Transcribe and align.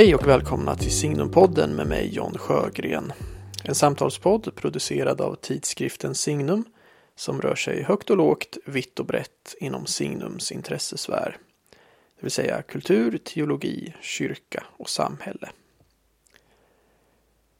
Hej 0.00 0.14
och 0.14 0.26
välkomna 0.26 0.76
till 0.76 0.90
Signumpodden 0.90 1.76
med 1.76 1.86
mig 1.86 2.14
John 2.14 2.38
Sjögren. 2.38 3.12
En 3.64 3.74
samtalspodd 3.74 4.54
producerad 4.54 5.20
av 5.20 5.34
tidskriften 5.34 6.14
Signum 6.14 6.64
som 7.14 7.40
rör 7.40 7.54
sig 7.54 7.82
högt 7.82 8.10
och 8.10 8.16
lågt, 8.16 8.58
vitt 8.66 9.00
och 9.00 9.06
brett 9.06 9.54
inom 9.60 9.86
Signums 9.86 10.52
intressesfär. 10.52 11.36
Det 12.16 12.22
vill 12.22 12.30
säga 12.30 12.62
kultur, 12.62 13.18
teologi, 13.18 13.94
kyrka 14.00 14.64
och 14.76 14.88
samhälle. 14.88 15.50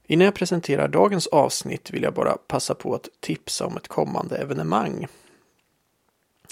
Innan 0.07 0.25
jag 0.25 0.35
presenterar 0.35 0.89
dagens 0.89 1.27
avsnitt 1.27 1.91
vill 1.91 2.03
jag 2.03 2.15
bara 2.15 2.37
passa 2.37 2.75
på 2.75 2.95
att 2.95 3.09
tipsa 3.21 3.67
om 3.67 3.77
ett 3.77 3.89
kommande 3.89 4.37
evenemang. 4.37 5.07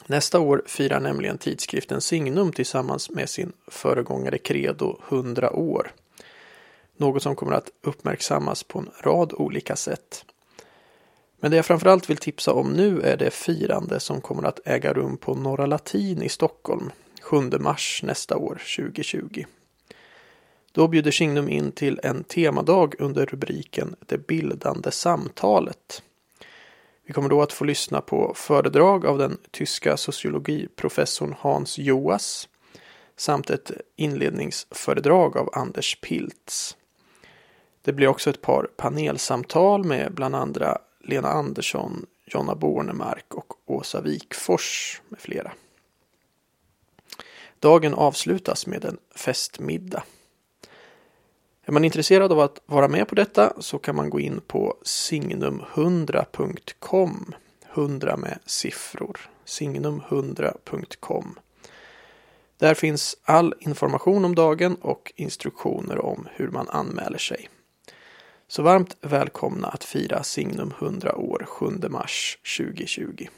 Nästa 0.06 0.40
år 0.40 0.62
firar 0.66 1.00
nämligen 1.00 1.38
tidskriften 1.38 2.00
Signum 2.00 2.52
tillsammans 2.52 3.10
med 3.10 3.28
sin 3.28 3.52
föregångare 3.66 4.38
Credo 4.38 4.98
100 5.08 5.52
år. 5.52 5.92
Något 6.96 7.22
som 7.22 7.36
kommer 7.36 7.52
att 7.52 7.70
uppmärksammas 7.82 8.62
på 8.62 8.78
en 8.78 8.90
rad 9.00 9.32
olika 9.32 9.76
sätt. 9.76 10.24
Men 11.40 11.50
det 11.50 11.56
jag 11.56 11.66
framförallt 11.66 12.10
vill 12.10 12.16
tipsa 12.16 12.52
om 12.52 12.72
nu 12.72 13.00
är 13.00 13.16
det 13.16 13.30
firande 13.30 14.00
som 14.00 14.20
kommer 14.20 14.42
att 14.42 14.60
äga 14.64 14.92
rum 14.92 15.16
på 15.16 15.34
Norra 15.34 15.66
Latin 15.66 16.22
i 16.22 16.28
Stockholm 16.28 16.90
7 17.22 17.40
mars 17.58 18.00
nästa 18.04 18.36
år 18.36 18.62
2020. 18.76 19.44
Då 20.72 20.88
bjuder 20.88 21.10
Signum 21.10 21.48
in 21.48 21.72
till 21.72 22.00
en 22.02 22.24
temadag 22.24 22.94
under 22.98 23.26
rubriken 23.26 23.96
Det 24.06 24.26
bildande 24.26 24.90
samtalet. 24.90 26.02
Vi 27.08 27.14
kommer 27.14 27.28
då 27.28 27.42
att 27.42 27.52
få 27.52 27.64
lyssna 27.64 28.00
på 28.00 28.32
föredrag 28.34 29.06
av 29.06 29.18
den 29.18 29.38
tyska 29.50 29.96
sociologiprofessorn 29.96 31.34
Hans 31.38 31.78
Joas 31.78 32.48
samt 33.16 33.50
ett 33.50 33.70
inledningsföredrag 33.96 35.36
av 35.36 35.50
Anders 35.52 36.00
Piltz. 36.00 36.76
Det 37.82 37.92
blir 37.92 38.08
också 38.08 38.30
ett 38.30 38.40
par 38.40 38.68
panelsamtal 38.76 39.84
med 39.84 40.14
bland 40.14 40.34
andra 40.34 40.78
Lena 41.00 41.28
Andersson, 41.28 42.06
Jonna 42.26 42.54
Bornemark 42.54 43.34
och 43.34 43.52
Åsa 43.66 44.00
Wikfors 44.00 45.02
med 45.08 45.20
flera. 45.20 45.52
Dagen 47.58 47.94
avslutas 47.94 48.66
med 48.66 48.84
en 48.84 48.98
festmiddag. 49.14 50.02
Är 51.68 51.72
man 51.72 51.84
intresserad 51.84 52.32
av 52.32 52.40
att 52.40 52.60
vara 52.66 52.88
med 52.88 53.08
på 53.08 53.14
detta 53.14 53.52
så 53.58 53.78
kan 53.78 53.96
man 53.96 54.10
gå 54.10 54.20
in 54.20 54.40
på 54.46 54.76
signum100.com 54.84 57.34
100 57.74 58.16
med 58.16 58.38
siffror. 58.46 59.30
signum100.com 59.46 61.38
Där 62.58 62.74
finns 62.74 63.16
all 63.22 63.54
information 63.60 64.24
om 64.24 64.34
dagen 64.34 64.74
och 64.74 65.12
instruktioner 65.16 66.04
om 66.04 66.28
hur 66.32 66.48
man 66.48 66.68
anmäler 66.68 67.18
sig. 67.18 67.48
Så 68.46 68.62
varmt 68.62 68.96
välkomna 69.00 69.68
att 69.68 69.84
fira 69.84 70.22
Signum 70.22 70.74
100 70.78 71.16
år 71.16 71.44
7 71.48 71.66
mars 71.88 72.38
2020. 72.58 73.28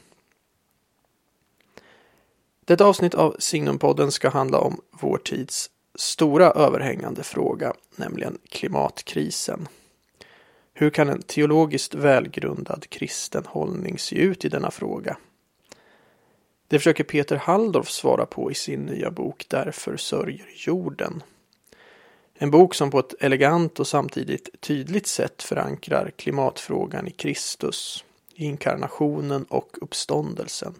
Detta 2.65 2.85
avsnitt 2.85 3.13
av 3.13 3.35
Signumpodden 3.39 4.11
ska 4.11 4.29
handla 4.29 4.57
om 4.57 4.81
vår 4.91 5.17
tids 5.17 5.69
stora 6.01 6.51
överhängande 6.51 7.23
fråga, 7.23 7.73
nämligen 7.95 8.37
klimatkrisen. 8.49 9.67
Hur 10.73 10.89
kan 10.89 11.09
en 11.09 11.21
teologiskt 11.21 11.93
välgrundad 11.93 12.89
kristen 12.89 13.45
hållning 13.45 13.99
se 13.99 14.15
ut 14.15 14.45
i 14.45 14.49
denna 14.49 14.71
fråga? 14.71 15.17
Det 16.67 16.79
försöker 16.79 17.03
Peter 17.03 17.35
Halldorf 17.35 17.89
svara 17.89 18.25
på 18.25 18.51
i 18.51 18.53
sin 18.53 18.85
nya 18.85 19.11
bok 19.11 19.45
Därför 19.47 19.97
sörjer 19.97 20.45
jorden. 20.67 21.23
En 22.33 22.51
bok 22.51 22.75
som 22.75 22.91
på 22.91 22.99
ett 22.99 23.13
elegant 23.19 23.79
och 23.79 23.87
samtidigt 23.87 24.49
tydligt 24.61 25.07
sätt 25.07 25.43
förankrar 25.43 26.11
klimatfrågan 26.15 27.07
i 27.07 27.11
Kristus, 27.11 28.05
inkarnationen 28.33 29.43
och 29.43 29.77
uppståndelsen. 29.81 30.73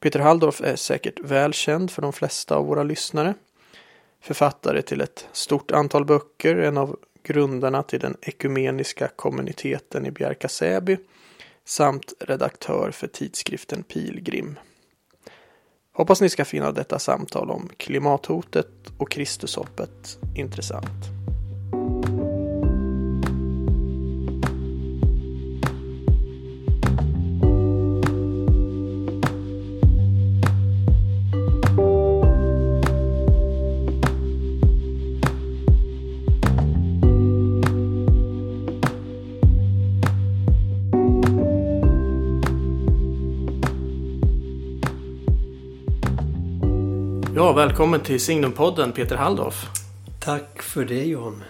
Peter 0.00 0.20
Halldorf 0.20 0.60
är 0.60 0.76
säkert 0.76 1.20
välkänd 1.20 1.90
för 1.90 2.02
de 2.02 2.12
flesta 2.12 2.56
av 2.56 2.66
våra 2.66 2.82
lyssnare 2.82 3.34
författare 4.22 4.82
till 4.82 5.00
ett 5.00 5.28
stort 5.32 5.70
antal 5.70 6.04
böcker, 6.04 6.56
en 6.56 6.78
av 6.78 6.98
grundarna 7.22 7.82
till 7.82 8.00
den 8.00 8.16
ekumeniska 8.22 9.08
kommuniteten 9.08 10.06
i 10.06 10.10
Bjärka 10.10 10.48
Säby 10.48 10.98
samt 11.64 12.12
redaktör 12.20 12.90
för 12.90 13.06
tidskriften 13.06 13.82
Pilgrim. 13.82 14.58
Hoppas 15.92 16.20
ni 16.20 16.28
ska 16.28 16.44
finna 16.44 16.72
detta 16.72 16.98
samtal 16.98 17.50
om 17.50 17.68
klimathotet 17.76 18.68
och 18.98 19.10
Kristushoppet 19.10 20.18
intressant. 20.36 21.22
Ja, 47.52 47.56
välkommen 47.56 48.00
till 48.00 48.20
Signumpodden 48.20 48.92
Peter 48.92 49.16
Halldorf. 49.16 49.66
Tack 50.20 50.62
för 50.62 50.84
det 50.84 51.04
John. 51.04 51.44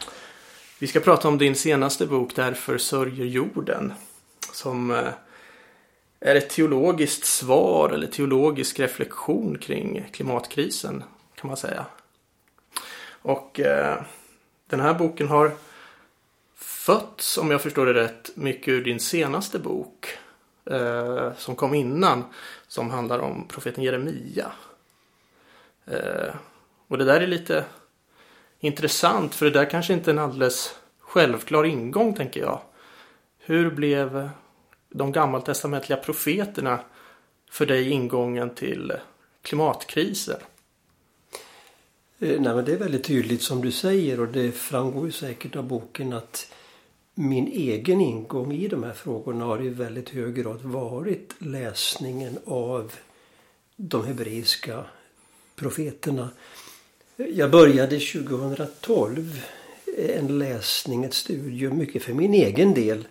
Vi 0.79 0.87
ska 0.87 1.01
prata 1.01 1.29
om 1.29 1.39
din 1.39 1.55
senaste 1.55 2.07
bok 2.07 2.37
Därför 2.37 2.79
sörjer 2.79 3.27
jorden. 3.27 3.93
Som 4.53 4.91
eh, 4.91 5.09
är 6.21 6.35
ett 6.35 6.51
teologiskt 6.51 7.25
svar 7.25 7.91
eller 7.91 8.07
teologisk 8.07 8.81
reflektion 8.81 9.59
kring 9.59 10.09
klimatkrisen 10.13 11.05
kan 11.35 11.49
man 11.49 11.57
säga. 11.57 11.87
Och 13.23 13.61
eh, 13.61 14.03
den 14.67 14.81
här 14.81 14.95
boken 14.95 15.29
har 15.29 15.53
fötts, 16.57 17.39
om 17.39 17.51
jag 17.51 17.63
förstår 17.63 17.87
det 17.87 17.95
rätt, 17.95 18.31
mycket 18.35 18.69
ur 18.69 18.85
din 18.85 19.01
senaste 19.01 19.59
bok. 19.59 20.19
Eh, 20.71 21.33
som 21.39 21.57
kom 21.57 21.75
innan. 21.75 22.25
Som 22.69 22.91
handlar 22.91 23.19
om 23.19 23.49
profeten 23.49 23.85
Jeremia. 23.85 24.53
Eh, 25.87 26.35
och 26.89 26.99
det 26.99 27.05
där 27.05 27.21
är 27.21 27.27
lite 27.27 27.65
intressant 28.61 29.35
för 29.35 29.45
det 29.47 29.51
där 29.51 29.71
kanske 29.71 29.93
inte 29.93 30.11
är 30.11 30.13
en 30.13 30.19
alldeles 30.19 30.77
självklar 30.99 31.65
ingång 31.65 32.15
tänker 32.15 32.41
jag. 32.41 32.61
Hur 33.39 33.71
blev 33.71 34.31
de 34.89 35.13
gammaltestamentliga 35.13 35.99
profeterna 35.99 36.81
för 37.51 37.67
dig 37.67 37.91
ingången 37.91 38.55
till 38.55 38.93
klimatkrisen? 39.43 40.41
Eh, 42.19 42.41
nej, 42.41 42.55
men 42.55 42.65
det 42.65 42.73
är 42.73 42.79
väldigt 42.79 43.05
tydligt 43.05 43.43
som 43.43 43.63
du 43.63 43.71
säger 43.71 44.21
och 44.21 44.29
det 44.29 44.53
framgår 44.53 45.07
ju 45.07 45.13
säkert 45.13 45.57
av 45.57 45.65
boken 45.65 46.13
att 46.13 46.53
min 47.15 47.47
egen 47.47 48.01
ingång 48.01 48.53
i 48.53 48.69
de 48.69 48.83
här 48.83 48.93
frågorna 48.93 49.45
har 49.45 49.63
i 49.63 49.69
väldigt 49.69 50.11
hög 50.11 50.35
grad 50.35 50.63
varit 50.63 51.35
läsningen 51.39 52.39
av 52.47 52.93
de 53.77 54.07
hebreiska 54.07 54.85
profeterna. 55.63 56.29
Jag 57.17 57.51
började 57.51 58.01
2012 58.01 59.43
en 59.97 60.39
läsning, 60.39 61.05
ett 61.05 61.15
studium, 61.15 61.79
mycket 61.79 62.03
för 62.03 62.13
min 62.13 62.35
egen 62.35 62.75
del 62.75 63.05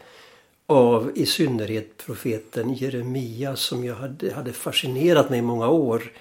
av 0.66 1.12
i 1.16 1.26
synnerhet 1.26 1.98
profeten 1.98 2.74
Jeremia 2.74 3.56
som 3.56 3.86
jag 3.86 3.96
hade, 3.96 4.34
hade 4.34 4.54
fascinerat 4.54 5.30
mig 5.30 5.40
i 5.40 5.42
många 5.42 5.70
år 5.70 6.12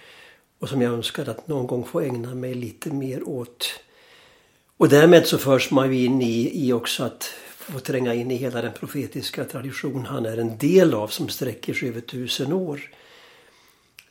och 0.59 0.69
som 0.69 0.83
jag 0.83 0.93
önskade 0.93 1.31
att 1.31 1.49
någon 1.49 1.67
gång 1.67 1.85
få 1.85 2.01
ägna 2.01 2.35
mig 2.35 2.55
lite 2.55 2.91
mer 2.91 3.29
åt. 3.29 3.67
Och 4.77 4.89
därmed 4.89 5.27
så 5.27 5.39
förs 5.39 5.71
man 5.71 5.95
ju 5.95 6.05
in 6.05 6.23
i, 6.23 6.67
i 6.67 6.73
också 6.73 7.05
att 7.05 7.35
få 7.49 7.79
tränga 7.79 8.15
in 8.15 8.31
i 8.31 8.37
hela 8.37 8.63
den 8.63 8.73
profetiska 8.73 9.45
tradition 9.45 10.07
han 10.07 10.27
är 10.27 10.37
en 10.37 10.59
del 10.59 10.95
av 10.95 11.09
som 11.09 11.29
sträcker 11.29 11.75
sig 11.75 11.89
över 11.89 12.01
tusen 12.01 12.53
år. 12.53 12.81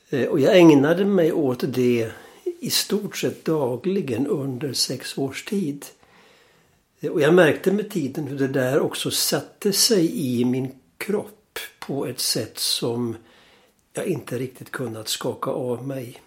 Eh, 0.09 0.27
och 0.27 0.39
jag 0.39 0.57
ägnade 0.57 1.05
mig 1.05 1.31
åt 1.31 1.63
det 1.73 2.11
i 2.59 2.69
stort 2.69 3.17
sett 3.17 3.45
dagligen 3.45 4.27
under 4.27 4.73
sex 4.73 5.17
års 5.17 5.45
tid. 5.45 5.85
Eh, 6.99 7.11
och 7.11 7.21
jag 7.21 7.33
märkte 7.33 7.71
med 7.71 7.89
tiden 7.89 8.27
hur 8.27 8.37
det 8.37 8.47
där 8.47 8.79
också 8.79 9.11
satte 9.11 9.73
sig 9.73 10.37
i 10.39 10.45
min 10.45 10.71
kropp 10.97 11.59
på 11.79 12.05
ett 12.05 12.19
sätt 12.19 12.59
som 12.59 13.15
jag 13.93 14.05
inte 14.05 14.37
riktigt 14.37 14.71
kunnat 14.71 15.07
skaka 15.07 15.51
av 15.51 15.87
mig. 15.87 16.21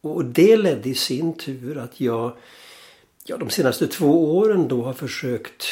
Och 0.00 0.24
det 0.24 0.56
ledde 0.56 0.88
i 0.88 0.94
sin 0.94 1.32
tur 1.32 1.78
att 1.78 2.00
jag 2.00 2.36
ja, 3.24 3.36
de 3.36 3.50
senaste 3.50 3.86
två 3.86 4.36
åren 4.38 4.68
då 4.68 4.82
har 4.82 4.92
försökt 4.92 5.64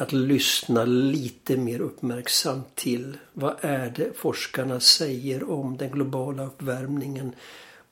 att 0.00 0.12
lyssna 0.12 0.84
lite 0.84 1.56
mer 1.56 1.80
uppmärksamt 1.80 2.74
till 2.74 3.16
vad 3.32 3.56
är 3.60 3.92
det 3.96 4.16
forskarna 4.16 4.80
säger 4.80 5.50
om 5.50 5.76
den 5.76 5.90
globala 5.90 6.46
uppvärmningen. 6.46 7.32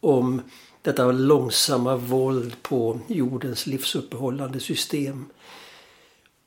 Om 0.01 0.43
detta 0.83 1.13
långsamma 1.13 1.97
våld 1.97 2.63
på 2.63 3.01
jordens 3.09 3.67
livsuppehållande 3.67 4.61
system. 4.61 5.25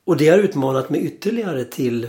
Och 0.03 0.17
det 0.17 0.27
har 0.27 0.37
utmanat 0.37 0.89
mig 0.89 1.05
ytterligare 1.05 1.65
till 1.65 2.07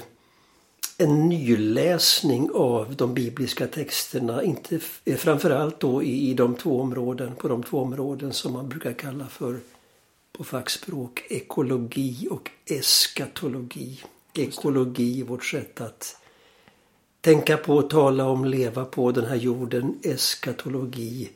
en 0.99 1.29
nyläsning 1.29 2.51
av 2.55 2.97
de 2.97 3.15
bibliska 3.15 3.67
texterna. 3.67 4.43
Inte, 4.43 4.79
framförallt 5.17 5.81
då 5.81 6.03
i, 6.03 6.31
i 6.31 6.35
de 6.35 6.55
två 6.55 6.81
områden, 6.81 7.35
på 7.35 7.49
de 7.49 7.63
två 7.63 7.79
områden 7.79 8.33
som 8.33 8.53
man 8.53 8.69
brukar 8.69 8.93
kalla 8.93 9.27
för 9.27 9.59
på 10.33 10.45
fackspråk 10.45 11.23
ekologi 11.29 12.29
och 12.31 12.51
eskatologi. 12.67 14.01
Ekologi, 14.35 15.23
vårt 15.23 15.45
sätt 15.45 15.81
att 15.81 16.17
tänka 17.21 17.57
på, 17.57 17.83
tala 17.83 18.27
om, 18.27 18.45
leva 18.45 18.85
på 18.85 19.13
den 19.13 19.25
här 19.25 19.37
jorden. 19.37 19.99
Eskatologi, 20.03 21.31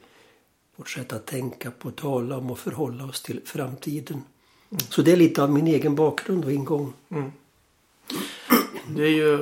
vårt 0.77 0.91
sätt 0.91 1.13
att 1.13 1.27
tänka 1.27 1.71
på, 1.71 1.91
tala 1.91 2.37
om 2.37 2.51
och 2.51 2.59
förhålla 2.59 3.05
oss 3.05 3.23
till 3.23 3.41
framtiden. 3.45 4.23
Mm. 4.71 4.81
Så 4.89 5.03
det 5.03 5.13
är 5.13 5.17
lite 5.17 5.43
av 5.43 5.53
min 5.53 5.67
egen 5.67 5.95
bakgrund 5.95 6.45
och 6.45 6.53
ingång. 6.53 6.93
Mm. 7.09 7.33
Det 8.89 9.03
är 9.03 9.11
ju 9.11 9.39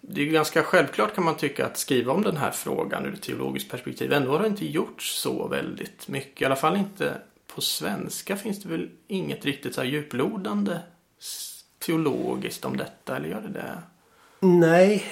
det 0.00 0.22
är 0.22 0.26
ganska 0.26 0.62
självklart 0.62 1.14
kan 1.14 1.24
man 1.24 1.36
tycka 1.36 1.66
att 1.66 1.78
skriva 1.78 2.12
om 2.12 2.22
den 2.22 2.36
här 2.36 2.50
frågan 2.50 3.06
ur 3.06 3.14
ett 3.14 3.22
teologiskt 3.22 3.70
perspektiv. 3.70 4.12
Ändå 4.12 4.30
har 4.30 4.40
det 4.40 4.46
inte 4.46 4.66
gjorts 4.66 5.20
så 5.20 5.48
väldigt 5.48 6.08
mycket. 6.08 6.42
I 6.42 6.44
alla 6.44 6.56
fall 6.56 6.76
inte 6.76 7.20
på 7.54 7.60
svenska 7.60 8.36
finns 8.36 8.62
det 8.62 8.68
väl 8.68 8.90
inget 9.06 9.44
riktigt 9.44 9.74
så 9.74 9.80
här 9.80 9.88
djuplodande 9.88 10.78
teologiskt 11.78 12.64
om 12.64 12.76
detta, 12.76 13.16
eller 13.16 13.28
gör 13.28 13.40
det 13.40 13.48
det? 13.48 13.82
Nej, 14.40 15.04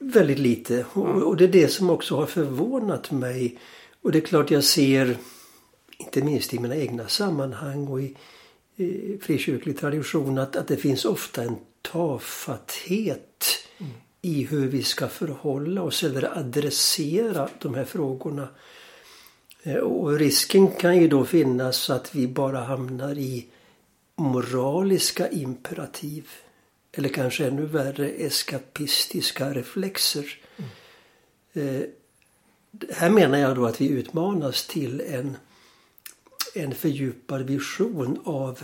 väldigt 0.00 0.38
lite. 0.38 0.84
Och, 0.92 1.22
och 1.22 1.36
det 1.36 1.44
är 1.44 1.48
det 1.48 1.68
som 1.68 1.90
också 1.90 2.16
har 2.16 2.26
förvånat 2.26 3.10
mig. 3.10 3.58
Och 4.02 4.12
det 4.12 4.18
är 4.18 4.22
klart 4.22 4.50
jag 4.50 4.64
ser, 4.64 5.16
inte 5.98 6.22
minst 6.22 6.54
i 6.54 6.58
mina 6.58 6.76
egna 6.76 7.08
sammanhang 7.08 7.88
och 7.88 8.02
i, 8.02 8.16
i 8.76 9.18
frikyrklig 9.22 9.78
tradition, 9.78 10.38
att, 10.38 10.56
att 10.56 10.68
det 10.68 10.76
finns 10.76 11.04
ofta 11.04 11.42
en 11.42 11.56
tafatthet 11.82 13.46
mm. 13.78 13.92
i 14.22 14.44
hur 14.44 14.68
vi 14.68 14.82
ska 14.82 15.08
förhålla 15.08 15.82
oss 15.82 16.04
eller 16.04 16.38
adressera 16.38 17.48
de 17.58 17.74
här 17.74 17.84
frågorna. 17.84 18.48
Eh, 19.62 19.76
och 19.76 20.18
risken 20.18 20.68
kan 20.68 20.96
ju 20.96 21.08
då 21.08 21.24
finnas 21.24 21.90
att 21.90 22.14
vi 22.14 22.26
bara 22.28 22.60
hamnar 22.60 23.18
i 23.18 23.46
moraliska 24.16 25.30
imperativ. 25.30 26.28
Eller 26.92 27.08
kanske 27.08 27.46
ännu 27.46 27.66
värre 27.66 28.08
eskapistiska 28.08 29.52
reflexer. 29.52 30.38
Mm. 30.56 30.70
Eh, 31.52 31.86
här 32.90 33.10
menar 33.10 33.38
jag 33.38 33.56
då 33.56 33.66
att 33.66 33.80
vi 33.80 33.88
utmanas 33.88 34.66
till 34.66 35.00
en, 35.00 35.36
en 36.54 36.74
fördjupad 36.74 37.42
vision 37.42 38.20
av 38.24 38.62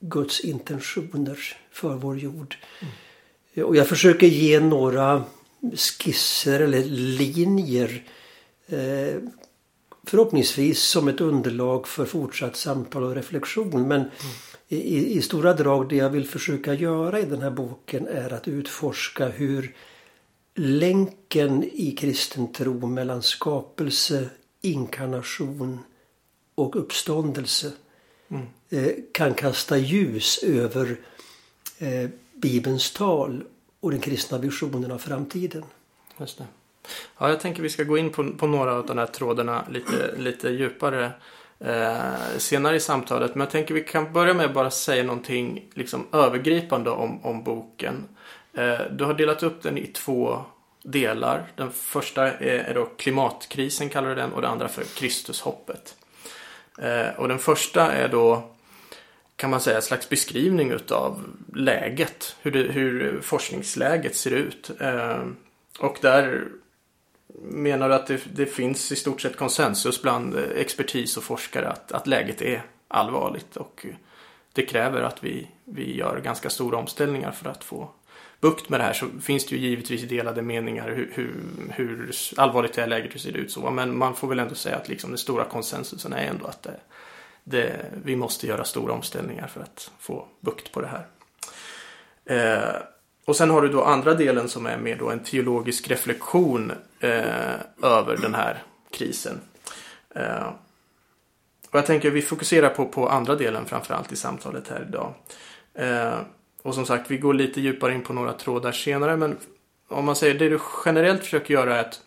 Guds 0.00 0.40
intentioner 0.40 1.38
för 1.70 1.94
vår 1.94 2.18
jord. 2.18 2.56
Mm. 2.80 3.66
Och 3.66 3.76
jag 3.76 3.88
försöker 3.88 4.26
ge 4.26 4.60
några 4.60 5.24
skisser 5.72 6.60
eller 6.60 6.84
linjer 7.18 8.02
eh, 8.66 9.16
förhoppningsvis 10.06 10.82
som 10.82 11.08
ett 11.08 11.20
underlag 11.20 11.88
för 11.88 12.04
fortsatt 12.04 12.56
samtal 12.56 13.02
och 13.02 13.14
reflektion. 13.14 13.88
Men 13.88 14.00
mm. 14.00 14.10
i, 14.68 15.16
i, 15.16 15.22
stora 15.22 15.52
drag 15.52 15.88
det 15.88 15.96
jag 15.96 16.10
vill 16.10 16.28
försöka 16.28 16.74
göra 16.74 17.20
i 17.20 17.24
den 17.24 17.42
här 17.42 17.50
boken 17.50 18.08
är 18.08 18.32
att 18.32 18.48
utforska 18.48 19.28
hur 19.28 19.74
länken 20.54 21.64
i 21.72 21.96
kristen 21.98 22.52
tro 22.52 22.86
mellan 22.86 23.22
skapelse, 23.22 24.28
inkarnation 24.60 25.78
och 26.54 26.76
uppståndelse 26.76 27.72
mm. 28.28 28.46
eh, 28.70 28.92
kan 29.12 29.34
kasta 29.34 29.78
ljus 29.78 30.42
över 30.42 30.96
eh, 31.78 32.10
Bibelns 32.34 32.92
tal 32.92 33.44
och 33.80 33.90
den 33.90 34.00
kristna 34.00 34.38
visionen 34.38 34.92
av 34.92 34.98
framtiden. 34.98 35.64
Just 36.18 36.38
det. 36.38 36.46
Ja, 37.18 37.28
jag 37.28 37.40
tänker 37.40 37.62
vi 37.62 37.70
ska 37.70 37.82
gå 37.82 37.98
in 37.98 38.10
på, 38.10 38.32
på 38.32 38.46
några 38.46 38.72
av 38.72 38.86
de 38.86 38.98
här 38.98 39.06
trådarna 39.06 39.64
lite, 39.70 40.14
lite 40.16 40.48
djupare 40.48 41.10
eh, 41.58 42.38
senare 42.38 42.76
i 42.76 42.80
samtalet. 42.80 43.34
Men 43.34 43.40
jag 43.40 43.50
tänker 43.50 43.74
vi 43.74 43.84
kan 43.84 44.12
börja 44.12 44.34
med 44.34 44.46
att 44.46 44.54
bara 44.54 44.70
säga 44.70 45.04
någonting 45.04 45.70
liksom, 45.74 46.06
övergripande 46.12 46.90
om, 46.90 47.24
om 47.24 47.44
boken. 47.44 48.08
Eh, 48.52 48.80
du 48.90 49.04
har 49.04 49.14
delat 49.14 49.42
upp 49.42 49.62
den 49.62 49.78
i 49.78 49.86
två 49.86 50.44
delar. 50.82 51.46
Den 51.56 51.70
första 51.72 52.32
är, 52.32 52.58
är 52.70 52.74
då 52.74 52.84
klimatkrisen 52.84 53.88
kallar 53.88 54.08
du 54.08 54.14
den 54.14 54.32
och 54.32 54.42
den 54.42 54.50
andra 54.50 54.68
för 54.68 54.84
Kristushoppet. 54.84 55.96
Eh, 56.78 57.08
och 57.16 57.28
den 57.28 57.38
första 57.38 57.92
är 57.92 58.08
då 58.08 58.50
kan 59.36 59.50
man 59.50 59.60
säga, 59.60 59.76
en 59.76 59.82
slags 59.82 60.08
beskrivning 60.08 60.70
utav 60.70 61.24
läget. 61.54 62.36
Hur, 62.42 62.50
det, 62.50 62.62
hur 62.62 63.20
forskningsläget 63.20 64.16
ser 64.16 64.30
ut. 64.30 64.70
Eh, 64.80 65.22
och 65.78 65.98
där 66.00 66.48
menar 67.42 67.88
du 67.88 67.94
att 67.94 68.06
det, 68.06 68.20
det, 68.34 68.46
finns 68.46 68.92
i 68.92 68.96
stort 68.96 69.20
sett 69.20 69.36
konsensus 69.36 70.02
bland 70.02 70.34
eh, 70.34 70.42
expertis 70.56 71.16
och 71.16 71.24
forskare 71.24 71.68
att, 71.68 71.92
att 71.92 72.06
läget 72.06 72.42
är 72.42 72.62
allvarligt 72.88 73.56
och 73.56 73.86
det 74.52 74.66
kräver 74.66 75.02
att 75.02 75.24
vi, 75.24 75.48
vi 75.64 75.96
gör 75.96 76.20
ganska 76.20 76.50
stora 76.50 76.78
omställningar 76.78 77.32
för 77.32 77.50
att 77.50 77.64
få 77.64 77.90
bukt 78.40 78.68
med 78.68 78.80
det 78.80 78.84
här 78.84 78.92
så 78.92 79.06
finns 79.22 79.46
det 79.46 79.56
ju 79.56 79.68
givetvis 79.68 80.08
delade 80.08 80.42
meningar 80.42 80.88
hur, 80.88 81.10
hur, 81.14 81.34
hur 81.70 82.10
allvarligt 82.36 82.72
det 82.72 82.82
är 82.82 82.86
läget, 82.86 83.14
hur 83.14 83.18
ser 83.18 83.32
det 83.32 83.38
ut 83.38 83.52
så. 83.52 83.70
Men 83.70 83.98
man 83.98 84.16
får 84.16 84.28
väl 84.28 84.38
ändå 84.38 84.54
säga 84.54 84.76
att 84.76 84.88
liksom 84.88 85.10
den 85.10 85.18
stora 85.18 85.44
konsensusen 85.44 86.12
är 86.12 86.26
ändå 86.26 86.46
att 86.46 86.62
det, 86.62 86.80
det, 87.44 87.86
vi 88.04 88.16
måste 88.16 88.46
göra 88.46 88.64
stora 88.64 88.92
omställningar 88.92 89.46
för 89.46 89.60
att 89.60 89.90
få 89.98 90.26
bukt 90.40 90.72
på 90.72 90.80
det 90.80 90.86
här. 90.86 91.06
Eh, 92.24 92.82
och 93.24 93.36
sen 93.36 93.50
har 93.50 93.62
du 93.62 93.68
då 93.68 93.84
andra 93.84 94.14
delen 94.14 94.48
som 94.48 94.66
är 94.66 94.78
mer 94.78 94.96
då 94.96 95.10
en 95.10 95.24
teologisk 95.24 95.90
reflektion 95.90 96.72
eh, 97.00 97.54
över 97.82 98.16
den 98.16 98.34
här 98.34 98.62
krisen. 98.90 99.40
Eh, 100.14 100.48
och 101.70 101.78
jag 101.78 101.86
tänker 101.86 102.08
att 102.08 102.14
vi 102.14 102.22
fokuserar 102.22 102.68
på, 102.68 102.86
på 102.86 103.08
andra 103.08 103.34
delen 103.34 103.64
framförallt 103.64 104.12
i 104.12 104.16
samtalet 104.16 104.68
här 104.68 104.84
idag. 104.88 105.14
Eh, 105.74 106.18
och 106.62 106.74
som 106.74 106.86
sagt, 106.86 107.10
vi 107.10 107.18
går 107.18 107.34
lite 107.34 107.60
djupare 107.60 107.94
in 107.94 108.02
på 108.02 108.12
några 108.12 108.32
trådar 108.32 108.72
senare. 108.72 109.16
Men 109.16 109.36
om 109.88 110.04
man 110.04 110.16
säger 110.16 110.38
det 110.38 110.48
du 110.48 110.58
generellt 110.86 111.22
försöker 111.22 111.54
göra 111.54 111.76
är 111.76 111.80
att 111.80 112.00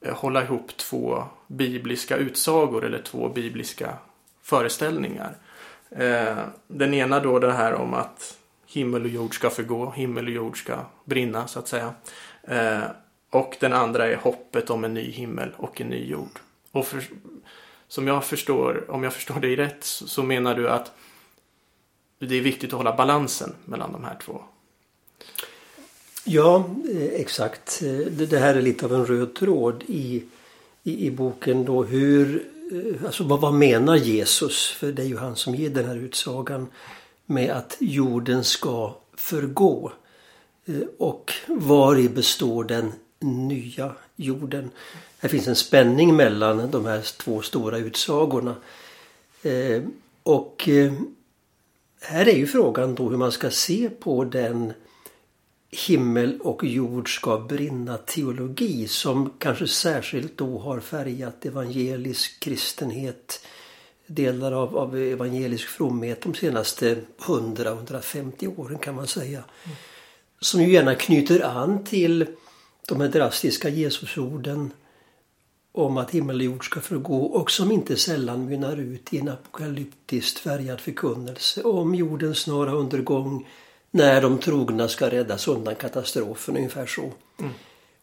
eh, 0.00 0.14
hålla 0.14 0.42
ihop 0.42 0.76
två 0.76 1.24
bibliska 1.46 2.16
utsagor 2.16 2.84
eller 2.84 3.02
två 3.02 3.28
bibliska 3.28 3.94
föreställningar. 4.42 5.36
Eh, 5.90 6.38
den 6.66 6.94
ena 6.94 7.20
då 7.20 7.38
det 7.38 7.52
här 7.52 7.74
om 7.74 7.94
att 7.94 8.38
himmel 8.72 9.02
och 9.02 9.08
jord 9.08 9.34
ska 9.34 9.50
förgå, 9.50 9.90
himmel 9.90 10.26
och 10.26 10.32
jord 10.32 10.62
ska 10.62 10.78
brinna 11.04 11.46
så 11.46 11.58
att 11.58 11.68
säga. 11.68 11.94
Eh, 12.42 12.82
och 13.30 13.56
den 13.60 13.72
andra 13.72 14.06
är 14.06 14.16
hoppet 14.16 14.70
om 14.70 14.84
en 14.84 14.94
ny 14.94 15.10
himmel 15.10 15.50
och 15.56 15.80
en 15.80 15.88
ny 15.88 16.10
jord. 16.10 16.38
Och 16.72 16.86
för, 16.86 17.02
som 17.88 18.06
jag 18.06 18.24
förstår, 18.24 18.90
om 18.90 19.02
jag 19.02 19.12
förstår 19.12 19.40
dig 19.40 19.56
rätt, 19.56 19.84
så 19.84 20.22
menar 20.22 20.54
du 20.54 20.68
att 20.68 20.92
det 22.18 22.34
är 22.34 22.40
viktigt 22.40 22.72
att 22.72 22.76
hålla 22.76 22.96
balansen 22.96 23.54
mellan 23.64 23.92
de 23.92 24.04
här 24.04 24.18
två. 24.24 24.42
Ja, 26.24 26.70
eh, 26.90 27.20
exakt. 27.20 27.82
Eh, 27.82 28.12
det 28.12 28.38
här 28.38 28.54
är 28.54 28.62
lite 28.62 28.84
av 28.84 28.94
en 28.94 29.06
röd 29.06 29.34
tråd 29.34 29.84
i, 29.86 30.22
i, 30.82 31.06
i 31.06 31.10
boken 31.10 31.64
då 31.64 31.84
hur, 31.84 32.46
eh, 32.72 33.04
alltså 33.06 33.24
vad, 33.24 33.40
vad 33.40 33.54
menar 33.54 33.96
Jesus? 33.96 34.70
För 34.70 34.92
det 34.92 35.02
är 35.02 35.06
ju 35.06 35.16
han 35.16 35.36
som 35.36 35.54
ger 35.54 35.70
den 35.70 35.84
här 35.84 35.96
utsagan 35.96 36.66
med 37.30 37.50
att 37.50 37.76
jorden 37.78 38.44
ska 38.44 38.94
förgå. 39.14 39.92
Eh, 40.66 40.82
och 40.98 41.32
var 41.46 41.98
i 41.98 42.08
består 42.08 42.64
den 42.64 42.92
nya 43.18 43.92
jorden? 44.16 44.70
Här 45.18 45.28
finns 45.28 45.48
en 45.48 45.56
spänning 45.56 46.16
mellan 46.16 46.70
de 46.70 46.86
här 46.86 47.18
två 47.18 47.42
stora 47.42 47.78
utsagorna. 47.78 48.54
Eh, 49.42 49.82
och 50.22 50.68
eh, 50.68 50.92
här 52.00 52.28
är 52.28 52.36
ju 52.36 52.46
frågan 52.46 52.94
då 52.94 53.08
hur 53.08 53.16
man 53.16 53.32
ska 53.32 53.50
se 53.50 53.90
på 53.90 54.24
den 54.24 54.72
himmel 55.70 56.40
och 56.40 56.64
jord 56.64 57.16
ska 57.16 57.38
brinna 57.38 57.96
teologi 57.96 58.88
som 58.88 59.32
kanske 59.38 59.66
särskilt 59.68 60.36
då 60.36 60.58
har 60.58 60.80
färgat 60.80 61.46
evangelisk 61.46 62.40
kristenhet 62.40 63.46
delar 64.10 64.52
av, 64.52 64.76
av 64.76 64.96
evangelisk 64.96 65.68
fromhet 65.68 66.22
de 66.22 66.34
senaste 66.34 66.98
100-150 67.18 68.60
åren 68.60 68.78
kan 68.78 68.94
man 68.94 69.06
säga. 69.06 69.44
Mm. 69.64 69.76
Som 70.40 70.62
ju 70.62 70.72
gärna 70.72 70.94
knyter 70.94 71.40
an 71.40 71.84
till 71.84 72.26
de 72.88 73.00
här 73.00 73.08
drastiska 73.08 73.68
Jesusorden 73.68 74.72
om 75.72 75.96
att 75.96 76.10
himmel 76.10 76.36
och 76.36 76.42
jord 76.42 76.64
ska 76.64 76.80
förgå 76.80 77.24
och 77.24 77.50
som 77.50 77.72
inte 77.72 77.96
sällan 77.96 78.44
mynnar 78.44 78.76
ut 78.76 79.14
i 79.14 79.18
en 79.18 79.28
apokalyptiskt 79.28 80.38
färgad 80.38 80.80
förkunnelse 80.80 81.62
om 81.62 81.94
jordens 81.94 82.38
snara 82.38 82.72
undergång 82.72 83.48
när 83.90 84.22
de 84.22 84.38
trogna 84.38 84.88
ska 84.88 85.10
räddas 85.10 85.48
undan 85.48 85.74
katastrofen, 85.74 86.56
ungefär 86.56 86.86
så. 86.86 87.12
Mm. 87.38 87.52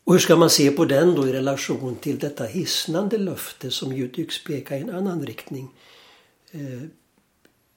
Och 0.03 0.13
hur 0.13 0.19
ska 0.19 0.35
man 0.35 0.49
se 0.49 0.71
på 0.71 0.85
den 0.85 1.15
då 1.15 1.27
i 1.27 1.33
relation 1.33 1.95
till 1.95 2.19
detta 2.19 2.43
hisnande 2.43 3.17
löfte 3.17 3.71
som 3.71 3.93
ju 3.93 4.07
tycks 4.07 4.43
peka 4.43 4.77
i 4.77 4.81
en 4.81 4.89
annan 4.89 5.25
riktning? 5.25 5.69
Eh, 6.51 6.83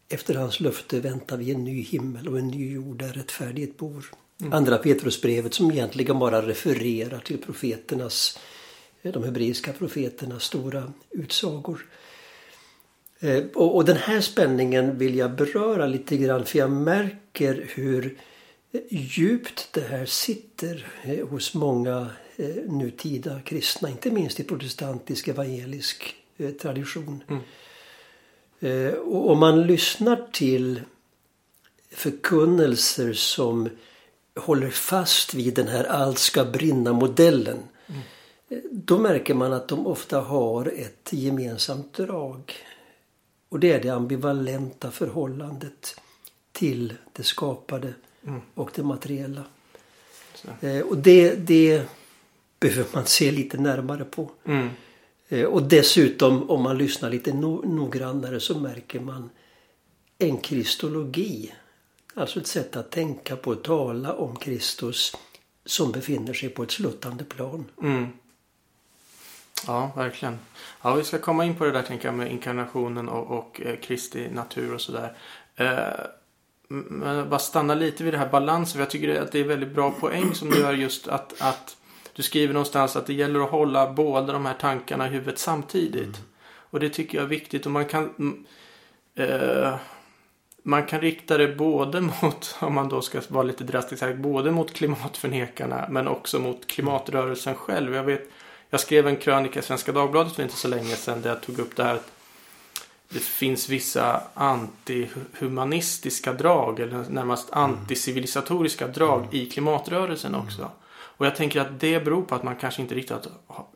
efter 0.08 0.34
hans 0.34 0.60
löfte 0.60 1.00
väntar 1.00 1.36
vi 1.36 1.50
en 1.50 1.64
ny 1.64 1.82
himmel 1.82 2.28
och 2.28 2.38
en 2.38 2.48
ny 2.48 2.72
jord 2.72 2.98
där 2.98 3.12
rättfärdighet 3.12 3.76
bor. 3.76 4.04
Mm. 4.40 4.52
Andra 4.52 4.78
Petrusbrevet 4.78 5.54
som 5.54 5.70
egentligen 5.70 6.18
bara 6.18 6.42
refererar 6.42 7.18
till 7.18 7.38
profeternas, 7.38 8.38
eh, 9.02 9.12
de 9.12 9.24
hebreiska 9.24 9.72
profeternas 9.72 10.42
stora 10.42 10.92
utsagor. 11.10 11.86
Eh, 13.20 13.44
och, 13.54 13.76
och, 13.76 13.84
den 13.84 13.96
här 13.96 14.20
spänningen 14.20 14.98
vill 14.98 15.14
jag 15.14 15.36
beröra 15.36 15.86
lite 15.86 16.16
grann 16.16 16.44
för 16.44 16.58
jag 16.58 16.70
märker 16.70 17.70
hur 17.74 18.18
djupt 18.90 19.68
det 19.72 19.80
här 19.80 20.06
sitter 20.06 20.86
hos 21.22 21.54
många 21.54 22.10
nutida 22.66 23.40
kristna, 23.40 23.90
inte 23.90 24.10
minst 24.10 24.40
i 24.40 24.44
protestantisk 24.44 25.28
evangelisk 25.28 26.14
tradition. 26.60 27.24
Mm. 27.28 27.42
Och 29.04 29.30
om 29.30 29.38
man 29.38 29.62
lyssnar 29.62 30.26
till 30.32 30.80
förkunnelser 31.90 33.12
som 33.12 33.68
håller 34.36 34.70
fast 34.70 35.34
vid 35.34 35.54
den 35.54 35.68
här 35.68 35.84
allt 35.84 36.18
ska 36.18 36.44
brinna-modellen. 36.44 37.58
Mm. 37.86 38.02
Då 38.70 38.98
märker 38.98 39.34
man 39.34 39.52
att 39.52 39.68
de 39.68 39.86
ofta 39.86 40.20
har 40.20 40.72
ett 40.76 41.08
gemensamt 41.10 41.92
drag. 41.92 42.52
Och 43.48 43.60
det 43.60 43.72
är 43.72 43.82
det 43.82 43.88
ambivalenta 43.88 44.90
förhållandet 44.90 46.00
till 46.52 46.94
det 47.12 47.22
skapade 47.22 47.94
mm. 48.26 48.40
och 48.54 48.70
det 48.74 48.82
materiella. 48.82 49.44
Eh, 50.60 50.80
och 50.80 50.98
det, 50.98 51.34
det 51.34 51.82
behöver 52.60 52.90
man 52.94 53.06
se 53.06 53.30
lite 53.30 53.58
närmare 53.58 54.04
på. 54.04 54.30
Mm. 54.44 54.68
Eh, 55.30 55.44
och 55.44 55.62
dessutom 55.62 56.50
om 56.50 56.62
man 56.62 56.78
lyssnar 56.78 57.10
lite 57.10 57.32
no 57.32 57.62
noggrannare 57.66 58.40
så 58.40 58.58
märker 58.58 59.00
man 59.00 59.30
en 60.18 60.36
kristologi 60.36 61.52
Alltså 62.14 62.40
ett 62.40 62.46
sätt 62.46 62.76
att 62.76 62.90
tänka 62.90 63.36
på 63.36 63.50
och 63.50 63.62
tala 63.62 64.12
om 64.12 64.36
Kristus 64.36 65.16
som 65.64 65.92
befinner 65.92 66.32
sig 66.32 66.48
på 66.48 66.62
ett 66.62 66.70
sluttande 66.70 67.24
plan. 67.24 67.64
Mm. 67.82 68.06
Ja, 69.66 69.92
verkligen. 69.96 70.38
Ja, 70.82 70.94
vi 70.94 71.04
ska 71.04 71.18
komma 71.18 71.44
in 71.44 71.56
på 71.56 71.64
det 71.64 71.70
där 71.70 71.82
tänker 71.82 72.08
jag 72.08 72.14
med 72.14 72.32
inkarnationen 72.32 73.08
och, 73.08 73.38
och 73.38 73.60
eh, 73.60 73.76
Kristi 73.76 74.30
natur 74.30 74.74
och 74.74 74.80
sådär. 74.80 75.16
Eh, 75.56 76.06
men 76.68 77.28
bara 77.28 77.38
stanna 77.38 77.74
lite 77.74 78.04
vid 78.04 78.14
det 78.14 78.18
här 78.18 78.28
balansen. 78.28 78.72
För 78.72 78.80
jag 78.80 78.90
tycker 78.90 79.22
att 79.22 79.32
det 79.32 79.38
är 79.38 79.44
väldigt 79.44 79.74
bra 79.74 79.90
poäng 79.90 80.34
som 80.34 80.50
du 80.50 80.58
gör 80.58 80.72
just 80.72 81.08
att, 81.08 81.40
att 81.40 81.76
du 82.20 82.24
skriver 82.24 82.54
någonstans 82.54 82.96
att 82.96 83.06
det 83.06 83.14
gäller 83.14 83.40
att 83.40 83.50
hålla 83.50 83.92
båda 83.92 84.32
de 84.32 84.46
här 84.46 84.54
tankarna 84.54 85.06
i 85.06 85.10
huvudet 85.10 85.38
samtidigt. 85.38 86.16
Mm. 86.16 86.28
Och 86.42 86.80
det 86.80 86.88
tycker 86.88 87.18
jag 87.18 87.24
är 87.24 87.28
viktigt. 87.28 87.66
Och 87.66 87.72
man 87.72 87.84
kan... 87.84 88.14
Mm, 88.18 88.44
eh, 89.14 89.74
man 90.62 90.86
kan 90.86 91.00
rikta 91.00 91.38
det 91.38 91.48
både 91.48 92.00
mot, 92.22 92.56
om 92.58 92.74
man 92.74 92.88
då 92.88 93.02
ska 93.02 93.20
vara 93.28 93.42
lite 93.42 93.64
drastisk 93.64 94.02
här, 94.02 94.14
både 94.14 94.50
mot 94.50 94.72
klimatförnekarna 94.72 95.86
men 95.90 96.08
också 96.08 96.38
mot 96.38 96.66
klimatrörelsen 96.66 97.54
själv. 97.54 97.94
Jag 97.94 98.04
vet, 98.04 98.30
jag 98.70 98.80
skrev 98.80 99.08
en 99.08 99.16
krönika 99.16 99.58
i 99.58 99.62
Svenska 99.62 99.92
Dagbladet 99.92 100.32
för 100.32 100.42
inte 100.42 100.56
så 100.56 100.68
länge 100.68 100.96
sedan 100.96 101.22
där 101.22 101.30
jag 101.30 101.40
tog 101.40 101.58
upp 101.58 101.76
det 101.76 101.84
här 101.84 101.94
att 101.94 102.12
det 103.08 103.20
finns 103.20 103.68
vissa 103.68 104.22
antihumanistiska 104.34 106.32
drag 106.32 106.80
eller 106.80 107.04
närmast 107.08 107.52
anticivilisatoriska 107.52 108.86
drag 108.86 109.26
i 109.30 109.46
klimatrörelsen 109.46 110.34
också. 110.34 110.70
Och 111.20 111.26
jag 111.26 111.36
tänker 111.36 111.60
att 111.60 111.80
det 111.80 112.04
beror 112.04 112.22
på 112.22 112.34
att 112.34 112.42
man 112.42 112.56
kanske 112.56 112.82
inte 112.82 112.94
riktigt 112.94 113.28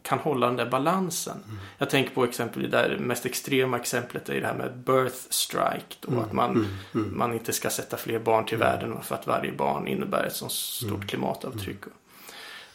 kan 0.03 0.19
hålla 0.19 0.47
den 0.47 0.57
där 0.57 0.67
balansen. 0.67 1.37
Mm. 1.45 1.59
Jag 1.79 1.91
tänker 1.91 2.15
på 2.15 2.25
exempel 2.25 2.63
det 2.63 2.69
där 2.69 2.99
mest 3.01 3.27
extrema 3.27 3.79
exemplet 3.79 4.29
är 4.29 4.41
det 4.41 4.47
här 4.47 4.55
med 4.55 4.79
birth 4.79 5.17
strike. 5.31 5.97
Då, 6.01 6.11
mm. 6.11 6.25
Att 6.25 6.33
man, 6.33 6.51
mm. 6.51 6.67
mm. 6.95 7.19
man 7.19 7.33
inte 7.33 7.53
ska 7.53 7.71
sätta 7.71 7.97
fler 7.97 8.19
barn 8.19 8.45
till 8.45 8.55
mm. 8.55 8.69
världen 8.69 9.03
för 9.03 9.15
att 9.15 9.27
varje 9.27 9.53
barn 9.53 9.87
innebär 9.87 10.25
ett 10.25 10.37
så 10.37 10.49
stort 10.49 10.91
mm. 10.91 11.07
klimatavtryck. 11.07 11.79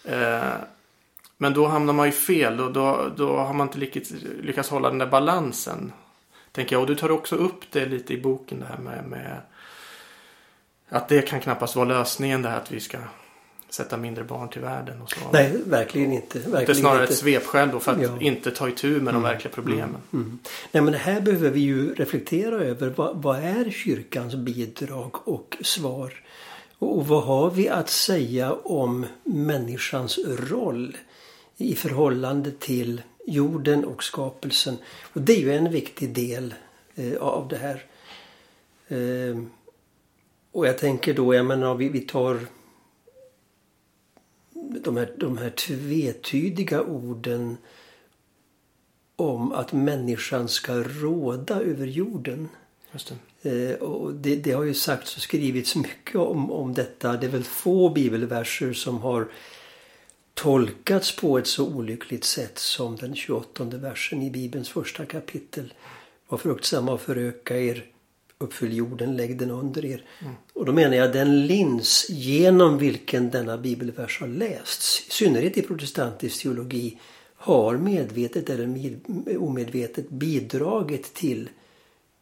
Eh, 0.04 0.54
men 1.38 1.54
då 1.54 1.68
hamnar 1.68 1.94
man 1.94 2.06
ju 2.06 2.12
fel 2.12 2.60
och 2.60 2.74
då, 2.74 3.12
då 3.16 3.38
har 3.38 3.54
man 3.54 3.68
inte 3.68 3.80
lyckats, 3.80 4.14
lyckats 4.42 4.70
hålla 4.70 4.90
den 4.90 4.98
där 4.98 5.08
balansen. 5.08 5.92
Tänker 6.52 6.76
jag. 6.76 6.82
Och 6.82 6.88
du 6.88 6.96
tar 6.96 7.12
också 7.12 7.36
upp 7.36 7.72
det 7.72 7.86
lite 7.86 8.14
i 8.14 8.22
boken 8.22 8.60
det 8.60 8.66
här 8.66 8.78
med, 8.78 9.06
med 9.06 9.42
att 10.90 11.08
det 11.08 11.22
kan 11.22 11.40
knappast 11.40 11.76
vara 11.76 11.88
lösningen 11.88 12.42
det 12.42 12.50
här 12.50 12.58
att 12.58 12.72
vi 12.72 12.80
ska 12.80 12.98
sätta 13.70 13.98
mindre 13.98 14.24
barn 14.24 14.50
till 14.50 14.62
världen. 14.62 15.02
Och 15.02 15.10
så. 15.12 15.20
Nej, 15.34 15.54
verkligen 15.66 16.14
inte. 16.14 16.40
Verkligen 16.40 16.66
det 16.66 16.72
är 16.72 16.74
snarare 16.74 17.02
inte. 17.02 17.14
ett 17.14 17.20
svepskäl 17.20 17.70
då 17.72 17.80
för 17.80 17.92
att 17.92 18.02
ja. 18.02 18.18
inte 18.20 18.52
ta 18.52 18.70
itu 18.70 18.88
med 18.88 19.02
mm. 19.02 19.14
de 19.14 19.24
verkliga 19.24 19.54
problemen. 19.54 19.90
Mm. 19.90 20.26
Mm. 20.26 20.40
Nej, 20.72 20.84
men 20.84 20.94
här 20.94 21.22
behöver 21.22 21.50
vi 21.50 21.60
ju 21.60 21.94
reflektera 21.94 22.56
över 22.56 22.94
vad, 22.96 23.22
vad 23.22 23.40
är 23.40 23.72
kyrkans 23.72 24.36
bidrag 24.36 25.16
och 25.28 25.58
svar? 25.62 26.14
Och, 26.80 26.98
och 26.98 27.08
vad 27.08 27.24
har 27.24 27.52
vi 27.52 27.70
att 27.70 27.90
säga 27.90 28.54
om 28.54 29.06
människans 29.24 30.20
roll 30.28 30.98
i 31.58 31.76
förhållande 31.76 32.52
till 32.52 33.02
jorden 33.26 33.86
och 33.86 34.04
skapelsen? 34.04 34.78
Och 35.14 35.22
det 35.22 35.34
är 35.34 35.40
ju 35.40 35.54
en 35.54 35.72
viktig 35.72 36.14
del 36.14 36.54
eh, 36.96 37.18
av 37.18 37.48
det 37.48 37.58
här. 37.58 37.84
Eh, 38.88 39.38
och 40.52 40.68
jag 40.68 40.78
tänker 40.78 41.14
då, 41.14 41.36
jag 41.36 41.46
menar 41.46 41.76
vi, 41.76 41.90
vi 41.90 42.00
tar 42.00 42.40
de 44.70 44.98
här, 44.98 45.14
de 45.18 45.38
här 45.38 45.50
tvetydiga 45.50 46.82
orden 46.82 47.58
om 49.16 49.52
att 49.52 49.74
människan 49.74 50.48
ska 50.48 50.74
råda 50.74 51.62
över 51.62 51.86
jorden. 51.86 52.50
Det. 53.42 53.72
Eh, 53.72 53.76
och 53.76 54.14
det, 54.14 54.36
det, 54.36 54.52
har 54.52 54.64
ju 54.64 54.74
sagts 54.74 55.16
och 55.16 55.22
skrivits 55.22 55.76
mycket 55.76 56.16
om, 56.16 56.52
om 56.52 56.74
detta. 56.74 57.18
Det 57.18 57.28
är 57.28 57.32
väl 57.32 57.44
få 57.44 57.90
bibelverser 57.90 58.74
som 58.74 58.98
har 59.02 59.28
tolkats 60.34 61.16
på 61.16 61.38
ett 61.38 61.48
så 61.48 61.68
olyckligt 61.68 62.24
sätt 62.24 62.58
som 62.58 62.96
den 62.96 63.16
28 63.16 63.64
versen 63.64 64.22
i 64.22 64.32
Bibelns 64.32 64.70
första 64.70 65.06
kapitel. 65.06 65.74
Var 66.28 66.38
fruktsamma 66.38 66.92
och 66.92 67.02
föröka 67.02 67.58
er 67.60 67.86
uppfyll 68.44 68.78
jorden, 68.78 69.18
lägg 69.18 69.38
den 69.38 69.52
under 69.52 69.86
er. 69.86 70.06
Mm. 70.22 70.34
Och 70.54 70.66
då 70.66 70.74
menar 70.74 70.96
jag 70.96 71.14
den 71.14 71.48
lins 71.48 72.06
genom 72.10 72.78
vilken 72.78 73.30
denna 73.30 73.58
bibelvers 73.58 74.20
har 74.20 74.28
lästs, 74.28 75.08
i 75.08 75.12
synnerhet 75.12 75.58
i 75.58 75.62
protestantisk 75.62 76.42
teologi, 76.42 77.00
har 77.36 77.78
medvetet 77.78 78.50
eller 78.50 79.00
omedvetet 79.38 80.10
bidragit 80.10 81.14
till, 81.14 81.50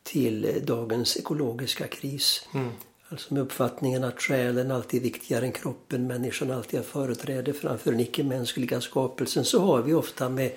till 0.03 0.61
dagens 0.63 1.17
ekologiska 1.17 1.87
kris. 1.87 2.47
Mm. 2.53 2.69
Alltså 3.09 3.33
med 3.33 3.43
uppfattningen 3.43 4.03
att 4.03 4.21
själen 4.21 4.71
alltid 4.71 4.99
är 4.99 5.03
viktigare 5.03 5.45
än 5.45 5.51
kroppen, 5.51 6.07
människan 6.07 6.51
alltid 6.51 6.79
har 6.79 6.85
företräde 6.85 7.53
framför 7.53 7.91
den 7.91 7.99
icke-mänskliga 7.99 8.81
skapelsen, 8.81 9.45
så 9.45 9.61
har 9.61 9.81
vi 9.81 9.93
ofta 9.93 10.29
med, 10.29 10.51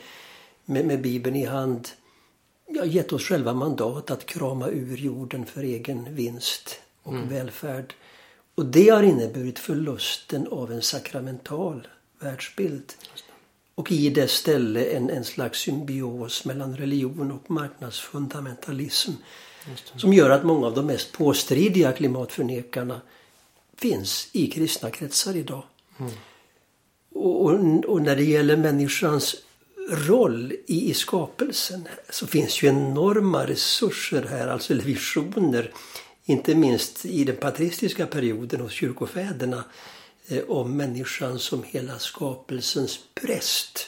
med, 0.64 0.86
med 0.86 1.02
Bibeln 1.02 1.36
i 1.36 1.44
hand 1.44 1.88
ja, 2.74 2.84
gett 2.84 3.12
oss 3.12 3.22
själva 3.22 3.54
mandat 3.54 4.10
att 4.10 4.26
krama 4.26 4.68
ur 4.68 4.96
jorden 4.96 5.46
för 5.46 5.62
egen 5.62 6.14
vinst 6.14 6.80
och 7.02 7.12
mm. 7.12 7.28
välfärd. 7.28 7.94
Och 8.54 8.66
det 8.66 8.88
har 8.88 9.02
inneburit 9.02 9.58
förlusten 9.58 10.48
av 10.50 10.72
en 10.72 10.82
sakramental 10.82 11.88
världsbild. 12.20 12.92
Och 13.74 13.92
i 13.92 14.10
dess 14.10 14.32
ställe 14.32 14.84
en, 14.84 15.10
en 15.10 15.24
slags 15.24 15.58
symbios 15.58 16.44
mellan 16.44 16.76
religion 16.76 17.32
och 17.32 17.50
marknadsfundamentalism. 17.50 19.12
Som 19.96 20.12
gör 20.12 20.30
att 20.30 20.44
många 20.44 20.66
av 20.66 20.74
de 20.74 20.86
mest 20.86 21.12
påstridiga 21.12 21.92
klimatförnekarna 21.92 23.00
finns 23.76 24.28
i 24.32 24.46
kristna 24.46 24.90
kretsar 24.90 25.36
idag. 25.36 25.62
Mm. 25.98 26.12
Och, 27.14 27.44
och, 27.44 27.84
och, 27.84 28.02
när 28.02 28.16
det 28.16 28.24
gäller 28.24 28.56
människans 28.56 29.36
roll 29.90 30.52
i, 30.66 30.90
i 30.90 30.94
skapelsen 30.94 31.88
så 32.10 32.26
finns 32.26 32.62
ju 32.62 32.68
enorma 32.68 33.46
resurser 33.46 34.22
här, 34.22 34.48
alltså 34.48 34.74
visioner. 34.74 35.72
Inte 36.24 36.54
minst 36.54 37.04
i 37.04 37.24
den 37.24 37.36
patristiska 37.36 38.06
perioden 38.06 38.60
hos 38.60 38.72
kyrkofäderna 38.72 39.64
eh, 40.28 40.42
om 40.48 40.76
människan 40.76 41.38
som 41.38 41.62
hela 41.62 41.98
skapelsens 41.98 42.98
präst. 43.14 43.86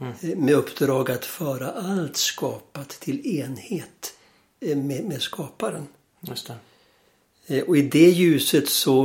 Mm. 0.00 0.12
Eh, 0.20 0.36
med 0.38 0.54
uppdrag 0.54 1.10
att 1.10 1.24
föra 1.24 1.70
allt 1.70 2.16
skapat 2.16 2.88
till 2.88 3.26
enhet 3.26 4.14
eh, 4.60 4.76
med, 4.76 5.04
med 5.04 5.22
skaparen. 5.22 5.86
Just 6.20 6.50
det. 7.46 7.62
Och 7.62 7.76
i 7.76 7.82
det 7.82 8.10
ljuset 8.10 8.68
så 8.68 9.04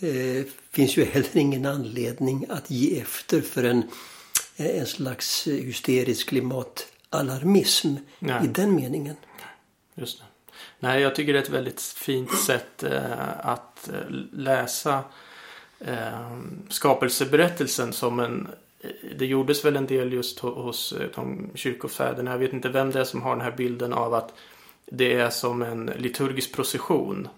eh, 0.00 0.44
finns 0.70 0.96
ju 0.96 1.04
heller 1.04 1.36
ingen 1.36 1.66
anledning 1.66 2.46
att 2.48 2.70
ge 2.70 3.00
efter 3.00 3.40
för 3.40 3.64
en 3.64 3.82
en 4.56 4.86
slags 4.86 5.46
hysterisk 5.46 6.28
klimatalarmism 6.28 7.96
Nej. 8.18 8.44
i 8.44 8.46
den 8.46 8.74
meningen. 8.74 9.16
Just 9.94 10.18
det. 10.18 10.24
Nej, 10.78 11.02
jag 11.02 11.14
tycker 11.14 11.32
det 11.32 11.38
är 11.38 11.42
ett 11.42 11.48
väldigt 11.48 11.80
fint 11.80 12.38
sätt 12.38 12.82
eh, 12.82 13.46
att 13.46 13.88
eh, 13.88 14.10
läsa 14.32 15.04
eh, 15.80 16.38
skapelseberättelsen 16.68 17.92
som 17.92 18.20
en 18.20 18.48
det 19.16 19.26
gjordes 19.26 19.64
väl 19.64 19.76
en 19.76 19.86
del 19.86 20.12
just 20.12 20.38
hos 20.38 20.92
eh, 20.92 21.08
de 21.14 21.50
kyrkofäderna. 21.54 22.30
Jag 22.30 22.38
vet 22.38 22.52
inte 22.52 22.68
vem 22.68 22.90
det 22.90 23.00
är 23.00 23.04
som 23.04 23.22
har 23.22 23.30
den 23.30 23.44
här 23.44 23.56
bilden 23.56 23.92
av 23.92 24.14
att 24.14 24.34
det 24.86 25.12
är 25.12 25.30
som 25.30 25.62
en 25.62 25.86
liturgisk 25.86 26.52
procession. 26.52 27.28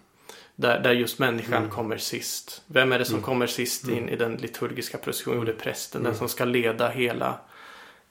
Där, 0.56 0.80
där 0.80 0.92
just 0.92 1.18
människan 1.18 1.58
mm. 1.58 1.70
kommer 1.70 1.98
sist. 1.98 2.62
Vem 2.66 2.92
är 2.92 2.98
det 2.98 3.04
som 3.04 3.14
mm. 3.14 3.24
kommer 3.24 3.46
sist 3.46 3.88
in 3.88 3.98
mm. 3.98 4.08
i 4.08 4.16
den 4.16 4.36
liturgiska 4.36 4.98
processionen? 4.98 5.38
Jo, 5.38 5.44
det 5.44 5.52
är 5.52 5.56
prästen. 5.56 6.02
Den 6.02 6.10
mm. 6.10 6.18
som 6.18 6.28
ska 6.28 6.44
leda 6.44 6.88
hela, 6.88 7.38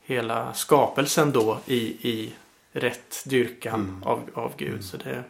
hela 0.02 0.54
skapelsen 0.54 1.32
då 1.32 1.60
i, 1.66 1.80
i 2.10 2.34
rätt 2.72 3.24
dyrkan 3.26 3.80
mm. 3.80 4.04
av, 4.04 4.30
av 4.34 4.54
Gud. 4.58 4.84
Så 4.84 4.98
det, 4.98 5.24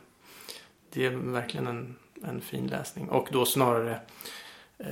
det 0.89 1.05
är 1.05 1.09
verkligen 1.09 1.67
en, 1.67 1.95
en 2.23 2.41
fin 2.41 2.67
läsning. 2.67 3.09
Och 3.09 3.27
då 3.31 3.45
snarare 3.45 3.99
eh, 4.77 4.85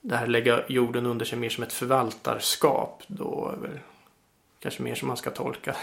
det 0.00 0.16
här 0.16 0.26
lägga 0.26 0.62
jorden 0.68 1.06
under 1.06 1.24
sig 1.24 1.38
mer 1.38 1.50
som 1.50 1.64
ett 1.64 1.72
förvaltarskap. 1.72 3.02
Då 3.06 3.54
är 3.56 3.68
väl 3.68 3.78
kanske 4.58 4.82
mer 4.82 4.94
som 4.94 5.08
man 5.08 5.16
ska 5.16 5.30
tolka. 5.30 5.76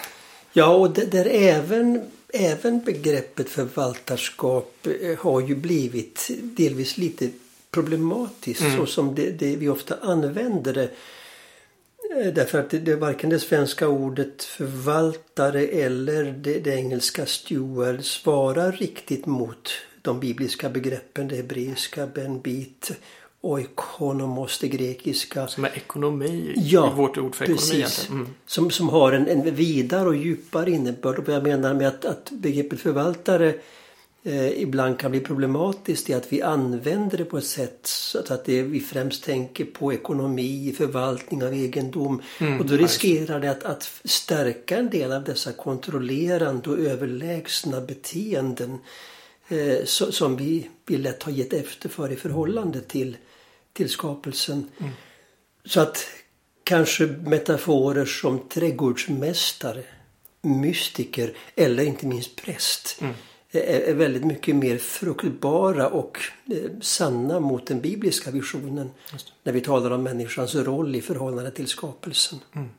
Ja, 0.53 0.75
och 0.75 0.93
det, 0.93 1.05
där 1.05 1.25
även, 1.25 2.01
även 2.33 2.79
begreppet 2.79 3.49
förvaltarskap 3.49 4.87
eh, 5.01 5.17
har 5.19 5.41
ju 5.41 5.55
blivit 5.55 6.29
delvis 6.41 6.97
lite 6.97 7.29
problematiskt 7.71 8.61
mm. 8.61 8.77
så 8.77 8.85
som 8.85 9.15
det, 9.15 9.31
det, 9.31 9.55
vi 9.55 9.69
ofta 9.69 9.95
använder 10.01 10.73
det. 10.73 10.89
Eh, 12.15 12.33
därför 12.33 12.59
att 12.59 12.69
det, 12.69 12.79
det 12.79 12.95
varken 12.95 13.29
det 13.29 13.39
svenska 13.39 13.87
ordet 13.87 14.43
förvaltare 14.43 15.67
eller 15.67 16.23
det, 16.23 16.59
det 16.59 16.75
engelska 16.75 17.25
steward 17.25 18.03
svarar 18.03 18.71
riktigt 18.71 19.25
mot 19.25 19.71
de 20.01 20.19
bibliska 20.19 20.69
begreppen. 20.69 21.27
Det 21.27 21.35
hebreiska 21.35 22.07
benbit 22.07 22.91
oikonomos, 23.43 24.59
det 24.59 24.67
grekiska. 24.67 25.47
Som 25.47 25.65
är 25.65 25.77
ekonomi 25.77 26.53
ja, 26.55 26.93
vårt 26.97 27.17
ord 27.17 27.35
för 27.35 27.45
precis. 27.45 28.03
ekonomi. 28.03 28.21
Mm. 28.21 28.33
Som, 28.45 28.71
som 28.71 28.89
har 28.89 29.11
en, 29.11 29.27
en 29.27 29.55
vidare 29.55 30.07
och 30.07 30.15
djupare 30.15 30.71
innebörd. 30.71 31.19
Och 31.19 31.27
vad 31.27 31.35
jag 31.35 31.43
menar 31.43 31.73
med 31.73 31.87
att, 31.87 32.05
att 32.05 32.31
begreppet 32.31 32.79
förvaltare 32.79 33.53
eh, 34.23 34.61
ibland 34.61 34.99
kan 34.99 35.11
bli 35.11 35.19
problematiskt 35.19 36.09
är 36.09 36.17
att 36.17 36.33
vi 36.33 36.41
använder 36.41 37.17
det 37.17 37.25
på 37.25 37.37
ett 37.37 37.45
sätt 37.45 37.79
så 37.83 38.19
att 38.19 38.45
det, 38.45 38.61
vi 38.61 38.79
främst 38.79 39.23
tänker 39.23 39.65
på 39.65 39.93
ekonomi, 39.93 40.75
förvaltning 40.77 41.43
av 41.43 41.53
egendom. 41.53 42.21
Mm, 42.39 42.59
och 42.59 42.65
då 42.65 42.75
riskerar 42.75 43.39
det 43.39 43.51
att, 43.51 43.63
att 43.63 44.01
stärka 44.03 44.77
en 44.77 44.89
del 44.89 45.11
av 45.11 45.23
dessa 45.23 45.51
kontrollerande 45.51 46.69
och 46.69 46.79
överlägsna 46.79 47.81
beteenden 47.81 48.79
eh, 49.47 49.83
som 49.85 50.37
vi, 50.37 50.69
vi 50.85 50.97
lätt 50.97 51.23
har 51.23 51.31
gett 51.31 51.53
efter 51.53 51.89
för 51.89 52.11
i 52.11 52.15
förhållande 52.15 52.81
till 52.81 53.17
till 53.73 53.89
skapelsen. 53.89 54.69
Mm. 54.77 54.91
Så 55.65 55.79
att 55.79 56.07
kanske 56.63 57.05
metaforer 57.05 58.05
som 58.05 58.49
trädgårdsmästare, 58.49 59.83
mystiker 60.41 61.33
eller 61.55 61.83
inte 61.83 62.07
minst 62.07 62.35
präst 62.35 62.97
mm. 63.01 63.13
är, 63.51 63.61
är, 63.61 63.93
väldigt 63.93 64.25
mycket 64.25 64.55
mer 64.55 64.77
fruktbara 64.77 65.87
och 65.87 66.17
eh, 66.51 66.71
sanna 66.81 67.39
mot 67.39 67.67
den 67.67 67.81
bibliska 67.81 68.31
visionen 68.31 68.91
när 69.43 69.53
vi 69.53 69.61
talar 69.61 69.91
om 69.91 70.03
människans 70.03 70.55
roll 70.55 70.95
i 70.95 71.01
förhållande 71.01 71.51
till 71.51 71.67
skapelsen. 71.67 72.39
Mm. 72.55 72.69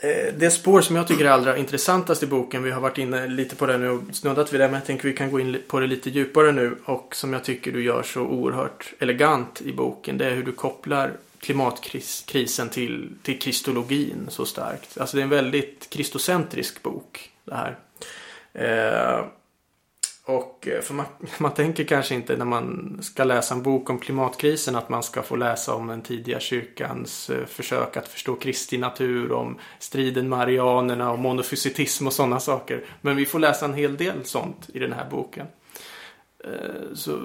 Eh, 0.00 0.34
det 0.34 0.50
spår 0.50 0.80
som 0.80 0.96
jag 0.96 1.08
tycker 1.08 1.24
är 1.24 1.30
allra 1.30 1.56
intressantast 1.56 2.22
i 2.22 2.26
boken, 2.26 2.62
vi 2.62 2.70
har 2.70 2.80
varit 2.80 2.98
inne 2.98 3.26
lite 3.26 3.56
på 3.56 3.66
det 3.66 3.78
nu 3.78 3.90
och 3.90 4.02
snuddat 4.12 4.52
vid 4.52 4.60
det, 4.60 4.66
men 4.66 4.74
jag 4.74 4.84
tänker 4.84 5.08
vi 5.08 5.14
kan 5.14 5.30
gå 5.30 5.40
in 5.40 5.62
på 5.68 5.80
det 5.80 5.86
lite 5.86 6.10
djupare 6.10 6.52
nu 6.52 6.76
och 6.84 7.16
som 7.16 7.32
jag 7.32 7.44
tycker 7.44 7.72
du 7.72 7.84
gör 7.84 8.02
så 8.02 8.20
oerhört 8.20 8.94
elegant 8.98 9.62
i 9.62 9.72
boken, 9.72 10.18
det 10.18 10.26
är 10.26 10.34
hur 10.34 10.42
du 10.42 10.52
kopplar 10.52 11.12
klimatkrisen 11.40 12.68
till, 12.68 13.10
till 13.22 13.38
kristologin 13.38 14.26
så 14.28 14.46
starkt. 14.46 14.98
Alltså 14.98 15.16
det 15.16 15.20
är 15.20 15.24
en 15.24 15.30
väldigt 15.30 15.90
kristocentrisk 15.90 16.82
bok 16.82 17.30
det 17.44 17.54
här. 17.54 17.76
Eh, 18.52 19.24
och 20.26 20.68
eh, 20.68 20.80
för 20.80 20.94
man, 20.94 21.06
man 21.38 21.54
tänker 21.54 21.84
kanske 21.84 22.14
inte 22.14 22.36
när 22.36 22.44
man 22.44 22.98
ska 23.02 23.24
läsa 23.24 23.54
en 23.54 23.62
bok 23.62 23.90
om 23.90 23.98
klimatkrisen 23.98 24.76
att 24.76 24.88
man 24.88 25.02
ska 25.02 25.22
få 25.22 25.36
läsa 25.36 25.74
om 25.74 25.86
den 25.86 26.02
tidiga 26.02 26.40
kyrkans 26.40 27.30
eh, 27.30 27.46
försök 27.46 27.96
att 27.96 28.08
förstå 28.08 28.34
Kristi 28.34 28.78
natur, 28.78 29.32
om 29.32 29.58
striden 29.78 30.28
med 30.28 30.38
arianerna 30.38 31.12
och 31.12 31.18
monofysitism 31.18 32.06
och 32.06 32.12
sådana 32.12 32.40
saker. 32.40 32.84
Men 33.00 33.16
vi 33.16 33.26
får 33.26 33.38
läsa 33.38 33.64
en 33.64 33.74
hel 33.74 33.96
del 33.96 34.24
sånt 34.24 34.70
i 34.74 34.78
den 34.78 34.92
här 34.92 35.10
boken. 35.10 35.46
Eh, 36.44 36.94
så 36.94 37.18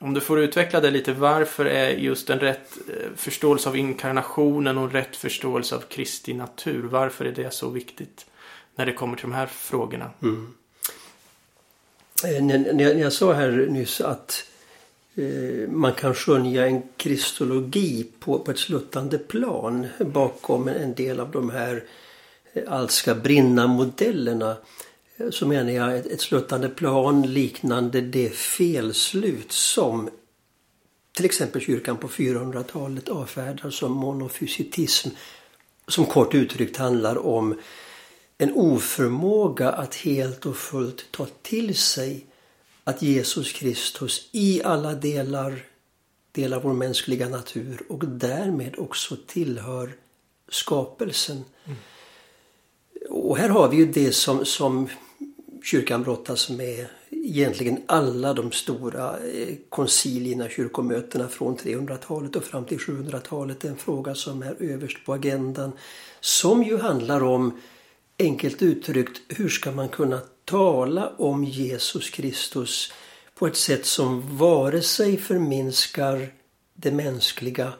om 0.00 0.14
du 0.14 0.20
får 0.20 0.40
utveckla 0.40 0.80
det 0.80 0.90
lite, 0.90 1.12
varför 1.12 1.64
är 1.64 1.90
just 1.90 2.30
en 2.30 2.38
rätt 2.38 2.78
förståelse 3.16 3.68
av 3.68 3.76
inkarnationen 3.76 4.78
och 4.78 4.84
en 4.84 4.90
rätt 4.90 5.16
förståelse 5.16 5.76
av 5.76 5.80
Kristi 5.80 6.34
natur, 6.34 6.82
varför 6.82 7.24
är 7.24 7.32
det 7.32 7.52
så 7.52 7.68
viktigt 7.68 8.26
när 8.74 8.86
det 8.86 8.92
kommer 8.92 9.16
till 9.16 9.30
de 9.30 9.34
här 9.34 9.46
frågorna? 9.46 10.10
Mm. 10.22 10.54
Eh, 12.24 12.42
när 12.42 12.94
jag 12.94 13.12
sa 13.12 13.32
här 13.32 13.50
nyss 13.50 14.00
att 14.00 14.44
eh, 15.14 15.68
man 15.68 15.92
kan 15.92 16.14
skönja 16.14 16.66
en 16.66 16.82
kristologi 16.96 18.06
på, 18.20 18.38
på 18.38 18.50
ett 18.50 18.58
sluttande 18.58 19.18
plan 19.18 19.86
bakom 19.98 20.68
en 20.68 20.94
del 20.94 21.20
av 21.20 21.30
de 21.30 21.50
här 21.50 21.84
eh, 22.52 22.62
allt 22.68 22.90
ska 22.90 23.14
brinna-modellerna 23.14 24.56
eh, 25.16 25.30
så 25.30 25.46
menar 25.46 25.72
jag 25.72 25.96
ett, 25.96 26.06
ett 26.06 26.20
sluttande 26.20 26.68
plan 26.68 27.22
liknande 27.22 28.00
det 28.00 28.34
felslut 28.34 29.52
som 29.52 30.10
till 31.12 31.24
exempel 31.24 31.62
kyrkan 31.62 31.96
på 31.96 32.08
400-talet 32.08 33.08
avfärdar 33.08 33.70
som 33.70 33.92
monofysitism 33.92 35.08
som 35.88 36.06
kort 36.06 36.34
uttryckt 36.34 36.76
handlar 36.76 37.26
om 37.26 37.54
en 38.42 38.52
oförmåga 38.54 39.70
att 39.70 39.94
helt 39.94 40.46
och 40.46 40.56
fullt 40.56 41.12
ta 41.12 41.26
till 41.42 41.76
sig 41.76 42.26
att 42.84 43.02
Jesus 43.02 43.52
Kristus 43.52 44.28
i 44.32 44.62
alla 44.64 44.94
delar 44.94 45.62
delar 46.32 46.60
vår 46.60 46.72
mänskliga 46.72 47.28
natur 47.28 47.82
och 47.88 48.04
därmed 48.04 48.74
också 48.78 49.16
tillhör 49.26 49.92
skapelsen. 50.48 51.44
Mm. 51.64 51.78
Och 53.10 53.36
här 53.36 53.48
har 53.48 53.68
vi 53.68 53.76
ju 53.76 53.86
det 53.86 54.12
som, 54.12 54.44
som 54.44 54.88
kyrkan 55.62 56.02
brottas 56.02 56.50
med 56.50 56.86
egentligen 57.10 57.82
alla 57.86 58.34
de 58.34 58.52
stora 58.52 59.18
eh, 59.18 59.54
koncilierna, 59.68 60.48
kyrkomötena 60.48 61.28
från 61.28 61.56
300-talet 61.56 62.36
och 62.36 62.44
fram 62.44 62.64
till 62.64 62.78
700-talet. 62.78 63.64
En 63.64 63.76
fråga 63.76 64.14
som 64.14 64.42
är 64.42 64.56
överst 64.62 64.98
på 65.04 65.14
agendan. 65.14 65.72
Som 66.20 66.62
ju 66.62 66.78
handlar 66.78 67.22
om 67.22 67.60
Enkelt 68.22 68.62
uttryckt, 68.62 69.20
hur 69.28 69.48
ska 69.48 69.72
man 69.72 69.88
kunna 69.88 70.20
tala 70.44 71.12
om 71.18 71.44
Jesus 71.44 72.10
Kristus 72.10 72.92
på 73.34 73.46
ett 73.46 73.56
sätt 73.56 73.86
som 73.86 74.38
vare 74.38 74.82
sig 74.82 75.16
förminskar 75.16 76.32
det 76.74 76.90
mänskliga 76.90 77.72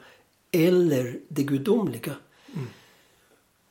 eller 0.52 1.18
det 1.28 1.42
gudomliga? 1.42 2.14
Mm. 2.54 2.68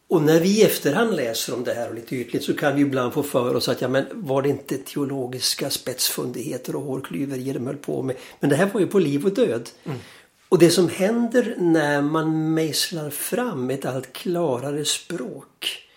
Och 0.07 0.21
när 0.21 0.39
vi 0.39 0.59
i 0.59 0.63
efterhand 0.63 1.15
läser 1.15 1.53
om 1.53 1.63
det 1.63 1.73
här 1.73 1.89
och 1.89 1.95
lite 1.95 2.15
ytligt 2.15 2.43
så 2.43 2.53
kan 2.53 2.75
vi 2.75 2.81
ibland 2.81 3.13
få 3.13 3.23
för 3.23 3.55
oss 3.55 3.69
att 3.69 3.81
ja 3.81 3.87
men 3.87 4.05
var 4.13 4.41
det 4.41 4.49
inte 4.49 4.77
teologiska 4.77 5.69
spetsfundigheter 5.69 6.75
och 6.75 6.81
hårklyverier 6.81 7.53
de 7.53 7.67
höll 7.67 7.77
på 7.77 8.03
med? 8.03 8.15
Men 8.39 8.49
det 8.49 8.55
här 8.55 8.69
var 8.73 8.81
ju 8.81 8.87
på 8.87 8.99
liv 8.99 9.25
och 9.25 9.33
död. 9.33 9.69
Mm. 9.83 9.97
Och 10.49 10.59
det 10.59 10.69
som 10.69 10.89
händer 10.89 11.55
när 11.57 12.01
man 12.01 12.53
mejslar 12.53 13.09
fram 13.09 13.69
ett 13.69 13.85
allt 13.85 14.13
klarare 14.13 14.85
språk 14.85 15.87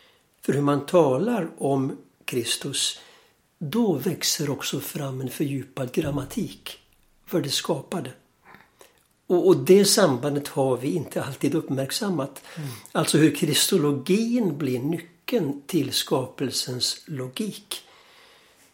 för 0.45 0.53
hur 0.53 0.61
man 0.61 0.87
talar 0.87 1.51
om 1.59 1.99
Kristus, 2.25 2.99
då 3.59 3.93
växer 3.93 4.51
också 4.51 4.81
fram 4.81 5.21
en 5.21 5.31
fördjupad 5.31 5.93
grammatik 5.93 6.79
för 7.27 7.41
det 7.41 7.51
skapade. 7.51 8.11
Och, 9.27 9.47
och 9.47 9.57
det 9.57 9.85
sambandet 9.85 10.49
har 10.49 10.77
vi 10.77 10.95
inte 10.95 11.25
alltid 11.25 11.55
uppmärksammat. 11.55 12.43
Mm. 12.57 12.69
Alltså 12.93 13.19
hur 13.19 13.35
kristologin 13.35 14.59
blir 14.59 14.79
nyckeln 14.79 15.63
till 15.67 15.93
skapelsens 15.93 17.03
logik. 17.07 17.81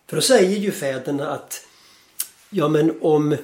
För 0.07 0.17
då 0.17 0.23
säger 0.23 0.59
ju 0.59 0.73
fäderna 0.73 1.29
att 1.31 1.67
ja 2.51 2.69
men 2.69 2.99
om 3.01 3.37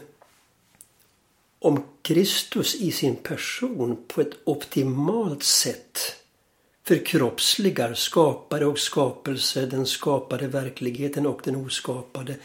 om 1.58 1.84
Kristus 2.02 2.74
i 2.74 2.92
sin 2.92 3.16
person 3.16 4.04
på 4.08 4.20
ett 4.20 4.34
optimalt 4.44 5.42
sätt 5.42 6.25
förkroppsligar 6.86 7.94
skapare 7.94 8.66
och 8.66 8.78
skapelse, 8.78 9.66
den 9.66 9.86
skapade 9.86 10.48
verkligheten 10.48 11.26
och 11.26 11.40
den 11.44 11.56
oskapade. 11.56 12.36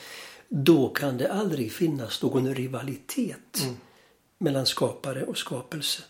Då 0.50 0.90
kan 0.90 1.18
det 1.18 1.32
aldrig 1.32 1.72
finnas 1.72 2.22
någon 2.22 2.56
rivalitet 2.56 3.62
mm. 3.64 3.76
mellan 4.38 4.66
skapare 4.66 5.24
och 5.24 5.38
skapelse. 5.38 6.02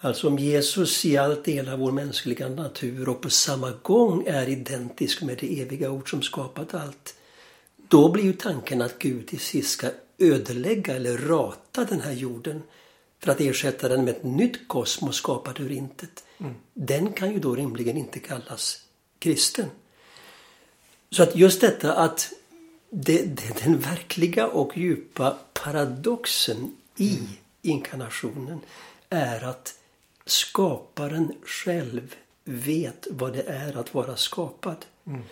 Alltså 0.00 0.28
om 0.28 0.38
Jesus 0.38 1.04
i 1.04 1.16
allt 1.16 1.44
delar 1.44 1.76
vår 1.76 1.92
mänskliga 1.92 2.48
natur 2.48 3.08
och 3.08 3.20
på 3.20 3.30
samma 3.30 3.70
gång 3.70 4.24
är 4.26 4.48
identisk 4.48 5.22
med 5.22 5.38
det 5.40 5.60
eviga 5.60 5.90
ord 5.90 6.10
som 6.10 6.22
skapat 6.22 6.74
allt. 6.74 7.14
Då 7.76 8.08
blir 8.08 8.24
ju 8.24 8.32
tanken 8.32 8.82
att 8.82 8.98
Gud 8.98 9.28
till 9.28 9.40
sist 9.40 9.70
ska 9.70 9.88
ödelägga 10.18 10.96
eller 10.96 11.18
rata 11.18 11.84
den 11.84 12.00
här 12.00 12.12
jorden 12.12 12.62
för 13.20 13.32
att 13.32 13.40
ersätta 13.40 13.88
den 13.88 14.04
med 14.04 14.16
ett 14.16 14.24
nytt 14.24 14.68
kosmos 14.68 15.16
skapat 15.16 15.60
ur 15.60 15.72
intet. 15.72 16.24
Mm. 16.38 16.54
Den 16.74 17.12
kan 17.12 17.32
ju 17.32 17.38
då 17.38 17.54
rimligen 17.54 17.96
inte 17.96 18.18
kallas 18.18 18.84
kristen. 19.18 19.66
Så 21.10 21.22
att 21.22 21.36
just 21.36 21.60
detta 21.60 21.94
att 21.94 22.32
det, 22.90 23.22
det, 23.24 23.64
den 23.64 23.78
verkliga 23.78 24.46
och 24.46 24.78
djupa 24.78 25.38
paradoxen 25.52 26.76
i 26.96 27.16
mm. 27.16 27.28
inkarnationen 27.62 28.60
är 29.08 29.44
att 29.44 29.74
skaparen 30.26 31.32
själv 31.44 32.14
vet 32.44 33.06
vad 33.10 33.32
det 33.32 33.42
är 33.42 33.76
att 33.76 33.94
vara 33.94 34.16
skapad. 34.16 34.84
Mm. 35.06 35.22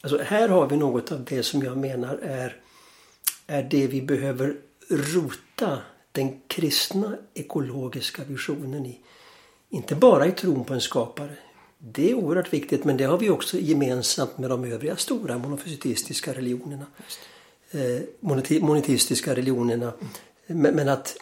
Alltså 0.00 0.22
här 0.22 0.48
har 0.48 0.66
vi 0.66 0.76
något 0.76 1.12
av 1.12 1.24
det 1.24 1.42
som 1.42 1.62
jag 1.62 1.78
menar 1.78 2.16
är, 2.16 2.56
är 3.46 3.62
det 3.62 3.86
vi 3.86 4.02
behöver 4.02 4.56
rota 4.88 5.78
den 6.12 6.40
kristna 6.46 7.16
ekologiska 7.34 8.22
visionen 8.24 8.86
i. 8.86 9.00
Inte 9.68 9.94
bara 9.94 10.26
i 10.26 10.32
tron 10.32 10.64
på 10.64 10.74
en 10.74 10.80
skapare. 10.80 11.36
Det 11.78 12.10
är 12.10 12.14
oerhört 12.14 12.52
viktigt 12.52 12.84
men 12.84 12.96
det 12.96 13.04
har 13.04 13.18
vi 13.18 13.30
också 13.30 13.58
gemensamt 13.58 14.38
med 14.38 14.50
de 14.50 14.64
övriga 14.64 14.96
stora 14.96 15.38
monofysistiska 15.38 16.34
religionerna. 16.34 16.86
Eh, 17.70 18.60
monoteistiska 18.60 19.36
religionerna. 19.36 19.92
Men, 20.46 20.74
men, 20.74 20.88
att 20.88 21.16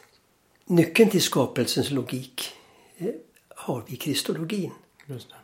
nyckeln 0.64 1.10
till 1.10 1.22
skapelsens 1.22 1.90
logik 1.90 2.52
eh, 2.98 3.08
har 3.48 3.84
vi 3.86 3.92
i 3.92 3.96
kristologin. 3.96 4.70
Just 5.06 5.28
det. 5.28 5.34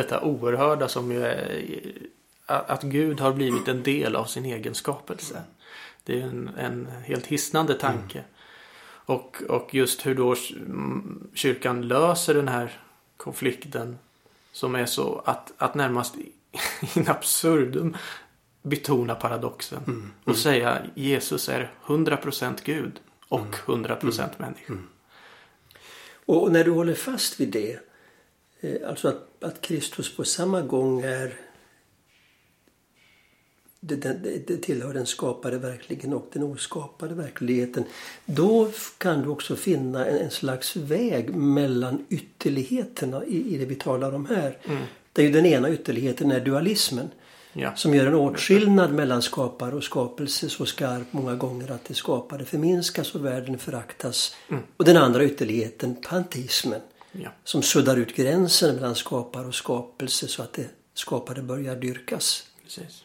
Detta 0.00 0.20
oerhörda 0.20 0.88
som 0.88 1.12
ju 1.12 1.24
är 1.24 1.92
att 2.46 2.82
Gud 2.82 3.20
har 3.20 3.32
blivit 3.32 3.68
en 3.68 3.82
del 3.82 4.16
av 4.16 4.24
sin 4.24 4.44
egen 4.44 4.74
skapelse. 4.74 5.42
Det 6.04 6.20
är 6.20 6.26
en, 6.26 6.50
en 6.58 6.86
helt 7.04 7.26
hisnande 7.26 7.74
tanke. 7.74 8.18
Mm. 8.18 8.30
Och, 9.10 9.42
och 9.48 9.74
just 9.74 10.06
hur 10.06 10.14
då 10.14 10.36
kyrkan 11.34 11.88
löser 11.88 12.34
den 12.34 12.48
här 12.48 12.80
konflikten 13.16 13.98
som 14.52 14.74
är 14.74 14.86
så 14.86 15.22
att, 15.24 15.52
att 15.56 15.74
närmast 15.74 16.14
in 16.96 17.08
absurdum 17.08 17.96
betona 18.62 19.14
paradoxen 19.14 19.82
mm. 19.86 20.12
och 20.20 20.28
mm. 20.28 20.40
säga 20.40 20.82
Jesus 20.94 21.48
är 21.48 21.72
100% 21.86 22.58
Gud 22.64 23.00
och 23.28 23.54
100% 23.66 24.02
mm. 24.02 24.30
människa. 24.36 24.72
Mm. 24.72 24.88
Och 26.26 26.52
när 26.52 26.64
du 26.64 26.70
håller 26.70 26.94
fast 26.94 27.40
vid 27.40 27.48
det, 27.48 27.80
eh, 28.60 28.88
alltså 28.88 29.08
att, 29.08 29.44
att 29.44 29.60
Kristus 29.60 30.16
på 30.16 30.24
samma 30.24 30.62
gång 30.62 31.00
är 31.00 31.32
det, 33.80 33.96
det, 33.96 34.46
det 34.46 34.56
tillhör 34.56 34.94
den 34.94 35.06
skapade 35.06 35.58
verkligen 35.58 36.12
och 36.12 36.30
den 36.32 36.42
oskapade 36.42 37.14
verkligheten. 37.14 37.84
Då 38.26 38.70
kan 38.98 39.22
du 39.22 39.28
också 39.28 39.56
finna 39.56 40.06
en, 40.06 40.16
en 40.16 40.30
slags 40.30 40.76
väg 40.76 41.34
mellan 41.34 42.06
ytterligheterna 42.08 43.24
i, 43.24 43.54
i 43.54 43.58
det 43.58 43.64
vi 43.64 43.74
talar 43.74 44.14
om 44.14 44.26
här. 44.26 44.58
Mm. 44.64 44.82
Där 45.12 45.22
ju 45.22 45.30
den 45.30 45.46
ena 45.46 45.70
ytterligheten 45.70 46.30
är 46.30 46.40
dualismen. 46.40 47.10
Ja. 47.52 47.76
Som 47.76 47.94
gör 47.94 48.06
en 48.06 48.14
åtskillnad 48.14 48.92
mellan 48.92 49.22
skapare 49.22 49.74
och 49.74 49.84
skapelse 49.84 50.48
så 50.48 50.66
skarp 50.66 51.12
många 51.12 51.34
gånger 51.34 51.70
att 51.70 51.84
det 51.84 51.94
skapade 51.94 52.44
förminskas 52.44 53.14
och 53.14 53.24
världen 53.24 53.58
föraktas. 53.58 54.36
Mm. 54.48 54.62
Och 54.76 54.84
den 54.84 54.96
andra 54.96 55.24
ytterligheten, 55.24 55.96
pantismen. 56.08 56.80
Ja. 57.12 57.30
Som 57.44 57.62
suddar 57.62 57.96
ut 57.96 58.16
gränsen 58.16 58.74
mellan 58.74 58.94
skapare 58.94 59.46
och 59.46 59.54
skapelse 59.54 60.28
så 60.28 60.42
att 60.42 60.52
det 60.52 60.66
skapade 60.94 61.42
börjar 61.42 61.76
dyrkas. 61.76 62.46
Precis. 62.64 63.04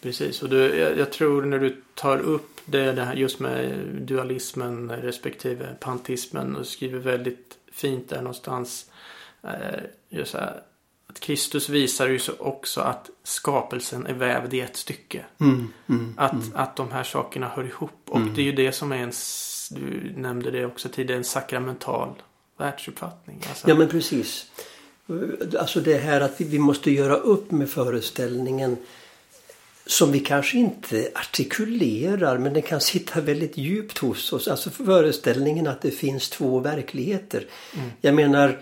Precis, 0.00 0.42
och 0.42 0.48
du, 0.48 0.78
jag, 0.78 0.98
jag, 0.98 1.12
tror 1.12 1.42
när 1.42 1.58
du 1.58 1.82
tar 1.94 2.18
upp 2.18 2.60
det, 2.64 2.92
det 2.92 3.04
här 3.04 3.14
just 3.14 3.40
med 3.40 3.78
dualismen 4.00 4.90
respektive 4.90 5.74
pantismen 5.80 6.56
och 6.56 6.66
skriver 6.66 6.98
väldigt 6.98 7.58
fint 7.72 8.08
där 8.08 8.22
någonstans. 8.22 8.90
Eh, 9.42 9.80
just 10.08 10.34
här, 10.34 10.62
att 11.06 11.20
Kristus 11.20 11.68
visar 11.68 12.08
ju 12.08 12.18
så 12.18 12.32
också 12.38 12.80
att 12.80 13.10
skapelsen 13.22 14.06
är 14.06 14.14
vävd 14.14 14.54
i 14.54 14.60
ett 14.60 14.76
stycke. 14.76 15.24
Mm, 15.40 15.72
mm, 15.88 16.14
att, 16.16 16.32
mm. 16.32 16.52
att 16.54 16.76
de 16.76 16.92
här 16.92 17.04
sakerna 17.04 17.48
hör 17.48 17.64
ihop. 17.64 18.00
Och 18.06 18.16
mm. 18.16 18.34
det 18.34 18.40
är 18.40 18.44
ju 18.44 18.52
det 18.52 18.72
som 18.72 18.92
är 18.92 18.96
en, 18.96 19.12
du 19.70 20.12
nämnde 20.16 20.50
det 20.50 20.66
också 20.66 20.88
tidigare, 20.88 21.18
en 21.18 21.24
sakramental 21.24 22.22
världsuppfattning. 22.56 23.42
Alltså. 23.48 23.68
Ja 23.68 23.74
men 23.74 23.88
precis. 23.88 24.50
Alltså 25.58 25.80
det 25.80 25.98
här 25.98 26.20
att 26.20 26.40
vi, 26.40 26.44
vi 26.44 26.58
måste 26.58 26.90
göra 26.90 27.16
upp 27.16 27.50
med 27.50 27.70
föreställningen 27.70 28.76
som 29.90 30.12
vi 30.12 30.20
kanske 30.20 30.58
inte 30.58 31.10
artikulerar 31.14 32.38
men 32.38 32.52
den 32.52 32.62
kan 32.62 32.80
sitta 32.80 33.20
väldigt 33.20 33.58
djupt 33.58 33.98
hos 33.98 34.32
oss. 34.32 34.48
Alltså 34.48 34.70
föreställningen 34.70 35.66
att 35.66 35.82
det 35.82 35.90
finns 35.90 36.30
två 36.30 36.58
verkligheter. 36.58 37.46
Mm. 37.74 37.90
Jag 38.00 38.14
menar, 38.14 38.60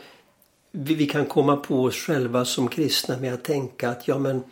vi, 0.72 0.94
vi, 0.94 1.06
kan 1.06 1.26
komma 1.26 1.56
på 1.56 1.82
oss 1.82 1.96
själva 1.96 2.44
som 2.44 2.68
kristna 2.68 3.16
med 3.16 3.34
att 3.34 3.44
tänka 3.44 3.90
att 3.90 4.08
ja 4.08 4.18
men 4.18 4.42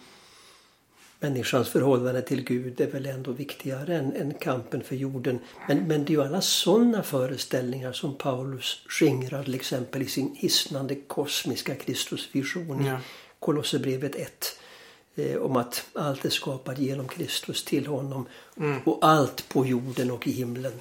människans 1.20 1.68
förhållande 1.68 2.22
till 2.22 2.44
Gud 2.44 2.80
är 2.80 2.90
väl 2.90 3.06
ändå 3.06 3.32
viktigare 3.32 3.96
än, 3.96 4.12
än 4.12 4.34
kampen 4.34 4.82
för 4.82 4.96
jorden. 4.96 5.38
Men, 5.68 5.78
men 5.78 6.04
det 6.04 6.12
är 6.12 6.14
ju 6.14 6.22
alla 6.22 6.40
sådana 6.40 7.02
föreställningar 7.02 7.92
som 7.92 8.14
Paulus 8.14 8.82
skingrar 8.88 9.44
till 9.44 9.54
exempel 9.54 10.02
i 10.02 10.06
sin 10.06 10.34
hisnande 10.38 10.94
kosmiska 10.94 11.74
Kristusvision 11.74 12.84
ja. 12.86 12.94
i 12.94 12.98
Kolosserbrevet 13.38 14.14
1 14.14 14.58
eh, 15.16 15.36
om 15.36 15.56
att 15.56 15.86
allt 15.92 16.24
är 16.24 16.30
skapat 16.30 16.78
genom 16.78 17.08
Kristus 17.08 17.64
till 17.64 17.86
honom 17.86 18.26
mm. 18.56 18.80
och 18.84 18.98
allt 19.02 19.48
på 19.48 19.66
jorden 19.66 20.10
och 20.10 20.26
i 20.26 20.30
himlen 20.30 20.72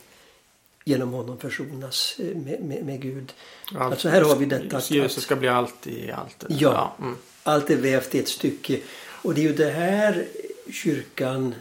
genom 0.85 1.13
honom 1.13 1.37
försonas 1.37 2.15
eh, 2.19 2.37
med, 2.37 2.61
med, 2.61 2.85
med 2.85 3.01
Gud. 3.01 3.33
Allt, 3.71 3.81
alltså 3.81 4.09
här 4.09 4.21
har 4.21 4.35
vi 4.35 4.45
detta 4.45 4.77
att, 4.77 4.91
Jesus 4.91 5.23
ska 5.23 5.35
bli 5.35 5.47
allt 5.47 5.87
i 5.87 6.11
allt. 6.11 6.45
Ja, 6.47 6.55
ja 6.59 6.95
mm. 6.99 7.17
allt 7.43 7.69
är 7.69 7.77
vävt 7.77 8.15
i 8.15 8.19
ett 8.19 8.27
stycke. 8.27 8.79
Och 8.97 9.33
det 9.33 9.41
är 9.41 9.43
ju 9.43 9.53
det 9.53 9.71
här 9.71 10.25
kyrkan 10.71 11.55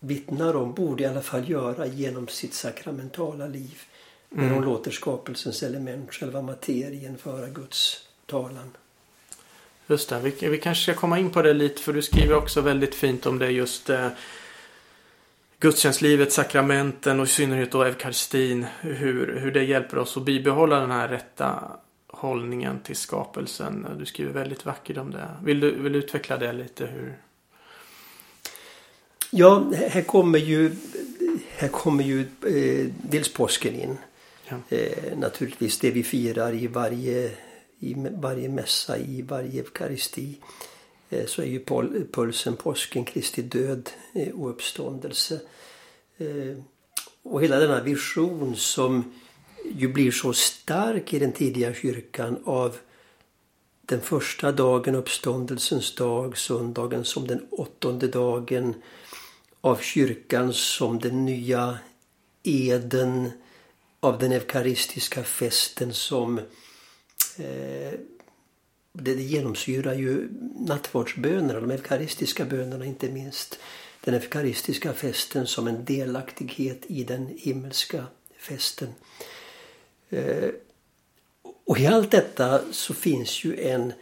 vittnar 0.00 0.56
om, 0.56 0.72
borde 0.72 1.02
i 1.02 1.06
alla 1.06 1.22
fall 1.22 1.50
göra 1.50 1.86
genom 1.86 2.28
sitt 2.28 2.54
sakramentala 2.54 3.46
liv. 3.46 3.82
Mm. 4.32 4.46
När 4.46 4.54
hon 4.54 4.64
låter 4.64 4.90
skapelsens 4.90 5.62
element, 5.62 6.14
själva 6.14 6.42
materien, 6.42 7.18
föra 7.18 7.48
Guds 7.48 8.08
talan. 8.26 8.70
Just 9.86 10.08
det, 10.08 10.20
vi, 10.20 10.48
vi 10.48 10.58
kanske 10.58 10.82
ska 10.82 11.00
komma 11.00 11.18
in 11.18 11.30
på 11.30 11.42
det 11.42 11.54
lite 11.54 11.82
för 11.82 11.92
du 11.92 12.02
skriver 12.02 12.36
också 12.36 12.60
väldigt 12.60 12.94
fint 12.94 13.26
om 13.26 13.38
det 13.38 13.50
just 13.50 13.90
eh, 13.90 14.08
gudstjänstlivet, 15.58 16.32
sakramenten 16.32 17.20
och 17.20 17.26
i 17.26 17.28
synnerhet 17.28 17.72
då 17.72 17.82
eukaristin. 17.82 18.66
Hur, 18.80 19.38
hur 19.38 19.52
det 19.52 19.64
hjälper 19.64 19.98
oss 19.98 20.16
att 20.16 20.22
bibehålla 20.22 20.80
den 20.80 20.90
här 20.90 21.08
rätta 21.08 21.62
hållningen 22.06 22.80
till 22.80 22.96
skapelsen. 22.96 23.86
Du 23.98 24.06
skriver 24.06 24.32
väldigt 24.32 24.64
vackert 24.64 24.96
om 24.96 25.10
det. 25.10 25.28
Vill 25.44 25.60
du, 25.60 25.70
vill 25.70 25.92
du 25.92 25.98
utveckla 25.98 26.36
det 26.36 26.52
lite? 26.52 26.86
Hur? 26.86 27.14
Ja, 29.30 29.64
här 29.88 30.02
kommer 30.02 30.38
ju, 30.38 30.72
här 31.56 31.68
kommer 31.68 32.04
ju 32.04 32.20
eh, 32.20 32.92
dels 33.02 33.32
påsken 33.32 33.74
in. 33.74 33.98
Ja. 34.48 34.56
Eh, 34.68 35.18
naturligtvis 35.18 35.78
det 35.78 35.90
vi 35.90 36.02
firar 36.02 36.54
i 36.54 36.66
varje 36.66 37.30
i 37.90 37.94
varje 38.10 38.48
mässa, 38.48 38.98
i 38.98 39.22
varje 39.22 39.60
eukaristi 39.60 40.36
eh, 41.10 41.26
så 41.26 41.42
är 41.42 41.46
ju 41.46 41.64
pulsen 42.12 42.56
påsken, 42.56 43.04
Kristi 43.04 43.42
död 43.42 43.90
eh, 44.14 44.28
och 44.28 44.50
uppståndelse. 44.50 45.40
Eh, 46.18 46.58
och 47.22 47.42
hela 47.42 47.58
denna 47.58 47.82
vision 47.82 48.56
som 48.56 49.12
ju 49.64 49.88
blir 49.88 50.10
så 50.10 50.32
stark 50.32 51.12
i 51.12 51.18
den 51.18 51.32
tidiga 51.32 51.74
kyrkan 51.74 52.38
av 52.44 52.76
den 53.86 54.00
första 54.00 54.52
dagen, 54.52 54.94
uppståndelsens 54.94 55.94
dag, 55.94 56.38
söndagen 56.38 57.04
som 57.04 57.26
den 57.26 57.46
åttonde 57.50 58.08
dagen 58.08 58.74
av 59.60 59.76
kyrkan 59.76 60.52
som 60.52 60.98
den 60.98 61.24
nya 61.24 61.78
eden 62.42 63.30
av 64.00 64.18
den 64.18 64.32
eukaristiska 64.32 65.24
festen 65.24 65.94
som 65.94 66.40
Eh, 67.38 67.98
det, 68.92 69.14
det 69.14 69.22
genomsyrar 69.22 69.94
ju 69.94 70.28
nattvardsbönerna, 70.58 71.60
de 71.60 71.70
eukaristiska 71.70 72.44
bönerna 72.44 72.84
inte 72.84 73.08
minst. 73.08 73.58
Den 74.00 74.14
eukaristiska 74.14 74.92
festen 74.92 75.46
som 75.46 75.68
en 75.68 75.84
delaktighet 75.84 76.82
i 76.86 77.04
den 77.04 77.26
himmelska 77.38 78.06
festen. 78.38 78.88
Eh, 80.10 80.50
och 81.64 81.78
i 81.78 81.86
allt 81.86 82.10
detta 82.10 82.60
så 82.70 82.94
finns 82.94 83.44
ju 83.44 83.60
en... 83.60 83.92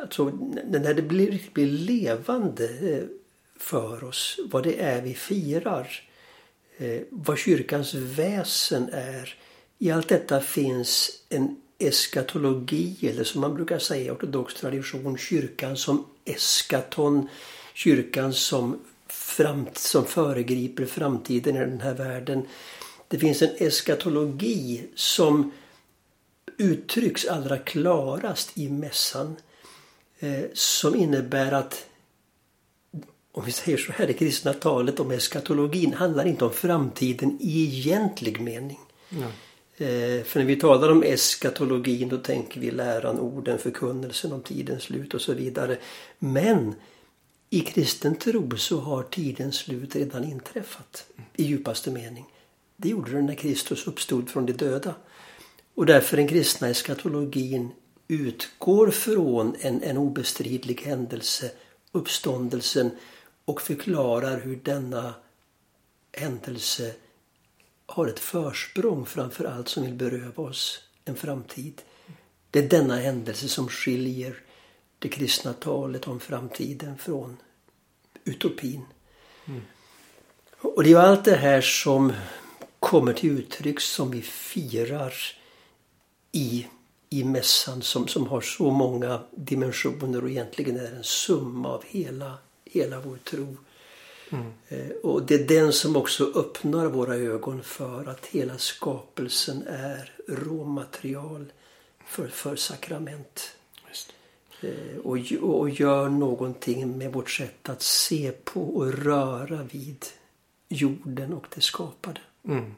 Alltså 0.00 0.24
när 0.64 0.94
det 0.94 1.02
blir, 1.02 1.42
blir 1.52 1.66
levande 1.66 2.64
eh, 2.64 3.04
för 3.56 4.04
oss 4.04 4.38
vad 4.50 4.62
det 4.62 4.82
är 4.82 5.02
vi 5.02 5.14
firar. 5.14 6.08
Eh, 6.76 7.00
vad 7.10 7.38
kyrkans 7.38 7.94
väsen 7.94 8.88
är. 8.92 9.34
I 9.78 9.90
allt 9.90 10.08
detta 10.08 10.40
finns 10.40 11.22
en 11.28 11.60
eskatologi 11.78 12.96
eller 13.02 13.24
som 13.24 13.40
man 13.40 13.54
brukar 13.54 13.78
säga 13.78 14.06
i 14.06 14.10
ortodox 14.10 14.54
tradition 14.54 15.18
kyrkan 15.18 15.76
som 15.76 16.06
eskaton. 16.24 17.28
Kyrkan 17.74 18.32
som 18.32 18.80
fram, 19.06 19.66
som 19.74 20.04
föregriper 20.04 20.86
framtiden 20.86 21.56
i 21.56 21.58
den 21.58 21.80
här 21.80 21.94
världen. 21.94 22.42
Det 23.08 23.18
finns 23.18 23.42
en 23.42 23.54
eskatologi 23.58 24.86
som 24.94 25.52
uttrycks 26.56 27.24
allra 27.26 27.58
klarast 27.58 28.58
i 28.58 28.68
mässan. 28.68 29.36
Eh, 30.18 30.44
som 30.52 30.94
innebär 30.94 31.52
att 31.52 31.86
om 33.32 33.44
vi 33.44 33.52
säger 33.52 33.78
så 33.78 33.92
här, 33.92 34.06
det 34.06 34.12
kristna 34.12 34.52
talet 34.52 35.00
om 35.00 35.10
eskatologin 35.10 35.92
handlar 35.92 36.26
inte 36.26 36.44
om 36.44 36.52
framtiden 36.52 37.38
i 37.40 37.78
egentlig 37.78 38.40
mening. 38.40 38.80
Mm. 39.10 39.30
Eh, 39.76 40.24
för 40.24 40.38
när 40.38 40.46
vi 40.46 40.56
talar 40.56 40.92
om 40.92 41.02
eskatologin 41.02 42.08
då 42.08 42.18
tänker 42.18 42.60
vi 42.60 42.70
läran, 42.70 43.20
orden, 43.20 43.58
förkunnelsen 43.58 44.32
om 44.32 44.42
tidens 44.42 44.82
slut 44.82 45.14
och 45.14 45.20
så 45.20 45.34
vidare. 45.34 45.78
Men 46.18 46.74
i 47.50 47.60
kristen 47.60 48.16
tro 48.16 48.56
så 48.56 48.80
har 48.80 49.02
tidens 49.02 49.56
slut 49.56 49.96
redan 49.96 50.24
inträffat 50.24 51.06
i 51.36 51.44
djupaste 51.44 51.90
mening. 51.90 52.24
Det 52.76 52.88
gjorde 52.88 53.12
det 53.12 53.22
när 53.22 53.34
Kristus 53.34 53.86
uppstod 53.86 54.30
från 54.30 54.46
de 54.46 54.52
döda. 54.52 54.94
Och 55.74 55.86
därför 55.86 56.16
den 56.16 56.28
kristna 56.28 56.68
eskatologin 56.68 57.70
utgår 58.08 58.90
från 58.90 59.56
en, 59.60 59.82
en 59.82 59.96
obestridlig 59.96 60.80
händelse, 60.80 61.50
uppståndelsen 61.92 62.90
och 63.44 63.62
förklarar 63.62 64.40
hur 64.40 64.56
denna 64.56 65.14
händelse 66.12 66.94
har 67.86 68.06
ett 68.06 68.18
försprång 68.18 69.06
framför 69.06 69.44
allt 69.44 69.68
som 69.68 69.84
vill 69.84 69.94
beröva 69.94 70.42
oss 70.42 70.80
en 71.04 71.16
framtid. 71.16 71.82
Det 72.50 72.58
är 72.58 72.68
denna 72.68 72.96
händelse 72.96 73.48
som 73.48 73.68
skiljer 73.68 74.36
det 74.98 75.08
kristna 75.08 75.52
talet 75.52 76.08
om 76.08 76.20
framtiden 76.20 76.98
från 76.98 77.36
utopin. 78.24 78.84
Mm. 79.46 79.62
Och 80.60 80.84
det 80.84 80.92
är 80.92 80.96
allt 80.96 81.24
det 81.24 81.36
här 81.36 81.60
som 81.60 82.12
kommer 82.80 83.12
till 83.12 83.30
uttryck 83.30 83.80
som 83.80 84.10
vi 84.10 84.22
firar 84.22 85.14
i, 86.32 86.66
i 87.10 87.24
mässan 87.24 87.82
som, 87.82 88.08
som 88.08 88.26
har 88.26 88.40
så 88.40 88.70
många 88.70 89.20
dimensioner 89.30 90.24
och 90.24 90.30
egentligen 90.30 90.76
är 90.76 90.92
en 90.92 91.04
summa 91.04 91.68
av 91.68 91.84
hela, 91.86 92.38
hela 92.64 93.00
vår 93.00 93.16
tro. 93.16 93.56
Mm. 94.30 94.52
Och 95.02 95.22
det 95.22 95.34
är 95.34 95.48
den 95.48 95.72
som 95.72 95.96
också 95.96 96.32
öppnar 96.34 96.86
våra 96.86 97.14
ögon 97.14 97.62
för 97.62 98.08
att 98.08 98.26
hela 98.26 98.58
skapelsen 98.58 99.66
är 99.66 100.12
råmaterial 100.28 101.52
för, 102.06 102.28
för 102.28 102.56
sakrament. 102.56 103.56
Eh, 104.64 104.98
och, 105.04 105.18
och 105.42 105.70
gör 105.70 106.08
någonting 106.08 106.98
med 106.98 107.12
vårt 107.12 107.30
sätt 107.30 107.68
att 107.68 107.82
se 107.82 108.32
på 108.44 108.76
och 108.76 108.92
röra 108.92 109.62
vid 109.72 110.04
jorden 110.68 111.32
och 111.32 111.46
det 111.54 111.60
skapade. 111.60 112.20
Mm. 112.48 112.74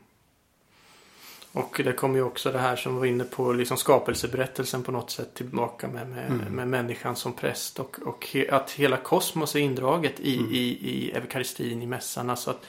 Och 1.56 1.80
det 1.84 1.92
kommer 1.92 2.16
ju 2.16 2.22
också 2.22 2.52
det 2.52 2.58
här 2.58 2.76
som 2.76 2.96
var 2.96 3.06
inne 3.06 3.24
på 3.24 3.52
liksom 3.52 3.76
skapelseberättelsen 3.76 4.82
på 4.82 4.92
något 4.92 5.10
sätt 5.10 5.34
tillbaka 5.34 5.88
med, 5.88 6.08
med, 6.08 6.26
mm. 6.26 6.54
med 6.54 6.68
människan 6.68 7.16
som 7.16 7.32
präst. 7.32 7.80
Och, 7.80 7.98
och 8.04 8.28
he, 8.32 8.46
att 8.50 8.70
hela 8.70 8.96
kosmos 8.96 9.56
är 9.56 9.60
indraget 9.60 10.20
i, 10.20 10.38
mm. 10.38 10.50
i, 10.52 10.78
i 10.80 11.12
eukaristin, 11.12 11.82
i 11.82 11.86
mässan. 11.86 12.30
Alltså 12.30 12.50
att 12.50 12.66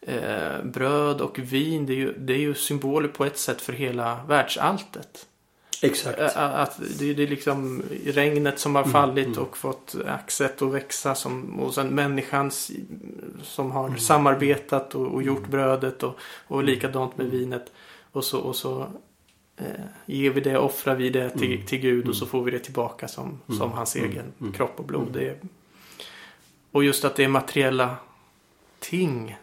eh, 0.00 0.64
bröd 0.64 1.20
och 1.20 1.38
vin 1.38 1.86
det 1.86 1.92
är, 1.92 1.96
ju, 1.96 2.12
det 2.18 2.32
är 2.32 2.38
ju 2.38 2.54
symboler 2.54 3.08
på 3.08 3.24
ett 3.24 3.38
sätt 3.38 3.60
för 3.60 3.72
hela 3.72 4.20
världsalltet. 4.28 5.26
Exakt. 5.82 6.18
Att 6.36 6.80
det, 6.98 7.14
det 7.14 7.22
är 7.22 7.28
liksom 7.28 7.82
regnet 8.04 8.58
som 8.58 8.74
har 8.74 8.82
mm, 8.82 8.92
fallit 8.92 9.26
mm. 9.26 9.38
och 9.38 9.56
fått 9.56 9.94
axet 10.06 10.62
att 10.62 10.72
växa. 10.72 11.14
Som, 11.14 11.60
och 11.60 11.74
sen 11.74 11.88
människan 11.88 12.50
som 13.42 13.70
har 13.70 13.86
mm. 13.86 13.98
samarbetat 13.98 14.94
och, 14.94 15.06
och, 15.06 15.22
gjort 15.22 15.38
mm. 15.38 15.50
brödet 15.50 16.02
och, 16.02 16.18
och 16.46 16.64
likadant 16.64 17.18
med 17.18 17.26
vinet. 17.26 17.72
Och 18.12 18.24
så, 18.24 18.40
och 18.40 18.56
så 18.56 18.86
eh, 19.56 19.84
ger 20.06 20.30
vi 20.30 20.40
det, 20.40 20.58
offrar 20.58 20.94
vi 20.94 21.10
det 21.10 21.30
till, 21.30 21.54
mm. 21.54 21.66
till 21.66 21.78
Gud 21.78 22.08
och 22.08 22.16
så 22.16 22.26
får 22.26 22.42
vi 22.42 22.50
det 22.50 22.58
tillbaka 22.58 23.08
som, 23.08 23.40
som 23.58 23.72
hans 23.72 23.96
egen 23.96 24.52
kropp 24.54 24.74
och 24.76 24.84
blod. 24.84 25.12
Det 25.12 25.28
är, 25.28 25.38
och 26.70 26.84
just 26.84 27.04
att 27.04 27.16
det 27.16 27.24
är 27.24 27.28
materiella 27.28 27.96
ting. 28.78 29.36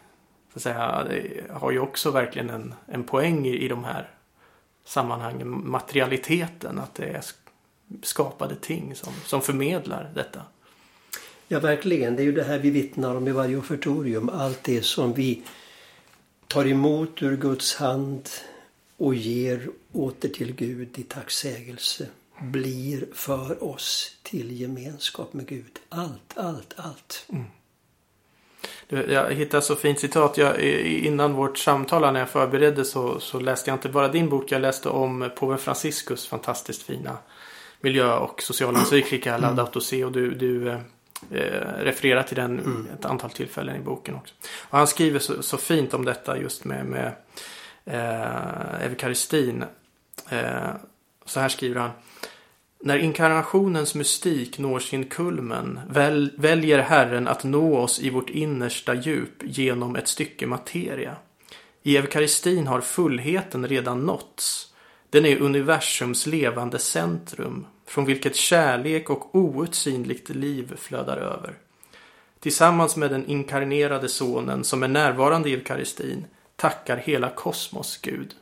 Så 0.52 0.58
att 0.58 0.62
säga, 0.62 1.04
det 1.08 1.44
har 1.50 1.70
ju 1.70 1.78
också 1.78 2.10
verkligen 2.10 2.50
en, 2.50 2.74
en 2.86 3.04
poäng 3.04 3.46
i, 3.46 3.64
i 3.64 3.68
de 3.68 3.84
här 3.84 4.10
sammanhangen, 4.84 5.70
materialiteten, 5.70 6.78
att 6.78 6.94
det 6.94 7.04
är 7.04 7.24
skapade 8.02 8.54
ting 8.54 8.94
som, 8.94 9.12
som 9.24 9.42
förmedlar 9.42 10.10
detta. 10.14 10.42
Ja, 11.48 11.60
verkligen. 11.60 12.16
Det 12.16 12.22
är 12.22 12.24
ju 12.24 12.32
det 12.32 12.44
här 12.44 12.58
vi 12.58 12.70
vittnar 12.70 13.14
om 13.14 13.28
i 13.28 13.32
varje 13.32 13.56
offertorium. 13.56 14.28
Allt 14.28 14.62
det 14.62 14.82
som 14.82 15.12
vi 15.12 15.42
tar 16.46 16.66
emot 16.66 17.22
ur 17.22 17.36
Guds 17.36 17.76
hand 17.76 18.28
och 19.00 19.14
ger 19.14 19.68
åter 19.92 20.28
till 20.28 20.54
Gud 20.54 20.98
i 20.98 21.02
tacksägelse 21.02 22.06
blir 22.40 23.06
för 23.12 23.64
oss 23.64 24.16
till 24.22 24.60
gemenskap 24.60 25.32
med 25.32 25.46
Gud. 25.46 25.78
Allt, 25.88 26.32
allt, 26.38 26.74
allt. 26.76 27.26
Mm. 27.28 27.44
Jag 29.10 29.34
hittade 29.34 29.62
så 29.62 29.76
fint 29.76 30.00
citat. 30.00 30.38
Jag, 30.38 30.60
innan 30.84 31.32
vårt 31.32 31.58
samtal 31.58 32.12
när 32.12 32.20
jag 32.20 32.30
förberedde 32.30 32.84
så, 32.84 33.20
så 33.20 33.40
läste 33.40 33.70
jag 33.70 33.76
inte 33.76 33.88
bara 33.88 34.08
din 34.08 34.28
bok. 34.28 34.52
Jag 34.52 34.62
läste 34.62 34.88
om 34.88 35.30
påve 35.36 35.58
Franciscus 35.58 36.26
fantastiskt 36.26 36.82
fina 36.82 37.18
miljö 37.80 38.16
och 38.16 38.42
socialencyklika 38.42 39.30
mm. 39.30 39.42
Laudato 39.42 39.80
Si. 39.80 40.04
Och 40.04 40.12
du, 40.12 40.34
du 40.34 40.68
eh, 40.68 40.78
refererar 41.78 42.22
till 42.22 42.36
den 42.36 42.58
mm. 42.58 42.88
ett 42.98 43.04
antal 43.04 43.30
tillfällen 43.30 43.76
i 43.76 43.80
boken 43.80 44.14
också. 44.14 44.34
Och 44.68 44.78
han 44.78 44.86
skriver 44.86 45.18
så, 45.18 45.42
så 45.42 45.56
fint 45.56 45.94
om 45.94 46.04
detta 46.04 46.38
just 46.38 46.64
med, 46.64 46.86
med 46.86 47.12
eh, 47.90 48.84
eukaristin. 48.86 49.64
Eh, 50.28 50.70
så 51.24 51.40
här 51.40 51.48
skriver 51.48 51.80
han. 51.80 51.90
När 52.82 52.98
inkarnationens 52.98 53.94
mystik 53.94 54.58
når 54.58 54.78
sin 54.78 55.04
kulmen 55.04 55.80
väl, 55.88 56.32
väljer 56.36 56.78
Herren 56.78 57.28
att 57.28 57.44
nå 57.44 57.76
oss 57.76 58.00
i 58.00 58.10
vårt 58.10 58.30
innersta 58.30 58.94
djup 58.94 59.42
genom 59.42 59.96
ett 59.96 60.08
stycke 60.08 60.46
materia. 60.46 61.16
I 61.82 61.96
eukaristin 61.96 62.66
har 62.66 62.80
fullheten 62.80 63.68
redan 63.68 64.00
nåtts. 64.00 64.74
Den 65.10 65.24
är 65.24 65.40
universums 65.40 66.26
levande 66.26 66.78
centrum 66.78 67.66
från 67.86 68.04
vilket 68.04 68.36
kärlek 68.36 69.10
och 69.10 69.34
outsinligt 69.34 70.28
liv 70.28 70.76
flödar 70.76 71.16
över. 71.16 71.54
Tillsammans 72.40 72.96
med 72.96 73.10
den 73.10 73.26
inkarnerade 73.26 74.08
sonen 74.08 74.64
som 74.64 74.82
är 74.82 74.88
närvarande 74.88 75.50
i 75.50 75.54
eukaristin 75.54 76.24
tackar 76.60 76.96
hela 76.96 77.28
kosmos 77.28 77.96
Gud. 78.02 78.34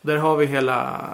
Där 0.00 0.16
har 0.16 0.36
vi 0.36 0.46
hela 0.46 1.08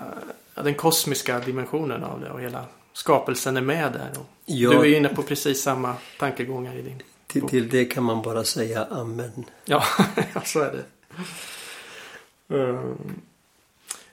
den 0.55 0.75
kosmiska 0.75 1.39
dimensionen 1.39 2.05
av 2.05 2.21
det 2.21 2.31
och 2.31 2.41
hela 2.41 2.65
skapelsen 2.93 3.57
är 3.57 3.61
med 3.61 3.93
där. 3.93 4.11
Ja, 4.45 4.71
du 4.71 4.77
är 4.77 4.97
inne 4.97 5.09
på 5.09 5.23
precis 5.23 5.63
samma 5.63 5.95
tankegångar 6.19 6.75
i 6.75 6.83
din 6.83 7.03
till, 7.27 7.43
bok. 7.43 7.51
Till 7.51 7.69
det 7.69 7.85
kan 7.85 8.05
man 8.05 8.23
bara 8.23 8.45
säga 8.45 8.85
amen. 8.85 9.45
Ja, 9.65 9.85
så 10.45 10.61
är 10.61 10.73
det. 10.73 10.85
Um, 12.55 13.21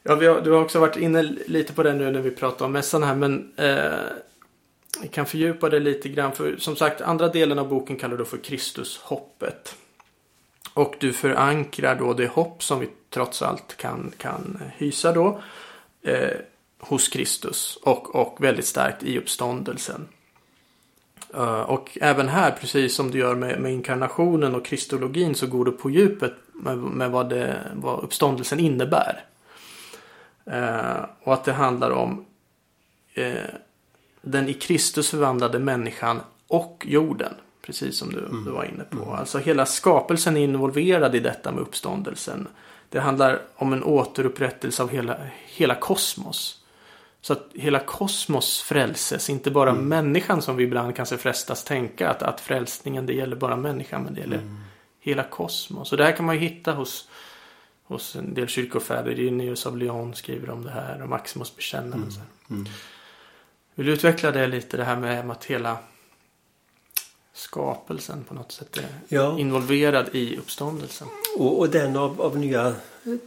ja, 0.03 0.15
har, 0.15 0.41
du 0.41 0.51
har 0.51 0.61
också 0.61 0.79
varit 0.79 0.97
inne 0.97 1.21
lite 1.47 1.73
på 1.73 1.83
det 1.83 1.93
nu 1.93 2.11
när 2.11 2.21
vi 2.21 2.31
pratar 2.31 2.65
om 2.65 2.71
mässan 2.71 3.03
här 3.03 3.15
men 3.15 3.53
eh, 3.57 3.99
vi 5.01 5.07
kan 5.07 5.25
fördjupa 5.25 5.69
det 5.69 5.79
lite 5.79 6.09
grann. 6.09 6.31
För 6.31 6.57
som 6.57 6.75
sagt, 6.75 7.01
andra 7.01 7.27
delen 7.27 7.59
av 7.59 7.67
boken 7.67 7.97
kallar 7.97 8.17
du 8.17 8.25
för 8.25 8.37
Kristushoppet. 8.37 9.75
Och 10.73 10.95
du 10.99 11.13
förankrar 11.13 11.95
då 11.95 12.13
det 12.13 12.27
hopp 12.27 12.63
som 12.63 12.79
vi 12.79 12.89
trots 13.09 13.41
allt 13.41 13.77
kan, 13.77 14.11
kan 14.17 14.61
hysa 14.77 15.11
då 15.11 15.41
eh, 16.01 16.37
hos 16.79 17.07
Kristus 17.07 17.77
och, 17.83 18.15
och 18.15 18.43
väldigt 18.43 18.65
starkt 18.65 19.03
i 19.03 19.17
uppståndelsen. 19.17 20.07
Uh, 21.35 21.61
och 21.61 21.97
även 22.01 22.29
här, 22.29 22.51
precis 22.51 22.95
som 22.95 23.11
du 23.11 23.19
gör 23.19 23.35
med, 23.35 23.61
med 23.61 23.73
inkarnationen 23.73 24.55
och 24.55 24.65
kristologin, 24.65 25.35
så 25.35 25.47
går 25.47 25.65
du 25.65 25.71
på 25.71 25.89
djupet 25.89 26.33
med, 26.53 26.77
med 26.77 27.11
vad, 27.11 27.29
det, 27.29 27.71
vad 27.73 28.03
uppståndelsen 28.03 28.59
innebär. 28.59 29.25
Uh, 30.47 31.05
och 31.23 31.33
att 31.33 31.43
det 31.43 31.53
handlar 31.53 31.91
om 31.91 32.25
uh, 33.17 33.33
den 34.21 34.49
i 34.49 34.53
Kristus 34.53 35.09
förvandlade 35.09 35.59
människan 35.59 36.19
och 36.47 36.85
jorden. 36.89 37.33
Precis 37.61 37.97
som 37.97 38.11
du, 38.13 38.19
mm. 38.19 38.45
du 38.45 38.51
var 38.51 38.63
inne 38.63 38.83
på. 38.83 39.03
Mm. 39.03 39.09
Alltså 39.09 39.37
hela 39.37 39.65
skapelsen 39.65 40.37
är 40.37 40.41
involverad 40.41 41.15
i 41.15 41.19
detta 41.19 41.51
med 41.51 41.61
uppståndelsen. 41.61 42.47
Det 42.89 42.99
handlar 42.99 43.41
om 43.55 43.73
en 43.73 43.83
återupprättelse 43.83 44.83
av 44.83 44.89
hela, 44.89 45.17
hela 45.45 45.75
kosmos. 45.75 46.57
Så 47.21 47.33
att 47.33 47.47
hela 47.53 47.79
kosmos 47.79 48.61
frälses, 48.61 49.29
inte 49.29 49.51
bara 49.51 49.69
mm. 49.69 49.87
människan 49.87 50.41
som 50.41 50.55
vi 50.55 50.63
ibland 50.63 50.95
kanske 50.95 51.17
frestas 51.17 51.63
tänka 51.63 52.09
att, 52.09 52.23
att 52.23 52.41
frälsningen 52.41 53.05
det 53.05 53.13
gäller 53.13 53.35
bara 53.35 53.55
människan 53.55 54.03
men 54.03 54.13
det 54.13 54.19
gäller 54.19 54.37
mm. 54.37 54.57
hela 54.99 55.23
kosmos. 55.23 55.91
Och 55.91 55.97
det 55.97 56.03
här 56.03 56.11
kan 56.11 56.25
man 56.25 56.35
ju 56.35 56.41
hitta 56.41 56.73
hos, 56.73 57.09
hos 57.83 58.15
en 58.15 58.33
del 58.33 58.47
kyrkofäder. 58.47 59.19
Irenaeus 59.19 59.65
av 59.65 59.77
Lyon 59.77 60.15
skriver 60.15 60.49
om 60.49 60.63
det 60.63 60.71
här 60.71 61.01
och 61.01 61.09
Maximus 61.09 61.55
bekännelse. 61.55 62.21
Mm. 62.49 62.61
Mm. 62.61 62.73
Vill 63.75 63.85
du 63.85 63.93
utveckla 63.93 64.31
det 64.31 64.47
lite 64.47 64.77
det 64.77 64.83
här 64.83 64.95
med 64.95 65.31
att 65.31 65.45
hela 65.45 65.77
skapelsen 67.33 68.23
på 68.23 68.33
något 68.33 68.51
sätt 68.51 68.77
är 68.77 68.85
Ja. 69.07 69.39
involverad 69.39 70.09
i 70.15 70.37
uppståndelsen. 70.37 71.07
Och, 71.37 71.59
och 71.59 71.69
den 71.69 71.97
av, 71.97 72.21
av 72.21 72.37
Nya 72.37 72.75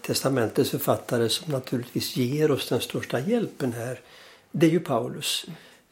Testamentets 0.02 0.70
författare 0.70 1.28
som 1.28 1.52
naturligtvis 1.52 2.16
ger 2.16 2.50
oss 2.50 2.68
den 2.68 2.80
största 2.80 3.20
hjälpen 3.20 3.72
här. 3.72 4.00
Det 4.52 4.66
är 4.66 4.70
ju 4.70 4.80
Paulus. 4.80 5.46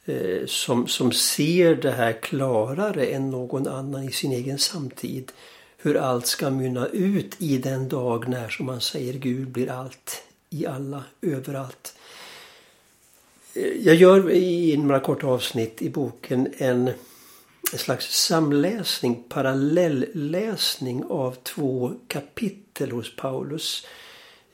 Eh, 0.05 0.47
som, 0.47 0.87
som 0.89 1.13
ser 1.13 1.75
det 1.75 1.91
här 1.91 2.13
klarare 2.13 3.07
än 3.07 3.31
någon 3.31 3.69
annan 3.69 4.03
i 4.03 4.13
sin 4.13 4.33
egen 4.33 4.59
samtid. 4.59 5.33
Hur 5.79 5.97
allt 5.97 6.27
ska 6.27 6.51
mynna 6.51 6.87
ut 6.87 7.35
i 7.39 7.59
den 7.59 7.89
dag 7.89 8.29
när, 8.29 8.49
som 8.49 8.67
man 8.67 8.81
säger, 8.81 9.13
Gud 9.13 9.49
blir 9.49 9.71
allt 9.71 10.23
i 10.51 10.67
alla, 10.67 11.05
överallt. 11.23 11.95
Eh, 13.55 13.63
Jag 13.63 13.95
gör 13.95 14.31
i 14.31 14.77
några 14.77 15.01
korta 15.01 15.27
avsnitt 15.27 15.83
i 15.83 15.91
boken 15.91 16.49
en, 16.59 16.91
en 17.73 17.79
slags 17.79 18.25
samläsning, 18.27 19.25
parallellläsning 19.29 21.05
av 21.05 21.37
två 21.43 21.93
kapitel 22.09 22.91
hos 22.91 23.17
Paulus. 23.17 23.87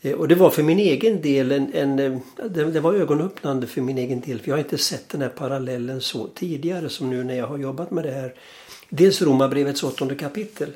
Eh, 0.00 0.12
och 0.12 0.28
det 0.28 0.34
var 0.34 0.50
för 0.50 0.62
min 0.62 0.78
egen 0.78 1.22
del 1.22 1.52
en, 1.52 1.74
en 1.74 1.98
eh, 1.98 2.18
det, 2.48 2.64
det 2.64 2.80
var 2.80 2.94
ögonöppnande 2.94 3.66
för 3.66 3.80
min 3.80 3.98
egen 3.98 4.20
del. 4.20 4.40
För 4.40 4.48
jag 4.48 4.54
har 4.54 4.62
inte 4.62 4.78
sett 4.78 5.08
den 5.08 5.22
här 5.22 5.28
parallellen 5.28 6.00
så 6.00 6.26
tidigare 6.26 6.88
som 6.88 7.10
nu 7.10 7.24
när 7.24 7.34
jag 7.34 7.46
har 7.46 7.58
jobbat 7.58 7.90
med 7.90 8.04
det 8.04 8.10
här. 8.10 8.34
Dels 8.88 9.22
Romarbrevets 9.22 9.82
åttonde 9.82 10.14
kapitel. 10.14 10.72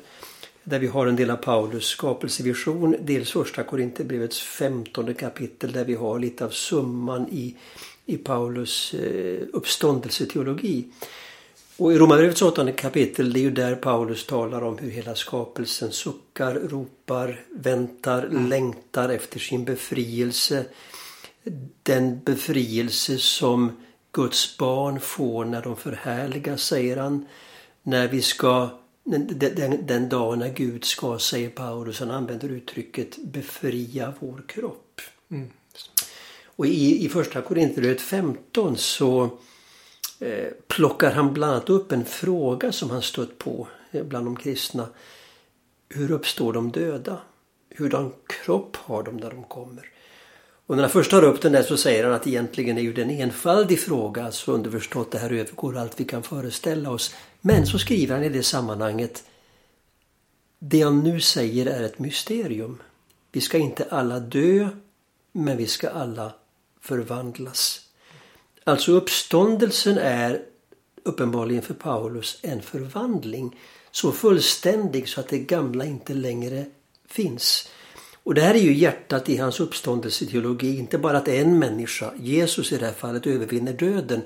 Där 0.63 0.79
vi 0.79 0.87
har 0.87 1.07
en 1.07 1.15
del 1.15 1.29
av 1.29 1.35
Paulus 1.35 1.85
skapelsevision. 1.85 2.95
Dels 2.99 3.31
första 3.31 3.63
Korinthierbrevets 3.63 4.41
femtonde 4.41 5.13
kapitel 5.13 5.71
där 5.71 5.85
vi 5.85 5.95
har 5.95 6.19
lite 6.19 6.45
av 6.45 6.49
summan 6.49 7.27
i, 7.31 7.57
i 8.05 8.17
Paulus 8.17 8.93
eh, 8.93 9.41
uppståndelseteologi. 9.53 10.85
Och 11.77 11.93
i 11.93 11.97
Romarbrevets 11.97 12.41
åttonde 12.41 12.71
kapitel 12.71 13.33
det 13.33 13.39
är 13.39 13.41
ju 13.41 13.51
där 13.51 13.75
Paulus 13.75 14.25
talar 14.25 14.61
om 14.61 14.77
hur 14.77 14.91
hela 14.91 15.15
skapelsen 15.15 15.91
suckar, 15.91 16.53
ropar, 16.53 17.45
väntar, 17.51 18.29
längtar 18.29 19.09
efter 19.09 19.39
sin 19.39 19.65
befrielse. 19.65 20.65
Den 21.83 22.19
befrielse 22.23 23.17
som 23.17 23.71
Guds 24.11 24.57
barn 24.57 24.99
får 24.99 25.45
när 25.45 25.61
de 25.61 25.75
förhärligas, 25.75 26.63
säger 26.63 26.97
han. 26.97 27.25
När 27.83 28.07
vi 28.07 28.21
ska, 28.21 28.69
den, 29.03 29.39
den, 29.39 29.85
den 29.87 30.09
dag 30.09 30.37
när 30.37 30.49
Gud 30.49 30.85
ska, 30.85 31.19
säger 31.19 31.49
Paulus, 31.49 31.99
han 31.99 32.11
använder 32.11 32.49
uttrycket 32.49 33.17
befria 33.17 34.13
vår 34.19 34.43
kropp. 34.47 35.01
Mm. 35.31 35.49
Och 36.45 36.65
i, 36.65 37.05
i 37.05 37.09
första 37.09 37.41
Korinthierbrevet 37.41 38.01
15 38.01 38.77
så 38.77 39.29
Eh, 40.23 40.53
plockar 40.67 41.11
han 41.11 41.33
bland 41.33 41.53
annat 41.53 41.69
upp 41.69 41.91
en 41.91 42.05
fråga 42.05 42.71
som 42.71 42.89
han 42.89 43.01
stött 43.01 43.37
på 43.37 43.67
eh, 43.91 44.03
bland 44.03 44.25
de 44.25 44.35
kristna. 44.35 44.87
Hur 45.89 46.11
uppstår 46.11 46.53
de 46.53 46.71
döda? 46.71 47.17
Hurdan 47.75 48.13
kropp 48.27 48.75
har 48.75 49.03
de 49.03 49.17
när 49.17 49.29
de 49.29 49.43
kommer? 49.43 49.85
Och 50.65 50.75
när 50.75 50.83
han 50.83 50.91
först 50.91 51.11
tar 51.11 51.23
upp 51.23 51.41
den 51.41 51.51
där 51.51 51.63
så 51.63 51.77
säger 51.77 52.03
han 52.03 52.13
att 52.13 52.27
egentligen 52.27 52.77
är 52.77 52.81
ju 52.81 52.93
den 52.93 53.09
enfaldig 53.09 53.79
fråga, 53.79 54.25
alltså 54.25 54.51
underförstått 54.51 55.11
det 55.11 55.17
här 55.17 55.33
övergår 55.33 55.77
allt 55.77 55.99
vi 55.99 56.05
kan 56.05 56.23
föreställa 56.23 56.89
oss. 56.89 57.15
Men 57.41 57.65
så 57.65 57.79
skriver 57.79 58.15
han 58.15 58.23
i 58.23 58.29
det 58.29 58.43
sammanhanget 58.43 59.23
Det 60.59 60.77
jag 60.77 60.93
nu 60.93 61.21
säger 61.21 61.65
är 61.65 61.83
ett 61.83 61.99
mysterium. 61.99 62.81
Vi 63.31 63.41
ska 63.41 63.57
inte 63.57 63.87
alla 63.89 64.19
dö, 64.19 64.69
men 65.31 65.57
vi 65.57 65.67
ska 65.67 65.89
alla 65.89 66.33
förvandlas. 66.81 67.82
Alltså 68.63 68.91
uppståndelsen 68.91 69.97
är 69.97 70.41
uppenbarligen 71.03 71.61
för 71.61 71.73
Paulus 71.73 72.39
en 72.41 72.61
förvandling. 72.61 73.59
Så 73.91 74.11
fullständig 74.11 75.09
så 75.09 75.19
att 75.19 75.27
det 75.27 75.39
gamla 75.39 75.85
inte 75.85 76.13
längre 76.13 76.65
finns. 77.07 77.69
Och 78.23 78.33
det 78.33 78.41
här 78.41 78.55
är 78.55 78.59
ju 78.59 78.73
hjärtat 78.73 79.29
i 79.29 79.37
hans 79.37 79.59
uppståndelseteologi. 79.59 80.77
Inte 80.77 80.97
bara 80.97 81.17
att 81.17 81.27
en 81.27 81.59
människa, 81.59 82.13
Jesus 82.19 82.71
i 82.71 82.77
det 82.77 82.85
här 82.85 82.93
fallet, 82.93 83.27
övervinner 83.27 83.73
döden. 83.73 84.21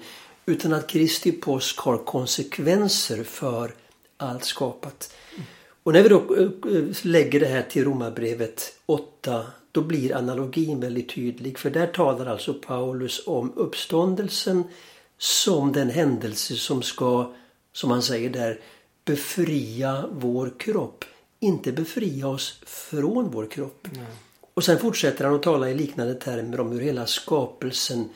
Utan 0.46 0.74
att 0.74 0.88
Kristi 0.88 1.32
påsk 1.32 1.78
har 1.78 1.98
konsekvenser 1.98 3.24
för 3.24 3.74
allt 4.18 4.44
skapat. 4.44 5.14
Och 5.84 5.94
när 5.94 6.04
vi 6.04 6.10
då 6.10 6.36
eh, 6.36 6.78
eh, 6.78 6.84
lägger 7.02 7.40
det 7.40 7.46
här 7.46 7.62
till 7.62 7.84
Romarbrevet 7.84 8.74
8 8.86 9.46
då 9.78 9.84
blir 9.84 10.16
analogin 10.16 10.80
väldigt 10.80 11.16
tydlig. 11.16 11.58
För 11.58 11.70
där 11.70 11.88
talar 11.88 12.26
alltså 12.26 12.54
Paulus 12.54 13.28
om 13.28 13.54
uppståndelsen 13.56 14.64
som 15.18 15.72
den 15.72 15.90
händelse 15.90 16.56
som 16.56 16.82
ska, 16.82 17.34
som 17.74 17.92
han 17.92 18.02
säger 18.02 18.30
där, 18.30 18.60
befria 19.06 20.06
vår 20.12 20.54
kropp. 20.60 21.06
Inte 21.40 21.72
befria 21.72 22.28
oss 22.28 22.60
från 22.66 23.32
vår 23.32 23.46
kropp. 23.46 23.88
Nej. 23.92 24.06
Och 24.54 24.64
sen 24.64 24.80
fortsätter 24.80 25.26
han 25.26 25.36
att 25.36 25.44
tala 25.44 25.70
i 25.70 25.76
liknande 25.76 26.16
termer 26.16 26.60
om 26.60 26.72
hur 26.72 26.82
hela 26.82 27.06
skapelsen 27.08 28.10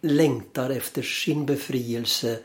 längtar 0.00 0.70
efter 0.70 1.02
sin 1.02 1.46
befrielse. 1.46 2.38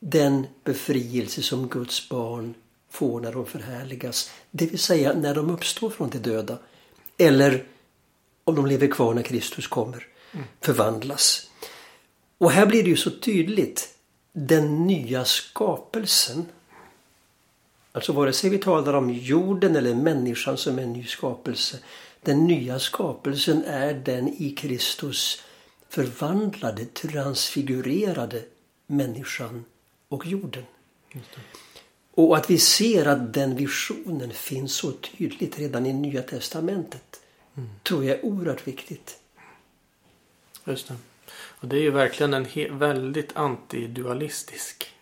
Den 0.00 0.46
befrielse 0.64 1.42
som 1.42 1.68
Guds 1.68 2.08
barn 2.08 2.54
får 2.90 3.20
när 3.20 3.32
de 3.32 3.46
förhärligas. 3.46 4.30
Det 4.50 4.66
vill 4.66 4.78
säga 4.78 5.12
när 5.12 5.34
de 5.34 5.50
uppstår 5.50 5.90
från 5.90 6.10
de 6.10 6.18
döda. 6.18 6.58
Eller 7.18 7.64
om 8.46 8.54
de 8.54 8.66
lever 8.66 8.86
kvar 8.86 9.14
när 9.14 9.22
Kristus 9.22 9.66
kommer. 9.66 10.06
Förvandlas. 10.60 11.50
Och 12.38 12.50
här 12.50 12.66
blir 12.66 12.82
det 12.82 12.88
ju 12.88 12.96
så 12.96 13.10
tydligt. 13.10 13.94
Den 14.32 14.86
nya 14.86 15.24
skapelsen. 15.24 16.46
Alltså 17.92 18.12
vare 18.12 18.32
sig 18.32 18.50
vi 18.50 18.58
talar 18.58 18.94
om 18.94 19.10
jorden 19.10 19.76
eller 19.76 19.94
människan 19.94 20.56
som 20.56 20.78
en 20.78 20.92
ny 20.92 21.04
skapelse. 21.04 21.78
Den 22.22 22.44
nya 22.44 22.78
skapelsen 22.78 23.64
är 23.64 23.94
den 23.94 24.28
i 24.28 24.50
Kristus 24.50 25.42
förvandlade, 25.88 26.84
transfigurerade 26.84 28.42
människan 28.86 29.64
och 30.08 30.26
jorden. 30.26 30.64
Och 32.14 32.36
att 32.36 32.50
vi 32.50 32.58
ser 32.58 33.06
att 33.06 33.34
den 33.34 33.56
visionen 33.56 34.30
finns 34.30 34.74
så 34.74 34.92
tydligt 34.92 35.58
redan 35.58 35.86
i 35.86 35.92
Nya 35.92 36.22
Testamentet 36.22 37.20
tror 37.82 38.04
jag 38.04 38.18
är 38.18 38.24
oerhört 38.24 38.68
viktigt. 38.68 39.18
Just 40.64 40.88
det. 40.88 40.94
Och 41.60 41.68
det 41.68 41.76
är 41.76 41.80
ju 41.80 41.90
verkligen 41.90 42.34
en 42.34 42.78
väldigt 42.78 43.36
antidualistisk 43.36 44.94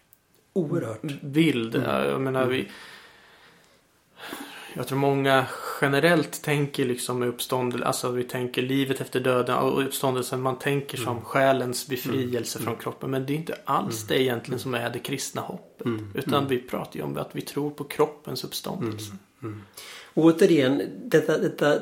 Oerhört. 0.53 1.03
bild. 1.23 1.75
Jag 1.87 2.21
menar 2.21 2.47
vi... 2.47 2.69
Jag 4.77 4.89
tror 4.89 4.99
många 4.99 5.47
generellt 5.81 6.43
tänker 6.43 6.85
liksom 6.85 7.19
med 7.19 7.29
uppståndelse, 7.29 7.87
alltså 7.87 8.11
vi 8.11 8.25
tänker 8.25 8.63
livet 8.63 9.01
efter 9.01 9.21
döden 9.21 9.57
och 9.57 9.85
uppståndelsen. 9.85 10.41
Man 10.41 10.59
tänker 10.59 10.99
som 10.99 11.23
själens 11.23 11.89
befrielse 11.89 12.59
från 12.59 12.77
kroppen. 12.77 13.11
Men 13.11 13.27
det 13.27 13.33
är 13.33 13.37
inte 13.37 13.59
alls 13.65 14.07
det 14.07 14.23
egentligen 14.23 14.61
som 14.61 14.75
är 14.75 14.91
det 14.91 14.99
kristna 14.99 15.43
hoppet. 15.43 15.87
Utan 16.15 16.49
vi 16.49 16.59
pratar 16.59 16.97
ju 16.97 17.03
om 17.03 17.17
att 17.17 17.31
vi 17.33 17.41
tror 17.41 17.71
på 17.71 17.85
kroppens 17.85 18.45
uppståndelse. 18.45 19.13
Och 20.15 20.25
återigen, 20.25 20.83
detta, 21.05 21.39
detta 21.39 21.81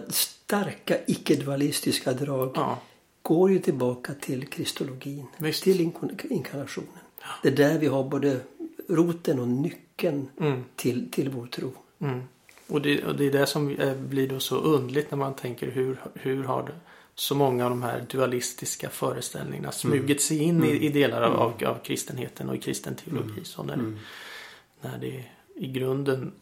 starka 0.52 0.98
icke-dualistiska 1.06 2.12
drag 2.12 2.50
Ja, 2.54 2.78
går 3.22 3.50
ju 3.50 3.58
tillbaka 3.58 4.14
till 4.14 4.46
kristologin. 4.46 5.26
Visst. 5.38 5.62
Till 5.62 5.80
inkarnationen. 6.30 6.88
Det 7.42 7.48
är 7.48 7.56
där 7.56 7.78
vi 7.78 7.86
har 7.86 8.04
både 8.04 8.40
roten 8.88 9.38
och 9.38 9.48
nyckeln 9.48 10.28
mm, 10.40 10.64
till, 10.76 11.10
till 11.10 11.28
vår 11.28 11.46
tro. 11.46 11.72
mm. 11.98 12.20
Och, 12.66 12.82
det, 12.82 13.04
och 13.04 13.16
det 13.16 13.24
är 13.24 13.32
det 13.32 13.46
som 13.46 13.76
blir 14.08 14.28
då 14.28 14.40
så 14.40 14.56
undligt 14.56 15.10
när 15.10 15.18
man 15.18 15.34
tänker 15.34 15.70
hur, 15.70 16.00
hur 16.14 16.44
har 16.44 16.62
det, 16.62 16.74
så 17.14 17.34
många 17.34 17.64
av 17.64 17.70
de 17.70 17.82
här 17.82 18.06
dualistiska 18.10 18.88
föreställningarna 18.88 19.72
smugit 19.72 20.22
sig 20.22 20.38
in 20.38 20.64
i, 20.64 20.86
i 20.86 20.88
delar 20.88 21.22
av, 21.22 21.32
av, 21.32 21.64
av 21.64 21.78
kristenheten 21.82 22.48
och 22.48 22.54
i 22.54 22.58
kristen 22.58 22.94
teologi. 22.94 23.44
Så 23.44 23.62
när, 23.62 23.94
när 24.80 24.98
det 24.98 25.24
i 25.56 25.66
grunden 25.66 26.32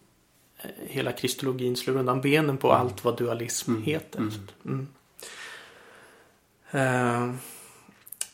hela 0.86 1.12
kristologin 1.12 1.76
slår 1.76 1.96
undan 1.96 2.20
benen 2.20 2.56
på 2.56 2.72
allt 2.72 3.04
vad 3.04 3.18
dualism 3.18 3.82
heter. 3.82 4.30
Mm. 4.64 4.88
Eh, 6.70 7.34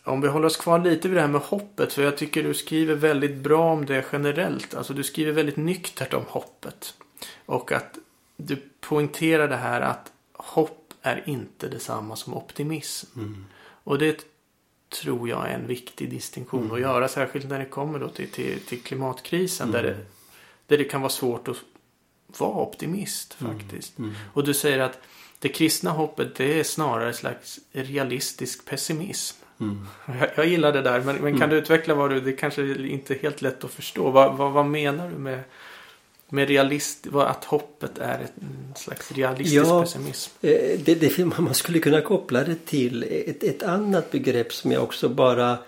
om 0.05 0.20
vi 0.20 0.29
håller 0.29 0.47
oss 0.47 0.57
kvar 0.57 0.79
lite 0.79 1.09
vid 1.09 1.16
det 1.16 1.20
här 1.20 1.29
med 1.29 1.41
hoppet. 1.41 1.93
För 1.93 2.03
jag 2.03 2.16
tycker 2.16 2.43
du 2.43 2.55
skriver 2.55 2.95
väldigt 2.95 3.37
bra 3.37 3.72
om 3.72 3.87
det 3.87 4.05
generellt. 4.12 4.74
Alltså 4.74 4.95
du 4.95 5.03
skriver 5.03 5.33
väldigt 5.33 5.57
nyktert 5.57 6.14
om 6.14 6.24
hoppet. 6.29 6.95
Och 7.47 7.72
att 7.72 7.99
du 8.37 8.57
poängterar 8.81 9.49
det 9.49 9.57
här 9.57 9.81
att 9.81 10.12
hopp 10.33 10.93
är 11.03 11.22
inte 11.27 11.68
detsamma 11.68 12.16
som 12.16 12.35
optimism. 12.35 13.20
Och 13.85 13.99
det 13.99 14.27
tror 14.89 15.29
jag 15.29 15.49
är 15.49 15.55
en 15.55 15.66
viktig 15.66 16.11
distinktion 16.11 16.72
att 16.72 16.81
göra. 16.81 17.09
Särskilt 17.09 17.49
när 17.49 17.59
det 17.59 17.64
kommer 17.64 17.99
då 17.99 18.09
till, 18.09 18.31
till, 18.31 18.61
till 18.61 18.83
klimatkrisen. 18.83 19.70
Där, 19.70 19.83
det, 19.83 19.97
där 20.66 20.79
det 20.79 20.85
kan 20.85 21.01
vara 21.01 21.11
svårt 21.11 21.49
att 21.49 21.57
vara 22.39 22.62
optimist 22.62 23.35
faktiskt. 23.35 23.93
Och 24.33 24.45
du 24.45 24.55
säger 24.55 24.79
att 24.79 24.99
det 25.39 25.49
kristna 25.49 25.91
hoppet 25.91 26.35
det 26.35 26.61
är 26.61 26.64
snarare 26.64 27.12
slags 27.12 27.59
realistisk 27.72 28.64
pessimism. 28.64 29.37
Mm. 29.61 29.87
Jag, 30.20 30.29
jag 30.37 30.47
gillar 30.47 30.72
det 30.72 30.83
där, 30.83 31.01
men, 31.01 31.16
men 31.16 31.39
kan 31.39 31.51
du 31.51 31.57
utveckla 31.57 31.95
vad 31.95 32.11
du, 32.11 32.20
det 32.20 32.33
kanske 32.33 32.62
inte 32.89 33.14
är 33.14 33.18
helt 33.18 33.43
lätt 33.43 33.64
att 33.64 33.70
förstå. 33.70 34.11
Vad, 34.11 34.37
vad, 34.37 34.53
vad 34.53 34.66
menar 34.66 35.11
du 35.11 35.16
med, 35.16 35.41
med 36.29 36.49
realist, 36.49 37.07
att 37.14 37.45
hoppet 37.45 37.99
är 37.99 38.18
ett, 38.20 38.33
en 38.41 38.74
slags 38.77 39.12
realistisk 39.12 39.66
Ja. 39.66 39.81
pessimism? 39.83 40.33
Eh, 40.43 40.79
Det, 40.85 40.95
det, 40.95 41.18
man 41.18 41.55
skulle 41.55 41.79
kunna 41.79 42.01
koppla 42.01 42.45
det 42.45 42.66
till 42.66 43.03
ett, 43.27 43.43
ett 43.43 43.62
annat 43.62 44.11
begrepp 44.11 44.53
som 44.53 44.72
jag 44.72 44.83
också 44.83 45.09
bara 45.09 45.59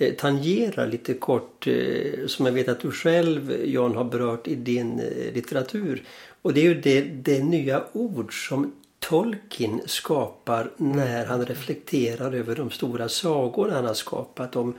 Eh, 0.00 0.14
tangera 0.14 0.72
tangerar 0.72 0.86
lite 0.86 1.14
kort. 1.14 1.66
Eh, 1.66 2.26
som 2.26 2.46
jag 2.46 2.52
vet 2.52 2.68
att 2.68 2.80
du 2.80 2.90
själv 2.90 3.66
Jan 3.66 3.96
har 3.96 4.04
berört 4.04 4.48
i 4.48 4.54
din 4.54 5.00
eh, 5.00 5.34
litteratur. 5.34 6.02
Och 6.42 6.54
det 6.54 6.60
är 6.60 6.64
ju 6.64 6.80
det, 6.80 7.00
det 7.00 7.42
nya 7.42 7.84
ord 7.92 8.48
som 8.48 8.72
Tolkien 8.98 9.80
skapar 9.86 10.70
när 10.76 11.26
han 11.26 11.46
reflekterar 11.46 12.32
över 12.32 12.56
de 12.56 12.70
stora 12.70 13.08
sagor 13.08 13.68
han 13.68 13.84
har 13.84 13.94
skapat 13.94 14.56
om 14.56 14.74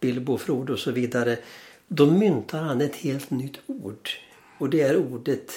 Bilbo, 0.00 0.38
Frodo 0.38 0.72
och 0.72 0.78
så 0.78 0.90
vidare. 0.90 1.38
Då 1.88 2.06
myntar 2.06 2.62
han 2.62 2.80
ett 2.80 2.96
helt 2.96 3.30
nytt 3.30 3.58
ord. 3.66 4.08
Och 4.58 4.70
det 4.70 4.80
är 4.80 4.96
ordet 4.96 5.52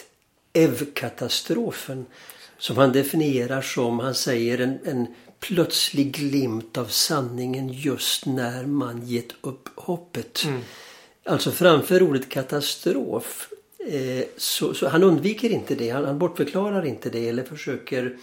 Ev-katastrofen. 0.53 2.05
Som 2.57 2.77
han 2.77 2.91
definierar 2.91 3.61
som, 3.61 3.99
han 3.99 4.15
säger, 4.15 4.57
en, 4.57 4.79
en 4.85 5.07
plötslig 5.39 6.11
glimt 6.11 6.77
av 6.77 6.85
sanningen 6.85 7.69
just 7.69 8.25
när 8.25 8.65
man 8.65 9.07
gett 9.07 9.33
upp 9.41 9.69
hoppet. 9.75 10.45
Alltså 11.25 11.51
framför 11.51 12.03
ordet 12.03 12.29
katastrof 12.29 13.49
eh, 13.87 14.25
så, 14.37 14.73
så 14.73 14.87
han 14.87 15.03
undviker 15.03 15.49
inte 15.49 15.75
det. 15.75 15.89
Han, 15.89 16.05
han 16.05 16.19
bortförklarar 16.19 16.85
inte 16.85 17.09
det 17.09 17.29
eller 17.29 17.43
försöker 17.43 18.17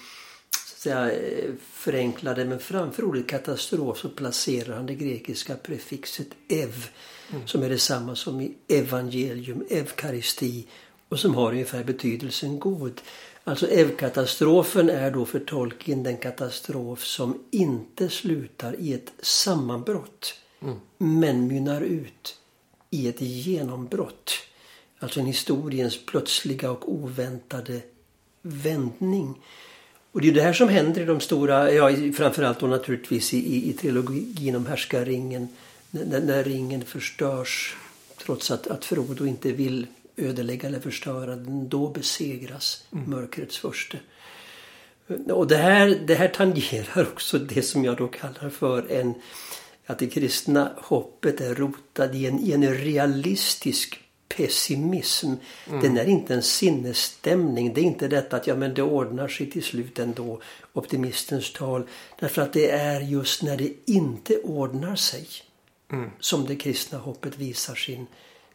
så 0.66 0.74
att 0.74 0.80
säga, 0.80 1.12
eh, 1.12 1.50
förenkla 1.72 2.34
det. 2.34 2.44
Men 2.44 2.58
framför 2.60 3.04
ordet 3.04 3.26
katastrof 3.26 3.98
så 3.98 4.08
placerar 4.08 4.76
han 4.76 4.86
det 4.86 4.94
grekiska 4.94 5.56
prefixet 5.56 6.28
ev. 6.48 6.88
Som 7.46 7.62
är 7.62 7.68
detsamma 7.68 8.16
som 8.16 8.40
i 8.40 8.54
evangelium, 8.68 9.64
evkaristi. 9.70 10.66
Och 11.08 11.18
som 11.18 11.34
har 11.34 11.52
ungefär 11.52 11.84
betydelsen 11.84 12.58
god. 12.58 13.00
Alltså 13.46 13.68
evkatastrofen 13.68 14.90
är 14.90 15.10
då 15.10 15.24
för 15.24 15.38
Tolkien 15.40 16.02
den 16.02 16.16
katastrof 16.16 17.04
som 17.04 17.42
inte 17.50 18.08
slutar 18.08 18.76
i 18.80 18.92
ett 18.92 19.12
sammanbrott. 19.22 20.34
Men 20.98 21.46
mynnar 21.46 21.80
ut 21.80 22.36
i 22.90 23.08
ett 23.08 23.20
genombrott. 23.20 24.30
Alltså 24.98 25.20
en 25.20 25.26
historiens 25.26 26.06
plötsliga 26.06 26.70
och 26.70 26.92
oväntade 26.92 27.80
vändning. 28.42 29.40
Och 30.12 30.20
det 30.20 30.28
är 30.28 30.32
det 30.32 30.42
här 30.42 30.52
som 30.52 30.68
händer 30.68 31.00
i 31.02 31.04
de 31.04 31.20
stora, 31.20 31.72
ja 31.72 31.90
i- 31.90 32.12
framförallt 32.12 32.60
då 32.60 32.66
naturligtvis 32.66 33.34
i, 33.34 33.38
i, 33.56 33.70
i 33.70 33.72
trilogin 33.72 34.56
om 34.56 34.66
härskarringen. 34.66 35.48
När, 35.90 36.20
när 36.20 36.44
ringen 36.44 36.84
förstörs 36.84 37.76
trots 38.24 38.50
att, 38.50 38.66
att 38.66 38.84
Frodo 38.84 39.26
inte 39.26 39.52
vill 39.52 39.86
ödelägga 40.16 40.68
eller 40.68 40.80
förstöra. 40.80 41.36
Då 41.46 41.88
besegras 41.88 42.84
mörkrets 42.90 43.58
förste. 43.58 43.98
Och 45.28 45.46
det 45.46 45.56
här, 45.56 46.00
det 46.06 46.14
här 46.14 46.28
tangerar 46.28 47.08
också 47.12 47.38
det 47.38 47.62
som 47.62 47.84
jag 47.84 47.96
då 47.96 48.08
kallar 48.08 48.50
för 48.50 48.92
en 48.92 49.14
att 49.86 49.98
det 49.98 50.06
kristna 50.06 50.72
hoppet 50.76 51.40
är 51.40 51.54
rotat 51.54 52.14
i 52.14 52.26
en, 52.26 52.40
i 52.40 52.52
en 52.52 52.74
realistisk 52.74 54.00
pessimism. 54.28 55.32
Den 55.80 55.98
är 55.98 56.08
inte 56.08 56.34
en 56.34 56.42
sinnesstämning. 56.42 57.74
Det 57.74 57.80
är 57.80 57.84
inte 57.84 58.08
detta 58.08 58.36
att 58.36 58.46
ja, 58.46 58.56
men 58.56 58.74
det 58.74 58.82
ordnar 58.82 59.28
sig 59.28 59.50
till 59.50 59.62
slut 59.62 59.98
ändå. 59.98 60.40
Optimistens 60.72 61.52
tal. 61.52 61.88
Därför 62.20 62.42
att 62.42 62.52
det 62.52 62.70
är 62.70 63.00
just 63.00 63.42
när 63.42 63.56
det 63.56 63.72
inte 63.86 64.38
ordnar 64.38 64.96
sig 64.96 65.28
som 66.20 66.46
det 66.46 66.56
kristna 66.56 66.98
hoppet 66.98 67.38
visar 67.38 67.74
sin, 67.74 68.06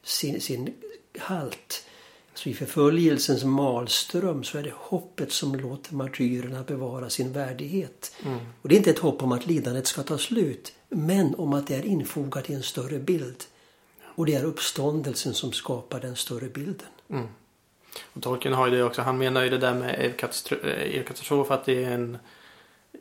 sin, 0.03 0.41
sin 0.41 0.74
halt. 1.20 1.86
Så 2.34 2.49
I 2.49 2.53
förföljelsens 2.53 3.43
malström 3.43 4.43
så 4.43 4.57
är 4.57 4.63
det 4.63 4.74
hoppet 4.76 5.32
som 5.32 5.55
låter 5.55 5.95
martyrerna 5.95 6.63
bevara 6.63 7.09
sin 7.09 7.34
värdighet. 7.34 8.15
Och 8.61 8.70
Det 8.70 8.76
är 8.76 8.78
inte 8.78 8.89
ett 8.89 8.99
hopp 8.99 9.24
om 9.24 9.32
att 9.32 9.47
lidandet 9.47 9.88
ska 9.88 10.03
ta 10.03 10.17
slut 10.17 10.74
men 10.89 11.36
om 11.36 11.53
att 11.53 11.67
det 11.67 11.76
är 11.76 11.86
infogat 11.86 12.49
i 12.49 12.53
en 12.53 12.63
större 12.63 12.99
bild. 12.99 13.43
Och 14.03 14.26
det 14.26 14.36
är 14.36 14.43
uppståndelsen 14.43 15.34
som 15.34 15.51
skapar 15.51 15.99
den 15.99 16.15
större 16.15 16.49
bilden. 16.49 16.88
Och 18.13 18.24
Tolkien 18.24 18.53
har 18.53 18.67
ju 18.67 18.78
det 18.78 18.84
också. 18.84 19.01
Han 19.01 19.17
menar 19.17 19.43
ju 19.43 19.49
det 19.49 19.57
där 19.57 19.74
med 19.74 19.95
evkatastro- 19.99 21.45
eh, 21.45 21.51
att 21.51 21.65
det 21.65 21.84
är 21.84 21.91
en 21.91 22.17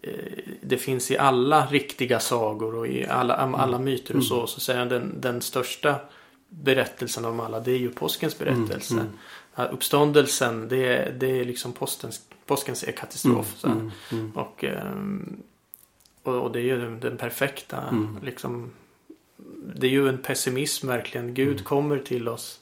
eh, 0.02 0.12
det 0.60 0.78
finns 0.78 1.10
i 1.10 1.18
alla 1.18 1.66
riktiga 1.66 2.20
sagor 2.20 2.74
och 2.74 2.86
i 2.86 3.06
alla, 3.06 3.34
alla 3.34 3.78
myter 3.78 4.16
och 4.16 4.24
så. 4.24 4.46
Så 4.46 4.60
säger 4.60 4.78
han 4.78 4.88
den, 4.88 5.20
den 5.20 5.40
största 5.42 6.00
berättelsen 6.49 7.24
av 7.24 7.40
alla 7.40 7.61
det 7.61 7.72
är 7.72 7.78
ju 7.78 7.90
påskens 7.90 8.38
berättelse. 8.38 9.07
Ja, 9.55 9.64
Uppståndelsen 9.64 10.68
det, 10.68 10.84
är- 10.96 11.12
det 11.12 11.40
är 11.40 11.44
liksom 11.44 11.72
påskens, 11.72 12.22
påskens 12.46 12.84
är 12.84 12.92
katastrof. 12.92 13.55
så 13.57 13.68
här. 13.68 13.90
Och, 14.34 14.64
ehm, 14.64 15.42
och, 16.22 16.34
och 16.34 16.53
det 16.53 16.59
är 16.59 16.62
ju 16.62 16.80
den, 16.80 17.01
den 17.01 17.16
perfekta 17.16 17.84
liksom 18.22 18.70
det 19.76 19.86
är 19.86 19.90
ju 19.90 20.09
en 20.09 20.18
pessimism 20.18 20.86
verkligen. 20.88 21.34
Gud 21.34 21.64
kommer 21.64 21.99
till 21.99 22.28
oss 22.28 22.61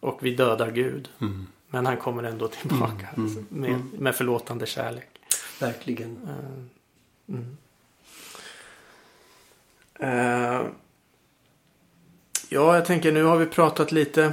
och 0.00 0.18
vi 0.26 0.34
dödar 0.34 0.70
Gud. 0.70 1.08
Men 1.68 1.86
han 1.86 1.96
kommer 1.96 2.22
ändå 2.22 2.48
tillbaka 2.48 3.08
alltså, 3.16 3.44
med, 3.48 3.80
med 3.98 4.14
förlåtande 4.16 4.66
kärlek. 4.66 5.08
Verkligen. 5.60 6.18
Mm. 7.28 7.56
Eh, 9.94 10.66
ja, 12.52 12.74
jag 12.74 12.84
tänker 12.84 13.12
nu 13.12 13.24
har 13.24 13.36
vi 13.36 13.46
pratat 13.46 13.92
lite 13.92 14.32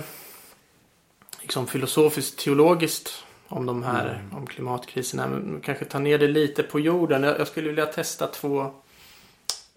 liksom 1.42 1.68
filosofiskt, 1.68 2.40
teologiskt 2.40 3.24
om 3.48 3.66
de 3.66 3.84
här, 3.84 4.24
om 4.32 4.48
klimatkriserna. 4.48 5.28
Men 5.28 5.62
kanske 5.64 5.86
ta 5.86 6.00
ner 6.00 6.18
det 6.18 6.28
lite 6.28 6.64
på 6.64 6.80
jorden. 6.80 7.24
Jag, 7.24 7.40
jag 7.40 7.48
skulle 7.48 7.68
vilja 7.68 7.86
testa 7.86 8.28
två, 8.28 8.72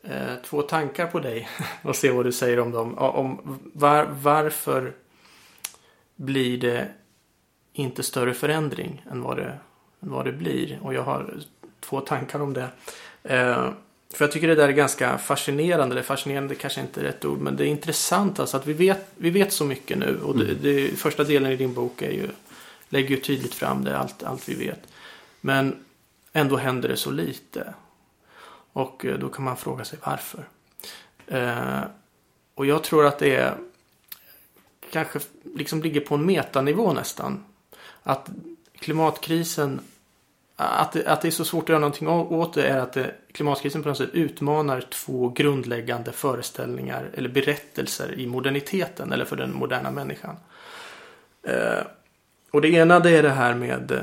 eh, 0.02 0.34
två 0.44 0.62
tankar 0.62 1.06
på 1.06 1.20
dig 1.20 1.48
och 1.82 1.96
se 1.96 2.10
vad 2.10 2.24
du 2.24 2.32
säger 2.32 2.60
om 2.60 2.70
dem. 2.70 2.98
Om 2.98 3.60
var, 3.74 4.04
varför 4.04 4.92
blir 6.16 6.58
det 6.58 6.88
inte 7.72 8.02
större 8.02 8.34
förändring 8.34 9.04
än 9.10 9.22
vad 9.22 9.36
det, 9.36 9.58
än 10.02 10.10
vad 10.10 10.24
det 10.24 10.32
blir? 10.32 10.78
Och 10.82 10.94
jag 10.94 11.02
har 11.02 11.34
två 11.80 12.00
tankar 12.00 12.40
om 12.40 12.52
det. 12.52 12.68
Eh, 13.22 13.70
för 14.14 14.24
jag 14.24 14.32
tycker 14.32 14.48
det 14.48 14.54
där 14.54 14.68
är 14.68 14.72
ganska 14.72 15.18
fascinerande. 15.18 15.94
Eller 15.94 16.02
fascinerande 16.02 16.54
kanske 16.54 16.80
inte 16.80 17.00
är 17.00 17.04
rätt 17.04 17.24
ord. 17.24 17.38
Men 17.38 17.56
det 17.56 17.64
är 17.64 17.68
intressant 17.68 18.40
alltså 18.40 18.56
att 18.56 18.66
vi 18.66 18.72
vet, 18.72 19.06
vi 19.16 19.30
vet 19.30 19.52
så 19.52 19.64
mycket 19.64 19.98
nu. 19.98 20.20
Och 20.22 20.38
det, 20.38 20.54
det, 20.54 20.98
första 20.98 21.24
delen 21.24 21.52
i 21.52 21.56
din 21.56 21.74
bok 21.74 22.02
är 22.02 22.10
ju, 22.10 22.28
lägger 22.88 23.08
ju 23.08 23.16
tydligt 23.16 23.54
fram 23.54 23.84
det, 23.84 23.98
allt, 23.98 24.22
allt 24.22 24.48
vi 24.48 24.54
vet. 24.54 24.80
Men 25.40 25.84
ändå 26.32 26.56
händer 26.56 26.88
det 26.88 26.96
så 26.96 27.10
lite. 27.10 27.74
Och 28.72 29.04
eh, 29.04 29.18
då 29.18 29.28
kan 29.28 29.44
man 29.44 29.56
fråga 29.56 29.84
sig 29.84 29.98
varför. 30.02 30.48
Eh, 31.26 31.82
och 32.54 32.66
jag 32.66 32.82
tror 32.82 33.06
att 33.06 33.18
det 33.18 33.36
är 33.36 33.54
kanske 34.90 35.20
liksom 35.54 35.82
ligger 35.82 36.00
på 36.00 36.14
en 36.14 36.26
metanivå 36.26 36.92
nästan. 36.92 37.44
Att 38.02 38.30
klimatkrisen 38.78 39.80
att 40.56 40.92
det, 40.92 41.06
att 41.06 41.20
det 41.20 41.28
är 41.28 41.32
så 41.32 41.44
svårt 41.44 41.62
att 41.62 41.68
göra 41.68 41.78
någonting 41.78 42.08
åt 42.08 42.54
det 42.54 42.68
är 42.68 42.78
att 42.78 42.92
det, 42.92 43.14
klimatkrisen 43.32 43.82
på 43.82 43.88
något 43.88 43.98
sätt 43.98 44.10
utmanar 44.12 44.80
två 44.80 45.28
grundläggande 45.28 46.12
föreställningar 46.12 47.10
eller 47.14 47.28
berättelser 47.28 48.18
i 48.18 48.26
moderniteten 48.26 49.12
eller 49.12 49.24
för 49.24 49.36
den 49.36 49.54
moderna 49.54 49.90
människan. 49.90 50.36
Eh, 51.42 51.86
och 52.50 52.60
det 52.60 52.68
ena 52.68 53.00
det 53.00 53.10
är 53.10 53.22
det 53.22 53.30
här 53.30 53.54
med 53.54 53.90
eh, 53.90 54.02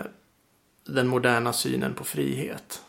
den 0.85 1.07
moderna 1.07 1.53
synen 1.53 1.93
på 1.93 2.03
frihet. 2.03 2.81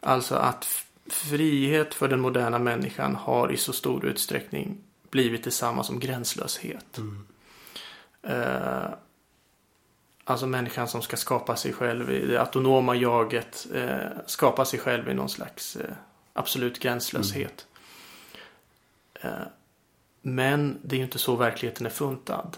Alltså 0.00 0.34
att 0.34 0.84
frihet 1.06 1.94
för 1.94 2.08
den 2.08 2.20
moderna 2.20 2.58
människan 2.58 3.14
har 3.14 3.52
i 3.52 3.56
så 3.56 3.72
stor 3.72 4.04
utsträckning 4.04 4.78
blivit 5.10 5.44
detsamma 5.44 5.84
som 5.84 6.00
gränslöshet. 6.00 6.98
Eh, 8.22 8.84
alltså 10.24 10.46
människan 10.46 10.88
som 10.88 11.02
ska 11.02 11.16
skapa 11.16 11.56
sig 11.56 11.72
själv 11.72 12.10
i 12.10 12.26
det 12.26 12.40
autonoma 12.40 12.94
jaget. 12.94 13.66
Eh, 13.74 14.10
skapa 14.26 14.64
sig 14.64 14.78
själv 14.78 15.08
i 15.08 15.14
någon 15.14 15.28
slags 15.28 15.76
eh, 15.76 15.94
absolut 16.32 16.78
gränslöshet. 16.78 17.66
Eh, 19.14 19.30
men 20.22 20.78
det 20.82 20.96
är 20.96 20.98
ju 20.98 21.04
inte 21.04 21.18
så 21.18 21.36
verkligheten 21.36 21.86
är 21.86 21.90
funtad. 21.90 22.56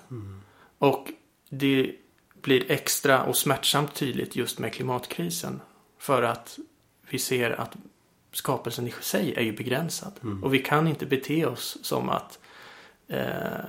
Och 0.79 1.09
det 1.49 1.95
blir 2.43 2.71
extra 2.71 3.25
och 3.25 3.37
smärtsamt 3.37 3.95
tydligt 3.95 4.37
just 4.37 4.59
med 4.59 4.73
klimatkrisen. 4.73 5.61
För 5.99 6.23
att 6.23 6.59
vi 7.11 7.19
ser 7.19 7.51
att 7.51 7.77
skapelsen 8.33 8.89
i 8.89 8.95
sig 9.01 9.35
är 9.35 9.43
ju 9.43 9.53
begränsad. 9.53 10.13
Och 10.43 10.55
vi 10.55 10.59
kan 10.59 10.89
inte 10.89 11.07
bete 11.07 11.47
oss 11.47 11.79
som 11.83 12.09
att 12.09 12.39
eh, 13.09 13.65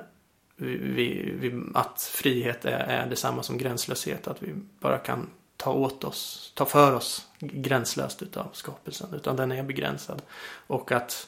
vi, 0.56 1.32
vi, 1.39 1.64
att 1.74 2.01
frihet 2.01 2.66
är, 2.66 2.80
är 2.80 3.06
detsamma 3.06 3.43
som 3.43 3.58
gränslöshet. 3.58 4.28
Att 4.28 4.43
vi 4.43 4.53
bara 4.80 4.97
kan 4.97 5.30
ta 5.58 5.72
åt 5.72 6.03
oss, 6.03 6.51
ta 6.56 6.66
för 6.66 6.93
oss 6.93 7.28
gränslöst 7.39 8.22
utav 8.22 8.47
skapelsen. 8.53 9.14
Utan 9.14 9.36
den 9.36 9.51
är 9.51 9.64
begränsad. 9.64 10.22
Och 10.68 10.91
att 10.91 11.28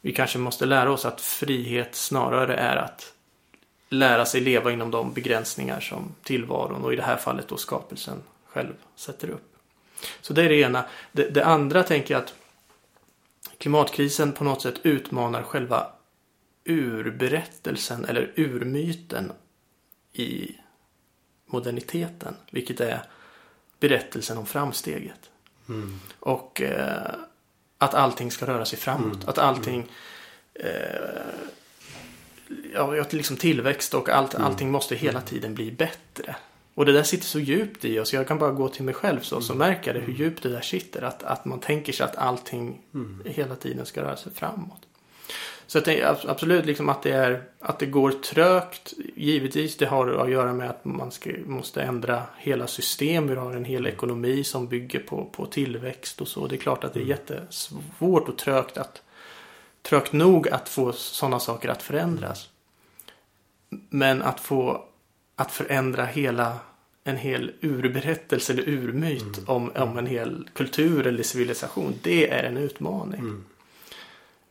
vi 0.00 0.12
kanske 0.12 0.38
måste 0.38 0.66
lära 0.66 0.92
oss 0.92 1.04
att 1.04 1.20
frihet 1.20 1.94
snarare 1.94 2.54
är 2.54 2.76
att 2.76 3.12
lära 3.88 4.26
sig 4.26 4.40
leva 4.40 4.72
inom 4.72 4.90
de 4.90 5.12
begränsningar 5.12 5.80
som 5.80 6.14
tillvaron 6.22 6.84
och 6.84 6.92
i 6.92 6.96
det 6.96 7.02
här 7.02 7.16
fallet 7.16 7.48
då 7.48 7.56
skapelsen 7.56 8.22
själv 8.46 8.72
sätter 8.96 9.30
upp. 9.30 9.56
Så 10.20 10.32
det 10.32 10.42
är 10.42 10.48
det 10.48 10.60
ena. 10.60 10.84
Det, 11.12 11.28
det 11.28 11.44
andra 11.44 11.82
tänker 11.82 12.14
jag 12.14 12.22
att 12.22 12.34
klimatkrisen 13.58 14.32
på 14.32 14.44
något 14.44 14.62
sätt 14.62 14.74
utmanar 14.82 15.42
själva 15.42 15.86
urberättelsen 16.64 18.04
eller 18.04 18.32
urmyten 18.36 19.32
i 20.12 20.56
moderniteten. 21.46 22.34
Vilket 22.50 22.80
är 22.80 23.02
berättelsen 23.80 24.38
om 24.38 24.46
framsteget. 24.46 25.30
Mm. 25.68 26.00
Och 26.20 26.62
eh, 26.62 27.14
att 27.78 27.94
allting 27.94 28.30
ska 28.30 28.46
röra 28.46 28.64
sig 28.64 28.78
framåt. 28.78 29.14
Mm. 29.14 29.28
Att 29.28 29.38
allting 29.38 29.90
eh, 30.54 30.68
ja, 32.74 33.04
liksom 33.10 33.36
tillväxt 33.36 33.94
och 33.94 34.08
allt, 34.08 34.34
mm. 34.34 34.46
allting 34.46 34.70
måste 34.70 34.94
hela 34.94 35.20
tiden 35.20 35.54
bli 35.54 35.72
bättre. 35.72 36.36
Och 36.74 36.86
det 36.86 36.92
där 36.92 37.02
sitter 37.02 37.24
så 37.24 37.40
djupt 37.40 37.84
i 37.84 37.98
oss. 37.98 38.12
Jag 38.12 38.28
kan 38.28 38.38
bara 38.38 38.52
gå 38.52 38.68
till 38.68 38.84
mig 38.84 38.94
själv 38.94 39.20
så, 39.20 39.40
så 39.40 39.52
mm. 39.52 39.68
märker 39.68 39.94
jag 39.94 40.02
det 40.02 40.06
hur 40.06 40.18
djupt 40.18 40.42
det 40.42 40.48
där 40.48 40.60
sitter. 40.60 41.02
Att, 41.02 41.22
att 41.22 41.44
man 41.44 41.60
tänker 41.60 41.92
sig 41.92 42.04
att 42.06 42.16
allting 42.16 42.80
mm. 42.94 43.22
hela 43.24 43.56
tiden 43.56 43.86
ska 43.86 44.02
röra 44.02 44.16
sig 44.16 44.32
framåt. 44.32 44.82
Så 45.66 45.78
jag 45.78 45.84
tänker 45.84 46.30
absolut 46.30 46.66
liksom 46.66 46.88
att 46.88 47.02
det, 47.02 47.12
är, 47.12 47.42
att 47.60 47.78
det 47.78 47.86
går 47.86 48.10
trögt. 48.10 48.92
Givetvis 49.14 49.76
det 49.76 49.86
har 49.86 50.08
att 50.08 50.30
göra 50.30 50.52
med 50.52 50.70
att 50.70 50.84
man 50.84 51.10
ska, 51.10 51.30
måste 51.46 51.82
ändra 51.82 52.22
hela 52.38 52.66
system. 52.66 53.26
Vi 53.26 53.34
har 53.34 53.52
en 53.52 53.64
hel 53.64 53.86
ekonomi 53.86 54.44
som 54.44 54.68
bygger 54.68 55.00
på, 55.00 55.24
på 55.24 55.46
tillväxt 55.46 56.20
och 56.20 56.28
så. 56.28 56.46
Det 56.46 56.54
är 56.54 56.58
klart 56.58 56.84
att 56.84 56.94
det 56.94 57.00
är 57.00 57.04
mm. 57.04 57.10
jättesvårt 57.10 58.28
och 58.28 58.38
trögt 58.38 58.78
att 58.78 59.02
trögt 59.82 60.12
nog 60.12 60.48
att 60.48 60.68
få 60.68 60.92
sådana 60.92 61.40
saker 61.40 61.68
att 61.68 61.82
förändras. 61.82 62.48
Men 63.88 64.22
att 64.22 64.40
få 64.40 64.84
att 65.36 65.52
förändra 65.52 66.04
hela 66.04 66.58
en 67.04 67.16
hel 67.16 67.52
urberättelse 67.60 68.52
eller 68.52 68.68
urmyt 68.68 69.38
mm. 69.38 69.44
om, 69.46 69.70
om 69.74 69.98
en 69.98 70.06
hel 70.06 70.48
kultur 70.54 71.06
eller 71.06 71.22
civilisation. 71.22 71.94
Det 72.02 72.30
är 72.30 72.44
en 72.44 72.56
utmaning. 72.56 73.20
Mm. 73.20 73.44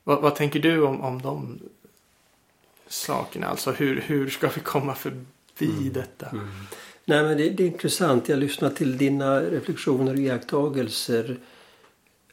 Vad, 0.03 0.21
vad, 0.21 0.35
tänker 0.35 0.59
du 0.59 0.81
om, 0.81 1.01
om 1.01 1.21
de 1.21 1.59
sakerna? 2.87 3.47
Alltså 3.47 3.71
hur, 3.71 4.01
hur 4.01 4.29
ska 4.29 4.49
vi 4.49 4.61
komma 4.61 4.95
förbi 4.95 5.15
mm. 5.61 5.93
detta? 5.93 6.29
Mm. 6.29 6.47
Nej 7.05 7.23
men 7.23 7.37
det, 7.37 7.49
det, 7.49 7.63
är 7.63 7.67
intressant. 7.67 8.29
Jag 8.29 8.39
lyssnar 8.39 8.69
till 8.69 8.97
dina 8.97 9.41
reflektioner 9.41 10.13
och 10.13 10.19
iakttagelser. 10.19 11.39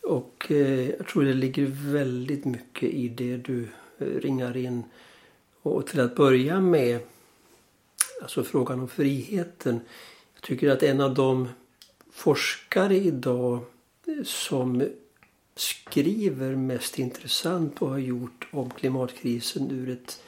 Och 0.03 0.47
eh, 0.51 0.91
jag 0.91 1.07
tror 1.07 1.25
det 1.25 1.35
ligger 1.35 1.67
väldigt 1.67 2.45
mycket 2.45 2.91
i 2.91 3.09
det 3.09 3.37
du 3.37 3.69
eh, 3.99 4.07
ringar 4.07 4.57
in. 4.57 4.85
Och 5.63 5.87
till 5.87 6.01
att 6.01 6.17
börja 6.17 6.61
med, 6.61 7.01
alltså 8.23 8.45
frågan 8.45 8.81
om 8.81 8.89
friheten. 8.89 9.81
Jag 10.35 10.43
tycker 10.43 10.71
att 10.71 10.83
en 10.83 11.01
av 11.01 11.15
de 11.15 11.49
forskare 12.13 12.97
idag 12.97 13.61
som 14.25 14.83
skriver 15.61 16.57
mest 16.57 16.99
intressant 16.99 17.83
och 17.83 17.89
har 17.89 17.99
gjort 17.99 18.47
om 18.51 18.71
klimatkrisen 18.71 19.71
ur 19.71 19.89
ett, 19.89 20.23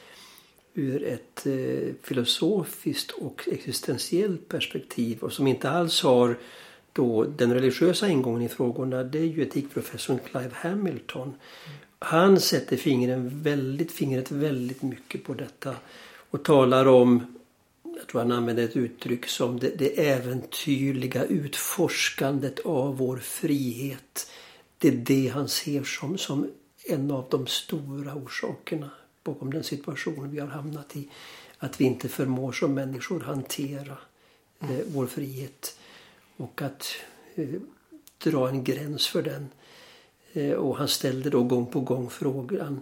ur 0.73 1.03
ett 1.03 1.45
eh, 1.45 1.93
filosofiskt 2.03 3.11
och 3.11 3.47
existentiellt 3.51 4.47
perspektiv 4.47 5.19
och 5.19 5.33
som 5.33 5.47
inte 5.47 5.69
alls 5.69 6.03
har 6.03 6.37
då 6.93 7.23
den 7.23 7.53
religiösa 7.53 8.09
ingången 8.09 8.41
i 8.41 8.49
frågorna 8.49 9.03
det 9.03 9.19
är 9.19 9.23
ju 9.23 9.41
etikprofessorn 9.41 10.19
Clive 10.31 10.51
Hamilton. 10.53 11.33
Han 11.99 12.39
sätter 12.39 12.77
fingret 12.77 13.19
väldigt, 13.19 13.91
fingret 13.91 14.31
väldigt 14.31 14.81
mycket 14.81 15.23
på 15.23 15.33
detta 15.33 15.75
och 16.29 16.43
talar 16.43 16.85
om 16.85 17.37
jag 17.83 18.07
tror 18.07 18.21
han 18.21 18.31
använder 18.31 18.63
ett 18.63 18.77
uttryck 18.77 19.27
som 19.27 19.59
det, 19.59 19.69
det 19.77 20.09
äventyrliga 20.09 21.25
utforskandet 21.25 22.59
av 22.59 22.97
vår 22.97 23.17
frihet 23.17 24.31
det 24.83 24.89
är 24.89 24.91
det 24.91 25.27
han 25.27 25.47
ser 25.47 25.83
som, 25.83 26.17
som 26.17 26.51
en 26.89 27.11
av 27.11 27.27
de 27.29 27.47
stora 27.47 28.15
orsakerna 28.15 28.89
bakom 29.23 29.53
den 29.53 29.63
situation 29.63 30.31
vi 30.31 30.39
har 30.39 30.47
hamnat 30.47 30.95
i. 30.95 31.09
Att 31.57 31.81
vi 31.81 31.85
inte 31.85 32.09
förmår 32.09 32.51
som 32.51 32.73
människor 32.73 33.19
hantera 33.19 33.97
eh, 34.59 34.79
vår 34.87 35.07
frihet 35.07 35.77
och 36.37 36.61
att 36.61 36.95
eh, 37.35 37.47
dra 38.23 38.49
en 38.49 38.63
gräns 38.63 39.07
för 39.07 39.21
den. 39.21 39.47
Eh, 40.33 40.51
och 40.51 40.77
han 40.77 40.87
ställde 40.87 41.29
då 41.29 41.43
gång 41.43 41.65
på 41.65 41.79
gång 41.79 42.09
frågan 42.09 42.81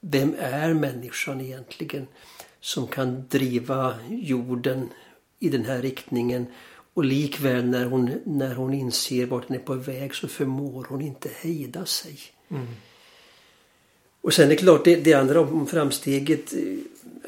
Vem 0.00 0.34
är 0.38 0.74
människan 0.74 1.40
egentligen 1.40 2.06
som 2.60 2.86
kan 2.86 3.28
driva 3.28 3.94
jorden 4.08 4.88
i 5.38 5.48
den 5.48 5.64
här 5.64 5.82
riktningen 5.82 6.46
och 6.94 7.04
likväl 7.04 7.64
när 7.64 7.84
hon, 7.84 8.10
när 8.24 8.54
hon 8.54 8.74
inser 8.74 9.26
vart 9.26 9.48
den 9.48 9.56
är 9.56 9.60
på 9.60 9.74
väg 9.74 10.14
så 10.14 10.28
förmår 10.28 10.86
hon 10.88 11.00
inte 11.00 11.30
hejda 11.40 11.86
sig. 11.86 12.18
Mm. 12.48 12.66
Och 14.20 14.34
sen 14.34 14.44
är 14.44 14.48
det 14.48 14.56
klart 14.56 14.84
det, 14.84 14.96
det 14.96 15.14
andra 15.14 15.40
om 15.40 15.66
framsteget. 15.66 16.52
Eh, 16.52 16.78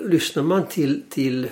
lyssnar 0.05 0.43
man 0.43 0.67
till, 0.67 1.03
till 1.11 1.49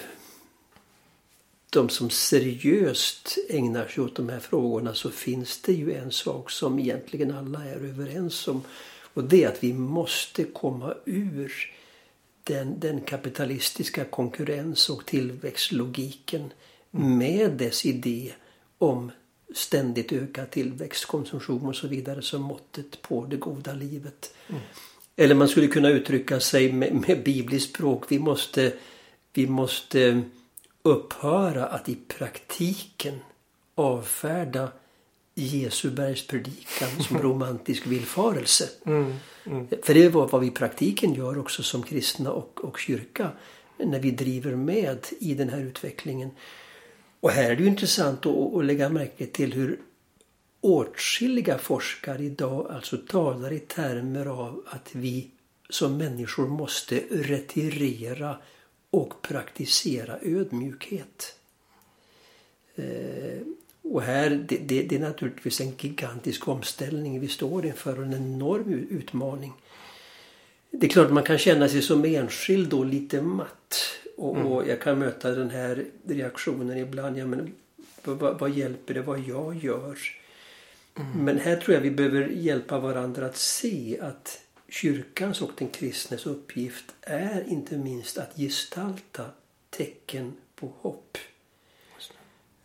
de 1.70 1.88
som 1.88 2.10
seriöst 2.10 3.38
ägnar 3.48 3.86
sig 3.86 4.04
åt 4.04 4.16
de 4.16 4.28
här 4.28 4.40
frågorna 4.40 4.94
så 4.94 5.10
finns 5.10 5.62
det 5.62 5.72
ju 5.72 5.94
en 5.94 6.12
sak 6.12 6.50
som 6.50 6.78
egentligen 6.78 7.30
alla 7.30 7.64
är 7.64 7.76
överens 7.76 8.48
om. 8.48 8.62
Och 9.14 9.24
det 9.24 9.44
är 9.44 9.48
att 9.48 9.64
vi 9.64 9.72
måste 9.72 10.44
komma 10.44 10.94
ur 11.04 11.52
den, 12.44 12.80
den 12.80 13.00
kapitalistiska 13.00 14.04
konkurrens 14.04 14.90
och 14.90 15.06
tillväxtlogiken 15.06 16.52
med 16.90 17.52
dess 17.52 17.86
idé 17.86 18.32
om 18.78 19.10
ständigt 19.54 20.12
ökad 20.12 20.50
tillväxt, 20.50 21.04
konsumtion 21.04 21.66
och 21.66 21.76
så 21.76 21.88
vidare 21.88 22.22
som 22.22 22.42
måttet 22.42 23.02
på 23.02 23.26
det 23.26 23.36
goda 23.36 23.72
livet. 23.72 24.34
Mm. 24.48 24.60
Eller 25.16 25.34
man 25.34 25.48
skulle 25.48 25.66
kunna 25.66 25.88
uttrycka 25.88 26.40
sig 26.40 26.72
med, 26.72 26.94
med 27.08 27.22
bibliskt 27.24 27.74
språk. 27.74 28.04
Vi 28.08 28.18
måste, 28.18 28.72
vi 29.32 29.46
måste 29.46 30.22
upphöra 30.82 31.66
att 31.66 31.88
i 31.88 31.94
praktiken 31.94 33.18
avfärda 33.74 34.68
Jesu 35.34 35.90
bergspredikan 35.90 36.88
som 37.08 37.18
romantisk 37.22 37.86
villfarelse. 37.86 38.68
Mm, 38.84 39.14
mm. 39.44 39.68
För 39.82 39.94
det 39.94 40.04
är 40.04 40.08
vad 40.08 40.40
vi 40.40 40.46
i 40.46 40.50
praktiken 40.50 41.14
gör 41.14 41.38
också 41.38 41.62
som 41.62 41.82
kristna 41.82 42.32
och, 42.32 42.64
och 42.64 42.78
kyrka 42.78 43.30
när 43.76 44.00
vi 44.00 44.10
driver 44.10 44.56
med 44.56 45.06
i 45.18 45.34
den 45.34 45.48
här 45.48 45.60
utvecklingen. 45.60 46.30
Och 47.20 47.30
här 47.30 47.50
är 47.50 47.56
det 47.56 47.62
ju 47.62 47.68
intressant 47.68 48.26
att, 48.26 48.54
att 48.54 48.64
lägga 48.64 48.88
märke 48.88 49.26
till 49.26 49.52
hur 49.52 49.80
åtskilliga 50.60 51.58
forskare 51.58 52.22
idag 52.22 52.70
alltså 52.70 52.96
talar 52.96 53.52
i 53.52 53.58
termer 53.58 54.26
av 54.26 54.62
att 54.66 54.88
vi 54.92 55.30
som 55.68 55.96
människor 55.96 56.48
måste 56.48 57.02
retirera 57.10 58.36
och 58.90 59.22
praktisera 59.22 60.18
ödmjukhet. 60.22 61.36
Eh, 62.74 63.40
och 63.82 64.02
här, 64.02 64.30
det, 64.48 64.56
det, 64.56 64.82
det, 64.82 64.96
är 64.96 65.00
naturligtvis 65.00 65.60
en 65.60 65.72
gigantisk 65.78 66.48
omställning 66.48 67.20
vi 67.20 67.28
står 67.28 67.66
inför 67.66 67.98
och 67.98 68.04
en 68.04 68.14
enorm 68.14 68.72
utmaning. 68.90 69.52
Det 70.70 70.86
är 70.86 70.90
klart 70.90 71.10
man 71.10 71.22
kan 71.22 71.38
känna 71.38 71.68
sig 71.68 71.82
som 71.82 72.04
enskild 72.04 72.68
då 72.68 72.84
lite 72.84 73.22
matt. 73.22 73.76
Och, 74.20 74.36
mm. 74.36 74.46
och, 74.46 74.68
jag 74.68 74.80
kan 74.80 74.98
möta 74.98 75.30
den 75.30 75.50
här 75.50 75.84
reaktionen 76.06 76.78
ibland. 76.78 77.18
Ja, 77.18 77.26
men, 77.26 77.54
vad, 78.04 78.38
vad 78.38 78.50
hjälper 78.50 78.94
det 78.94 79.02
vad 79.02 79.18
jag 79.18 79.56
gör? 79.56 79.98
Mm. 80.94 81.24
Men 81.24 81.38
här 81.38 81.56
tror 81.56 81.74
jag 81.74 81.80
vi 81.80 81.90
behöver 81.90 82.28
hjälpa 82.28 82.78
varandra 82.78 83.26
att 83.26 83.36
se 83.36 83.98
att 84.00 84.40
kyrkans 84.68 85.42
och 85.42 85.50
den 85.58 85.68
kristnes 85.68 86.26
uppgift 86.26 86.84
är 87.00 87.44
inte 87.48 87.76
minst 87.76 88.18
att 88.18 88.36
gestalta 88.36 89.24
tecken 89.70 90.32
på 90.54 90.72
hopp. 90.80 91.18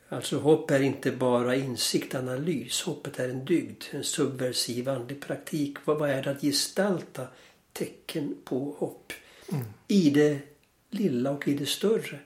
Alltså 0.10 0.40
hopp 0.40 0.72
är 0.72 0.82
inte 0.82 1.12
bara 1.12 1.56
insikt, 1.56 2.16
analys. 2.16 2.82
Hoppet 2.82 3.20
är 3.20 3.30
en 3.30 3.46
dygd, 3.46 3.84
en 3.92 4.04
subversiv 4.04 4.90
andlig 4.90 5.22
praktik. 5.22 5.78
Vad 5.86 6.10
är 6.10 6.24
det 6.24 6.32
att 6.32 6.42
gestalta 6.42 7.28
tecken 7.74 8.36
på 8.44 8.76
hopp? 8.78 9.14
Mm. 9.52 9.66
I 9.88 10.10
det 10.10 10.55
lilla 10.96 11.32
och 11.32 11.48
i 11.48 11.54
det 11.54 11.66
större. 11.66 12.20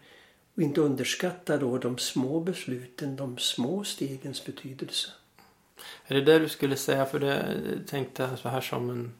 Och 0.56 0.62
inte 0.62 0.82
underskatta 0.82 1.58
då 1.58 1.78
de 1.78 1.98
små 1.98 2.40
besluten, 2.40 3.16
de 3.16 3.38
små 3.38 3.84
stegens 3.84 4.46
betydelse. 4.46 5.10
Är 6.08 6.16
det 6.16 6.22
det 6.22 6.40
du 6.40 6.50
skulle 6.50 6.76
säga? 6.76 7.06
För 7.06 7.20
det 7.20 7.60
tänkte 7.88 8.24
jag 8.24 8.40
så 8.40 8.50
här 8.50 8.62
som 8.62 8.90
en 8.90 9.12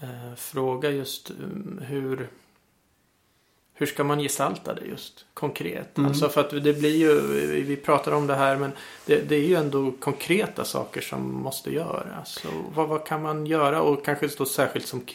eh, 0.00 0.34
fråga 0.34 0.90
just 0.90 1.30
um, 1.30 1.80
hur 1.86 2.28
hur 3.76 3.86
ska 3.86 4.04
man 4.04 4.18
gestalta 4.18 4.74
det 4.74 4.86
just 4.86 5.24
konkret? 5.34 5.98
Mm. 5.98 6.08
Alltså 6.08 6.28
för 6.28 6.40
att 6.40 6.50
det 6.50 6.78
blir 6.78 6.96
ju, 6.96 7.20
vi 7.62 7.76
pratar 7.76 8.12
om 8.12 8.26
det 8.26 8.34
här 8.34 8.56
men 8.56 8.72
det, 9.06 9.28
det 9.28 9.36
är 9.36 9.46
ju 9.46 9.54
ändå 9.54 9.92
konkreta 10.00 10.64
saker 10.64 11.00
som 11.00 11.32
måste 11.34 11.70
göras. 11.70 12.32
Så 12.42 12.48
vad, 12.74 12.88
vad 12.88 13.06
kan 13.06 13.22
man 13.22 13.46
göra 13.46 13.82
och 13.82 14.04
kanske 14.04 14.28
då 14.38 14.46
särskilt 14.46 14.86
som 14.86 15.06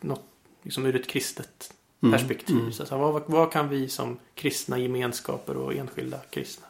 något, 0.00 0.24
liksom 0.62 0.86
ur 0.86 0.96
ett 0.96 1.06
kristet. 1.06 1.74
Perspektiv. 2.00 2.56
Mm. 2.56 2.72
Så 2.72 2.98
vad, 2.98 3.22
vad 3.26 3.52
kan 3.52 3.68
vi 3.68 3.88
som 3.88 4.16
kristna 4.34 4.78
gemenskaper 4.78 5.56
och 5.56 5.74
enskilda 5.74 6.18
kristna 6.30 6.66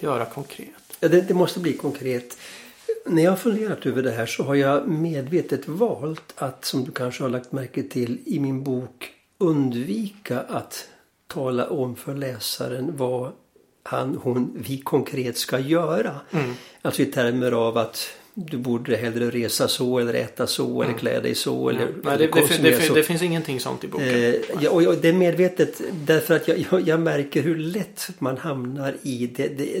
göra 0.00 0.24
konkret? 0.24 0.96
Ja, 1.00 1.08
det, 1.08 1.20
det 1.20 1.34
måste 1.34 1.60
bli 1.60 1.72
konkret. 1.72 2.38
När 3.06 3.22
jag 3.22 3.32
har 3.32 3.36
funderat 3.36 3.86
över 3.86 4.02
det 4.02 4.10
här 4.10 4.26
så 4.26 4.42
har 4.42 4.54
jag 4.54 4.88
medvetet 4.88 5.68
valt 5.68 6.34
att, 6.36 6.64
som 6.64 6.84
du 6.84 6.90
kanske 6.90 7.22
har 7.22 7.30
lagt 7.30 7.52
märke 7.52 7.82
till, 7.82 8.18
i 8.24 8.40
min 8.40 8.64
bok 8.64 9.12
undvika 9.38 10.40
att 10.40 10.88
tala 11.26 11.68
om 11.68 11.96
för 11.96 12.14
läsaren 12.14 12.96
vad 12.96 13.32
han, 13.82 14.18
hon, 14.22 14.52
vi 14.66 14.78
konkret 14.78 15.38
ska 15.38 15.58
göra. 15.58 16.20
Mm. 16.30 16.54
Alltså 16.82 17.02
i 17.02 17.06
termer 17.06 17.52
av 17.52 17.78
att 17.78 18.08
du 18.38 18.58
borde 18.58 18.96
hellre 18.96 19.30
resa 19.30 19.68
så 19.68 19.98
eller 19.98 20.14
äta 20.14 20.46
så 20.46 20.82
mm. 20.82 20.88
eller 20.88 20.98
klä 20.98 21.20
dig 21.20 21.34
så. 21.34 21.68
Eller, 21.68 21.80
Nej, 21.80 22.14
eller 22.14 22.18
det, 22.18 22.62
det, 22.62 22.70
det, 22.70 22.82
så. 22.82 22.94
det, 22.94 23.02
finns 23.02 23.22
ingenting 23.22 23.60
sånt 23.60 23.84
i 23.84 23.88
boken. 23.88 24.08
Eh, 24.08 24.34
ja, 24.60 24.70
och, 24.70 24.82
och 24.82 24.96
det 24.96 25.08
är 25.08 25.12
medvetet 25.12 25.80
därför 25.92 26.36
att 26.36 26.48
jag, 26.48 26.66
jag, 26.70 26.88
jag, 26.88 27.00
märker 27.00 27.42
hur 27.42 27.56
lätt 27.56 28.08
man 28.18 28.36
hamnar 28.36 28.94
i 29.02 29.26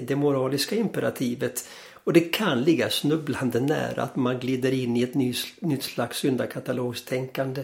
det, 0.06 0.16
moraliska 0.16 0.76
imperativet. 0.76 1.68
Och 2.04 2.12
det 2.12 2.20
kan 2.20 2.62
ligga 2.62 2.90
snubblande 2.90 3.60
nära 3.60 4.02
att 4.02 4.16
man 4.16 4.38
glider 4.38 4.72
in 4.72 4.96
i 4.96 5.02
ett 5.02 5.14
ny, 5.14 5.34
nytt 5.60 5.82
slags 5.82 6.18
syndakatalogstänkande. 6.18 7.62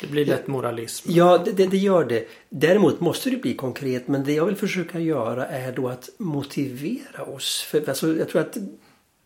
Det 0.00 0.06
blir 0.06 0.24
lätt 0.26 0.46
moralism. 0.46 1.08
Ja, 1.10 1.38
det, 1.44 1.52
det, 1.52 1.66
det, 1.66 1.76
gör 1.76 2.04
det. 2.04 2.28
Däremot 2.48 3.00
måste 3.00 3.30
det 3.30 3.36
bli 3.36 3.54
konkret. 3.54 4.08
Men 4.08 4.24
det 4.24 4.32
jag 4.32 4.46
vill 4.46 4.56
försöka 4.56 5.00
göra 5.00 5.46
är 5.46 5.72
då 5.72 5.88
att 5.88 6.10
motivera 6.18 7.22
oss. 7.22 7.66
För 7.70 7.88
alltså, 7.88 8.16
jag 8.16 8.28
tror 8.28 8.40
att 8.40 8.56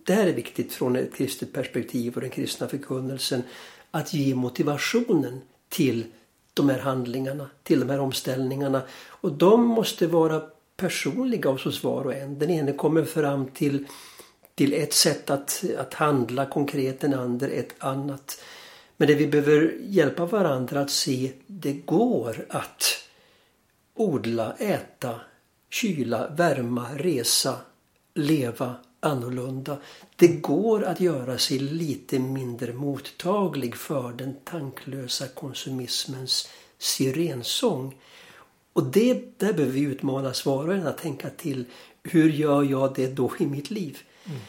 det 0.05 0.13
här 0.13 0.27
är 0.27 0.33
viktigt 0.33 0.73
från 0.73 0.97
ett 0.97 1.15
kristet 1.15 1.53
perspektiv 1.53 2.15
och 2.15 2.21
den 2.21 2.31
kristna 2.31 2.69
förkunnelsen. 2.69 3.43
Att 3.91 4.15
ge 4.15 4.35
motivationen 4.35 5.41
till 5.69 6.05
de 6.55 6.69
här 6.69 6.79
handlingarna, 6.79 7.51
till 7.63 7.81
de 7.81 7.91
här 7.91 8.01
omställningarna. 8.01 8.83
Och 9.09 9.33
de 9.33 9.67
måste 9.67 10.07
vara 10.07 10.43
personliga 10.77 11.51
hos 11.51 11.67
oss 11.67 11.83
var 11.85 12.05
och 12.05 12.15
en. 12.15 12.39
Den 12.39 12.51
ene 12.51 12.73
kommer 12.73 13.05
fram 13.05 13.47
till, 13.47 13.87
till 14.55 14.73
ett 14.73 14.93
sätt 14.93 15.31
att, 15.31 15.65
att 15.79 15.95
handla 15.95 16.47
konkret, 16.47 17.01
den 17.01 17.15
andra 17.15 17.47
ett 17.47 17.75
annat. 17.79 18.43
Men 18.97 19.09
det 19.09 19.15
vi 19.15 19.27
behöver 19.27 19.77
hjälpa 19.81 20.27
varandra 20.27 20.81
att 20.81 20.91
se, 20.91 21.33
det 21.47 21.73
går 21.73 22.47
att 22.49 22.85
odla, 23.95 24.55
äta, 24.59 25.21
kyla, 25.71 26.29
värma, 26.29 26.87
resa, 26.97 27.57
leva 28.15 28.75
annorlunda. 29.05 29.77
Det 30.17 30.29
går 30.29 30.85
att 30.85 31.01
göra 31.01 31.39
sig 31.39 31.59
lite 31.59 32.19
mindre 32.19 32.73
mottaglig 32.73 33.77
för 33.77 34.13
den 34.13 34.37
tanklösa 34.45 35.29
konsumismens 35.29 36.49
sirensång. 36.79 37.95
Och 38.73 38.85
det, 38.85 39.39
där 39.39 39.53
behöver 39.53 39.73
vi 39.75 39.81
utmanas 39.81 40.47
var 40.47 40.69
och 40.69 40.75
en 40.75 40.87
att 40.87 40.99
tänka 40.99 41.31
till. 41.31 41.65
Hur 42.03 42.31
gör 42.33 42.63
jag 42.63 42.95
det 42.95 43.07
då 43.07 43.33
i 43.39 43.47
mitt 43.47 43.71
liv? 43.71 43.99
Mm. 44.25 44.41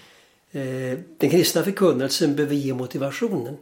Eh, 0.52 1.00
den 1.18 1.30
kristna 1.30 1.64
förkunnelsen 1.64 2.36
behöver 2.36 2.56
ge 2.56 2.74
motivationen. 2.74 3.58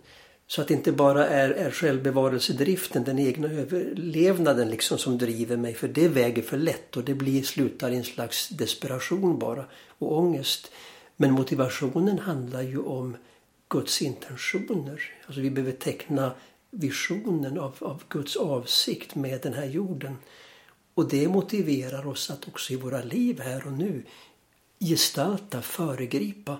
Så 0.48 0.62
att 0.62 0.68
det 0.68 0.74
inte 0.74 0.92
bara 0.92 1.28
är, 1.28 1.50
är 1.50 1.72
självbevarelsedriften, 1.72 3.04
den 3.04 3.20
egna 3.20 3.48
överlevnaden 3.48 4.70
liksom 4.70 4.98
som 4.98 5.18
driver 5.18 5.58
mig. 5.58 5.74
För 5.74 5.88
det 5.88 6.08
väger 6.08 6.42
för 6.42 6.58
lätt 6.58 6.98
och 6.98 7.04
det 7.04 7.14
blir, 7.14 7.44
slutar 7.44 7.92
i 7.92 7.96
en 7.96 8.04
slags 8.04 8.50
desperation 8.50 9.40
bara 9.40 9.66
och 9.88 10.18
ångest. 10.18 10.72
Men 11.16 11.32
motivationen 11.32 12.20
handlar 12.20 12.62
ju 12.62 12.78
om 12.78 13.18
Guds 13.70 14.02
intentioner. 14.02 15.02
Alltså 15.26 15.42
vi 15.42 15.52
behöver 15.52 15.72
teckna 15.72 16.32
visionen 16.72 17.60
av, 17.60 17.76
av 17.80 18.04
Guds 18.10 18.36
avsikt 18.36 19.16
med 19.16 19.42
den 19.42 19.54
här 19.54 19.66
jorden. 19.66 20.18
Och 20.94 21.10
det 21.10 21.28
motiverar 21.28 22.08
oss 22.08 22.30
att 22.30 22.48
också 22.48 22.74
i 22.74 22.76
våra 22.76 23.02
liv 23.04 23.40
här 23.40 23.68
och 23.68 23.74
nu 23.74 24.04
gestalta, 24.80 25.62
föregripa 25.62 26.58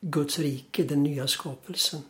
Guds 0.00 0.38
rike, 0.38 0.82
den 0.82 1.02
nya 1.02 1.26
skapelsen. 1.26 2.00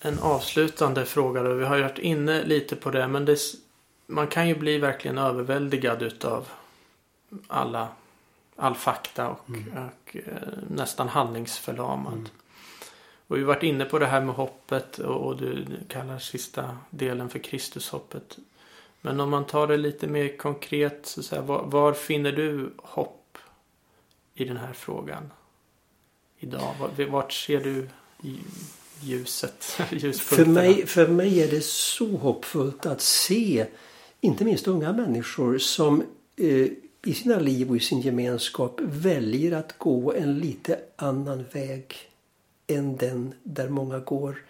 En 0.00 0.18
avslutande 0.18 1.04
fråga 1.04 1.42
då. 1.42 1.54
Vi 1.54 1.64
har 1.64 1.76
ju 1.76 1.82
varit 1.82 1.98
inne 1.98 2.44
lite 2.44 2.76
på 2.76 2.90
det 2.90 3.08
men 3.08 3.24
det, 3.24 3.38
man 4.06 4.26
kan 4.26 4.48
ju 4.48 4.54
bli 4.54 4.78
verkligen 4.78 5.18
överväldigad 5.18 6.02
utav 6.02 6.48
alla, 7.46 7.88
all 8.56 8.74
fakta 8.74 9.28
och, 9.28 9.48
mm. 9.48 9.72
och 9.72 10.16
eh, 10.16 10.48
nästan 10.70 11.08
handlingsförlamad. 11.08 12.12
Mm. 12.12 12.28
Och 13.26 13.36
vi 13.36 13.40
har 13.40 13.46
varit 13.46 13.62
inne 13.62 13.84
på 13.84 13.98
det 13.98 14.06
här 14.06 14.20
med 14.20 14.34
hoppet 14.34 14.98
och, 14.98 15.26
och 15.26 15.36
du 15.36 15.66
kallar 15.88 16.18
sista 16.18 16.78
delen 16.90 17.28
för 17.28 17.38
Kristushoppet. 17.38 18.38
Men 19.00 19.20
om 19.20 19.30
man 19.30 19.44
tar 19.44 19.66
det 19.66 19.76
lite 19.76 20.06
mer 20.06 20.36
konkret, 20.36 21.06
så 21.06 21.22
säga, 21.22 21.42
var, 21.42 21.62
var, 21.62 21.92
finner 21.92 22.32
du 22.32 22.72
hopp 22.76 23.38
i 24.34 24.44
den 24.44 24.56
här 24.56 24.72
frågan 24.72 25.30
idag? 26.38 26.74
Vart 27.08 27.32
ser 27.32 27.60
du 27.60 27.88
ljuset, 29.00 29.64
för 30.18 30.44
mig, 30.44 30.86
för 30.86 31.06
mig 31.06 31.42
är 31.42 31.50
det 31.50 31.64
så 31.64 32.16
hoppfullt 32.16 32.86
att 32.86 33.00
se 33.00 33.66
inte 34.20 34.44
minst 34.44 34.68
unga 34.68 34.92
människor 34.92 35.58
som 35.58 36.02
eh, 36.36 36.66
i 37.04 37.14
sina 37.14 37.38
liv 37.38 37.70
och 37.70 37.76
i 37.76 37.80
sin 37.80 38.00
gemenskap 38.00 38.80
väljer 38.80 39.52
att 39.52 39.78
gå 39.78 40.12
en 40.12 40.38
lite 40.38 40.78
annan 40.96 41.44
väg 41.52 41.94
än 42.66 42.96
den 42.96 43.34
där 43.42 43.68
många 43.68 43.98
går. 43.98 44.44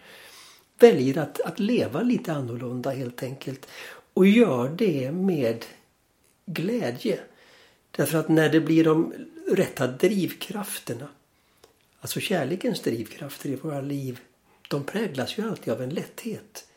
Väljer 0.78 1.18
att, 1.18 1.40
att 1.40 1.58
leva 1.58 2.02
lite 2.02 2.32
annorlunda 2.32 2.90
helt 2.90 3.22
enkelt. 3.22 3.66
Och 4.14 4.26
gör 4.26 4.68
det 4.68 5.12
med 5.12 5.64
glädje. 6.46 7.20
Därför 7.90 8.18
att 8.18 8.28
när 8.28 8.48
det 8.48 8.60
blir 8.60 8.84
de 8.84 9.14
rätta 9.52 9.86
drivkrafterna, 9.86 11.08
alltså 12.00 12.20
kärlekens 12.20 12.80
drivkrafter 12.80 13.48
i 13.48 13.56
våra 13.56 13.80
liv, 13.80 14.20
de 14.68 14.84
präglas 14.84 15.38
ju 15.38 15.48
alltid 15.48 15.72
av 15.72 15.82
en 15.82 15.94
lätthet. 15.94 16.68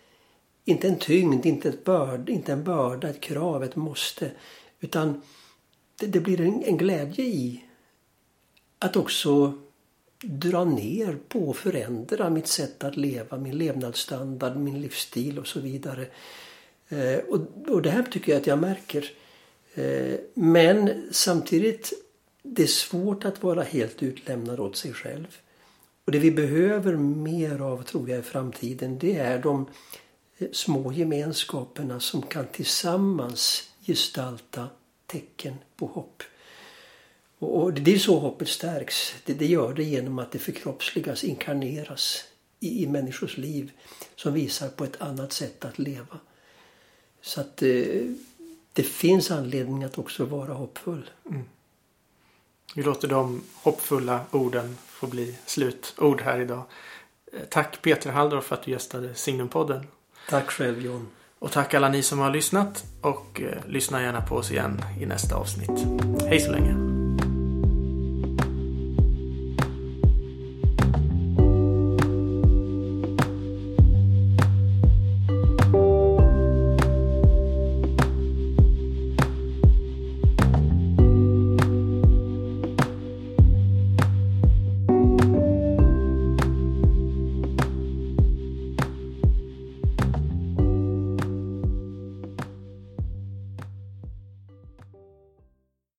Inte 0.66 0.88
en 0.88 1.00
tyngd, 1.00 1.46
inte, 1.46 1.70
ett 1.70 1.84
börd, 1.84 2.30
inte 2.30 2.54
en 2.54 2.64
börda, 2.64 3.10
ett 3.10 3.22
krav, 3.22 3.64
ett 3.64 3.76
måste. 3.76 4.32
Utan 4.80 5.22
det, 6.00 6.08
det 6.08 6.20
blir 6.20 6.42
en, 6.42 6.64
en, 6.64 6.78
glädje 6.78 7.26
i 7.26 7.64
att 8.80 8.96
också 8.96 9.60
dra 10.24 10.66
ner 10.66 11.18
på 11.28 11.40
och 11.40 11.58
förändra 11.58 12.30
mitt 12.30 12.48
sätt 12.48 12.84
att 12.84 12.98
leva, 12.98 13.38
min 13.38 13.58
levnadsstandard, 13.58 14.58
min 14.58 14.82
livsstil 14.82 15.40
och 15.40 15.48
så 15.48 15.60
vidare. 15.60 16.08
Eh, 16.90 17.18
och, 17.18 17.40
och 17.68 17.82
det 17.82 17.90
här 17.90 18.04
tycker 18.04 18.32
jag 18.32 18.42
att 18.42 18.48
jag 18.48 18.60
märker. 18.60 19.12
Eh, 19.74 20.20
men 20.34 21.08
samtidigt, 21.12 21.94
det 22.44 22.64
är 22.64 22.68
svårt 22.68 23.26
att 23.26 23.44
vara 23.44 23.64
helt 23.64 24.04
utlämnad 24.04 24.60
åt 24.60 24.76
sig 24.76 24.94
själv. 24.94 25.41
Och 26.12 26.14
det 26.14 26.20
vi 26.20 26.32
behöver 26.32 26.96
mer 26.98 27.60
av 27.60 27.84
tror 27.84 28.10
jag 28.10 28.20
i 28.20 28.22
framtiden 28.22 29.00
det 29.00 29.18
är 29.18 29.40
de 29.40 29.70
eh, 30.38 30.48
små 30.52 30.92
gemenskaperna 30.92 32.00
som 32.00 32.22
kan 32.22 32.48
tillsammans 32.48 33.70
gestalta 33.86 34.68
tecken 35.08 35.56
på 35.76 35.86
hopp. 35.86 36.24
Och, 37.40 37.74
det 37.74 37.94
är 37.94 38.00
så 38.00 38.20
hoppet 38.20 38.48
stärks. 38.48 39.16
Det, 39.26 39.34
det 39.34 39.46
gör 39.46 39.74
det 39.74 39.84
genom 39.84 40.20
att 40.20 40.32
det 40.32 40.40
förkroppsligas, 40.40 41.24
inkarneras 41.24 42.24
i, 42.60 42.84
i 42.84 42.88
människors 42.88 43.38
liv 43.38 43.72
som 44.16 44.34
visar 44.34 44.70
på 44.70 44.84
ett 44.84 45.02
annat 45.02 45.34
sätt 45.34 45.66
att 45.66 45.80
leva. 45.80 46.20
Så 47.22 47.42
att 47.42 47.62
eh, 47.62 48.06
det 48.74 48.84
finns 48.84 49.32
anledning 49.32 49.84
att 49.84 49.98
också 49.98 50.26
vara 50.26 50.54
hoppfull. 50.54 51.10
Mm. 51.30 51.44
Vi 52.76 52.84
låter 52.84 53.08
de 53.08 53.44
hoppfulla 53.54 54.26
orden 54.32 54.78
få 55.02 55.08
bli 55.08 55.36
slutord 55.46 56.22
här 56.22 56.40
idag. 56.40 56.64
Eh, 57.34 57.40
tack 57.50 57.82
Peter 57.82 58.12
Halldorf 58.12 58.44
för 58.44 58.56
att 58.56 58.64
du 58.64 58.72
gästade 58.72 59.16
Signumpodden. 59.16 59.88
Tack 60.30 60.52
själv 60.52 60.86
John. 60.86 61.08
Och 61.40 61.52
tack 61.52 61.74
alla 61.74 61.90
ni 61.90 62.04
som 62.04 62.20
har 62.20 62.30
lyssnat 62.30 62.84
och 63.02 63.42
eh, 63.42 63.58
lyssna 63.68 64.02
gärna 64.02 64.22
på 64.22 64.36
oss 64.36 64.52
igen 64.52 64.82
i 65.00 65.06
nästa 65.06 65.36
avsnitt. 65.36 65.88
Hej 66.28 66.40
så 66.40 66.52
länge. 66.52 66.91